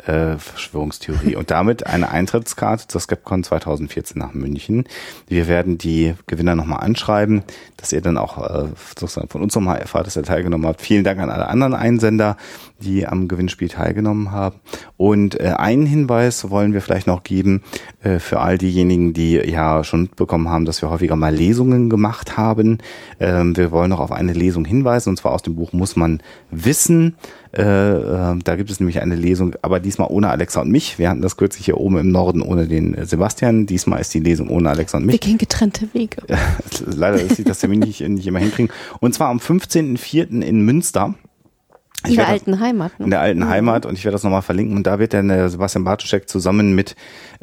äh, 0.05 0.37
Verschwörungstheorie. 0.37 1.35
Und 1.35 1.51
damit 1.51 1.87
eine 1.87 2.11
Eintrittskarte 2.11 2.87
zur 2.87 3.01
Skepcon 3.01 3.43
2014 3.43 4.17
nach 4.17 4.33
München. 4.33 4.85
Wir 5.27 5.47
werden 5.47 5.77
die 5.77 6.13
Gewinner 6.27 6.55
nochmal 6.55 6.79
anschreiben, 6.79 7.43
dass 7.77 7.93
ihr 7.93 8.01
dann 8.01 8.17
auch 8.17 8.37
äh, 8.37 8.67
sozusagen 8.97 9.29
von 9.29 9.41
uns 9.41 9.55
nochmal 9.55 9.79
erfahrt, 9.79 10.07
dass 10.07 10.17
ihr 10.17 10.23
teilgenommen 10.23 10.67
habt. 10.67 10.81
Vielen 10.81 11.03
Dank 11.03 11.19
an 11.19 11.29
alle 11.29 11.47
anderen 11.47 11.73
Einsender, 11.73 12.37
die 12.79 13.07
am 13.07 13.27
Gewinnspiel 13.27 13.69
teilgenommen 13.69 14.31
haben. 14.31 14.59
Und 14.97 15.39
äh, 15.39 15.53
einen 15.57 15.85
Hinweis 15.85 16.49
wollen 16.49 16.73
wir 16.73 16.81
vielleicht 16.81 17.07
noch 17.07 17.23
geben 17.23 17.63
äh, 18.03 18.19
für 18.19 18.39
all 18.39 18.57
diejenigen, 18.57 19.13
die 19.13 19.35
ja 19.35 19.83
schon 19.83 20.03
mitbekommen 20.03 20.49
haben, 20.49 20.65
dass 20.65 20.81
wir 20.81 20.89
häufiger 20.89 21.15
mal 21.15 21.33
Lesungen 21.33 21.89
gemacht 21.89 22.37
haben. 22.37 22.79
Ähm, 23.19 23.55
wir 23.55 23.71
wollen 23.71 23.89
noch 23.89 23.99
auf 23.99 24.11
eine 24.11 24.33
Lesung 24.33 24.65
hinweisen, 24.65 25.09
und 25.09 25.17
zwar 25.17 25.31
aus 25.31 25.43
dem 25.43 25.55
Buch 25.55 25.73
Muss 25.73 25.95
man 25.95 26.21
wissen. 26.51 27.15
Äh, 27.55 27.61
äh, 27.61 28.39
da 28.43 28.55
gibt 28.55 28.71
es 28.71 28.79
nämlich 28.79 28.99
eine 29.01 29.15
Lesung, 29.15 29.55
aber 29.61 29.79
diesmal 29.79 30.07
ohne 30.09 30.29
Alexa 30.29 30.61
und 30.61 30.71
mich. 30.71 30.97
Wir 30.97 31.09
hatten 31.09 31.21
das 31.21 31.37
kürzlich 31.37 31.65
hier 31.65 31.77
oben 31.77 31.97
im 31.97 32.11
Norden 32.11 32.41
ohne 32.41 32.67
den 32.67 32.95
äh, 32.95 33.05
Sebastian. 33.05 33.67
Diesmal 33.67 34.01
ist 34.01 34.13
die 34.13 34.19
Lesung 34.19 34.49
ohne 34.49 34.69
Alexa 34.69 34.97
und 34.97 35.03
Wir 35.03 35.11
mich. 35.13 35.21
gehen 35.21 35.37
getrennte 35.37 35.87
Wege. 35.93 36.23
Leider 36.85 37.21
ist 37.21 37.35
sie 37.35 37.43
das 37.43 37.59
Termin 37.59 37.79
nicht, 37.79 38.01
nicht 38.01 38.25
immer 38.25 38.39
hinkriegen. 38.39 38.71
Und 38.99 39.13
zwar 39.13 39.29
am 39.29 39.37
15.04. 39.37 40.41
in 40.41 40.61
Münster. 40.65 41.13
In 42.05 42.15
der 42.15 42.17
werde 42.17 42.31
das- 42.39 42.41
alten 42.41 42.59
Heimat. 42.59 42.99
Ne? 42.99 43.05
in 43.05 43.11
der 43.11 43.21
alten 43.21 43.47
Heimat 43.49 43.85
und 43.85 43.97
ich 43.97 44.05
werde 44.05 44.13
das 44.13 44.23
nochmal 44.23 44.41
verlinken 44.41 44.75
und 44.77 44.85
da 44.87 44.99
wird 44.99 45.13
dann 45.13 45.27
der 45.29 45.49
Sebastian 45.49 45.83
Bartuschek 45.83 46.27
zusammen 46.27 46.75
mit 46.75 46.95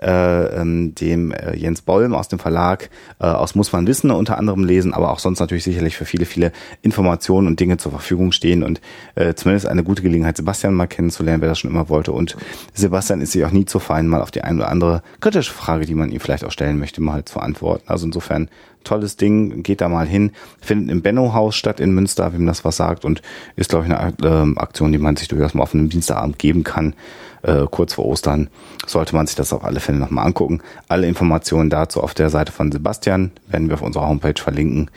äh, 0.03 0.61
ähm, 0.61 0.95
dem 0.95 1.33
äh, 1.33 1.57
Jens 1.57 1.83
Bollm 1.83 2.15
aus 2.15 2.29
dem 2.29 2.39
Verlag 2.39 2.91
äh, 3.21 3.25
aus 3.27 3.55
Muss 3.55 3.73
man 3.73 3.87
wissen 3.87 4.11
unter 4.11 4.39
anderem 4.39 4.65
lesen, 4.65 4.95
aber 4.95 5.11
auch 5.11 5.19
sonst 5.19 5.41
natürlich 5.41 5.65
sicherlich 5.65 5.97
für 5.97 6.05
viele, 6.05 6.25
viele 6.25 6.53
Informationen 6.83 7.47
und 7.47 7.61
Dinge 7.61 7.77
zur 7.77 7.93
Verfügung 7.93 8.33
stehen 8.33 8.63
und 8.63 8.81
äh, 9.15 9.35
zumindest 9.35 9.67
eine 9.67 9.83
gute 9.85 10.03
Gelegenheit, 10.03 10.37
Sebastian 10.37 10.75
mal 10.75 10.87
kennenzulernen, 10.87 11.43
wer 11.43 11.49
das 11.51 11.59
schon 11.59 11.71
immer 11.71 11.89
wollte 11.89 12.13
und 12.13 12.37
Sebastian 12.75 13.21
ist 13.21 13.33
sich 13.33 13.45
auch 13.45 13.51
nie 13.51 13.65
zu 13.65 13.79
fein, 13.79 14.09
mal 14.09 14.23
auf 14.23 14.31
die 14.31 14.43
eine 14.43 14.59
oder 14.59 14.69
andere 14.71 15.03
kritische 15.21 15.53
Frage, 15.53 15.87
die 15.87 15.95
man 15.95 16.11
ihm 16.11 16.21
vielleicht 16.21 16.45
auch 16.45 16.53
stellen 16.53 16.79
möchte, 16.79 17.01
mal 17.01 17.25
zu 17.25 17.41
antworten. 17.41 17.85
Also 17.87 18.07
insofern 18.07 18.49
tolles 18.85 19.17
Ding, 19.17 19.63
geht 19.63 19.81
da 19.81 19.89
mal 19.89 20.07
hin, 20.07 20.33
findet 20.61 20.91
im 20.91 21.03
Benno-Haus 21.03 21.55
statt 21.55 21.81
in 21.81 21.93
Münster, 21.93 22.33
wem 22.33 22.47
das 22.47 22.65
was 22.65 22.77
sagt 22.77 23.05
und 23.05 23.23
ist, 23.57 23.71
glaube 23.71 23.87
ich, 23.87 23.93
eine 23.93 24.15
ähm, 24.25 24.59
Aktion, 24.59 24.93
die 24.93 24.99
man 24.99 25.17
sich 25.17 25.29
durchaus 25.29 25.55
mal 25.55 25.63
auf 25.63 25.75
einem 25.75 25.89
Dienstagabend 25.89 26.39
geben 26.39 26.65
kann, 26.65 26.95
äh, 27.43 27.67
kurz 27.71 27.95
vor 27.95 28.07
Ostern, 28.07 28.49
sollte 28.87 29.15
man 29.15 29.27
sich 29.27 29.37
das 29.37 29.53
auf 29.53 29.65
alle 29.65 29.81
Fälle 29.81 29.99
nochmal 29.99 30.27
angucken. 30.27 30.61
Alle 30.89 31.07
Informationen 31.07 31.71
dazu 31.71 32.03
auf 32.03 32.15
der 32.15 32.31
Seite 32.31 32.53
von 32.53 32.73
Sebastian 32.73 33.33
werden 33.49 33.69
wir 33.69 33.75
auf 33.75 33.83
unserer 33.83 34.09
Homepage 34.09 34.41
verlinken 34.41 34.91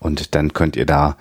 und 0.00 0.34
dann 0.34 0.52
könnt 0.52 0.76
ihr 0.76 0.86
da 0.86 1.16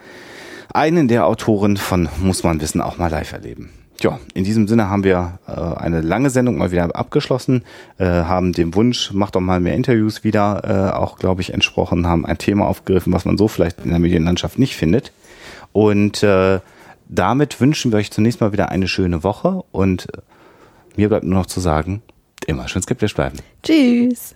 einen 0.74 1.08
der 1.08 1.26
Autoren 1.26 1.78
von 1.78 2.10
Muss 2.20 2.44
man 2.44 2.60
wissen 2.60 2.82
auch 2.82 2.98
mal 2.98 3.10
live 3.10 3.32
erleben. 3.32 3.70
Ja, 4.02 4.20
in 4.34 4.44
diesem 4.44 4.68
Sinne 4.68 4.90
haben 4.90 5.04
wir 5.04 5.40
äh, 5.48 5.52
eine 5.52 6.02
lange 6.02 6.30
Sendung 6.30 6.58
mal 6.58 6.72
wieder 6.72 6.96
abgeschlossen, 6.96 7.64
äh, 7.98 8.06
haben 8.06 8.52
dem 8.52 8.76
Wunsch, 8.76 9.12
macht 9.14 9.36
doch 9.36 9.42
mal 9.42 9.60
mehr 9.60 9.76
Interviews 9.76 10.24
wieder, 10.24 10.92
äh, 10.92 10.96
auch 10.96 11.18
glaube 11.18 11.42
ich 11.42 11.54
entsprochen, 11.54 12.06
haben 12.06 12.26
ein 12.26 12.38
Thema 12.38 12.68
aufgegriffen, 12.68 13.14
was 13.14 13.26
man 13.26 13.38
so 13.38 13.48
vielleicht 13.48 13.84
in 13.84 13.92
der 13.92 14.00
Medienlandschaft 14.00 14.60
nicht 14.60 14.76
findet. 14.76 15.12
Und 15.72 16.24
äh, 16.24 16.60
damit 17.08 17.62
wünschen 17.62 17.92
wir 17.92 18.00
euch 18.00 18.12
zunächst 18.12 18.42
mal 18.42 18.52
wieder 18.52 18.70
eine 18.70 18.88
schöne 18.88 19.24
Woche 19.24 19.64
und 19.72 20.08
äh, 20.14 20.22
mir 20.98 21.10
bleibt 21.10 21.26
nur 21.26 21.40
noch 21.40 21.46
zu 21.46 21.60
sagen, 21.60 22.02
immer 22.48 22.68
schön 22.68 22.82
skeptisch 22.82 23.14
bleiben. 23.14 23.38
Tschüss. 23.64 24.36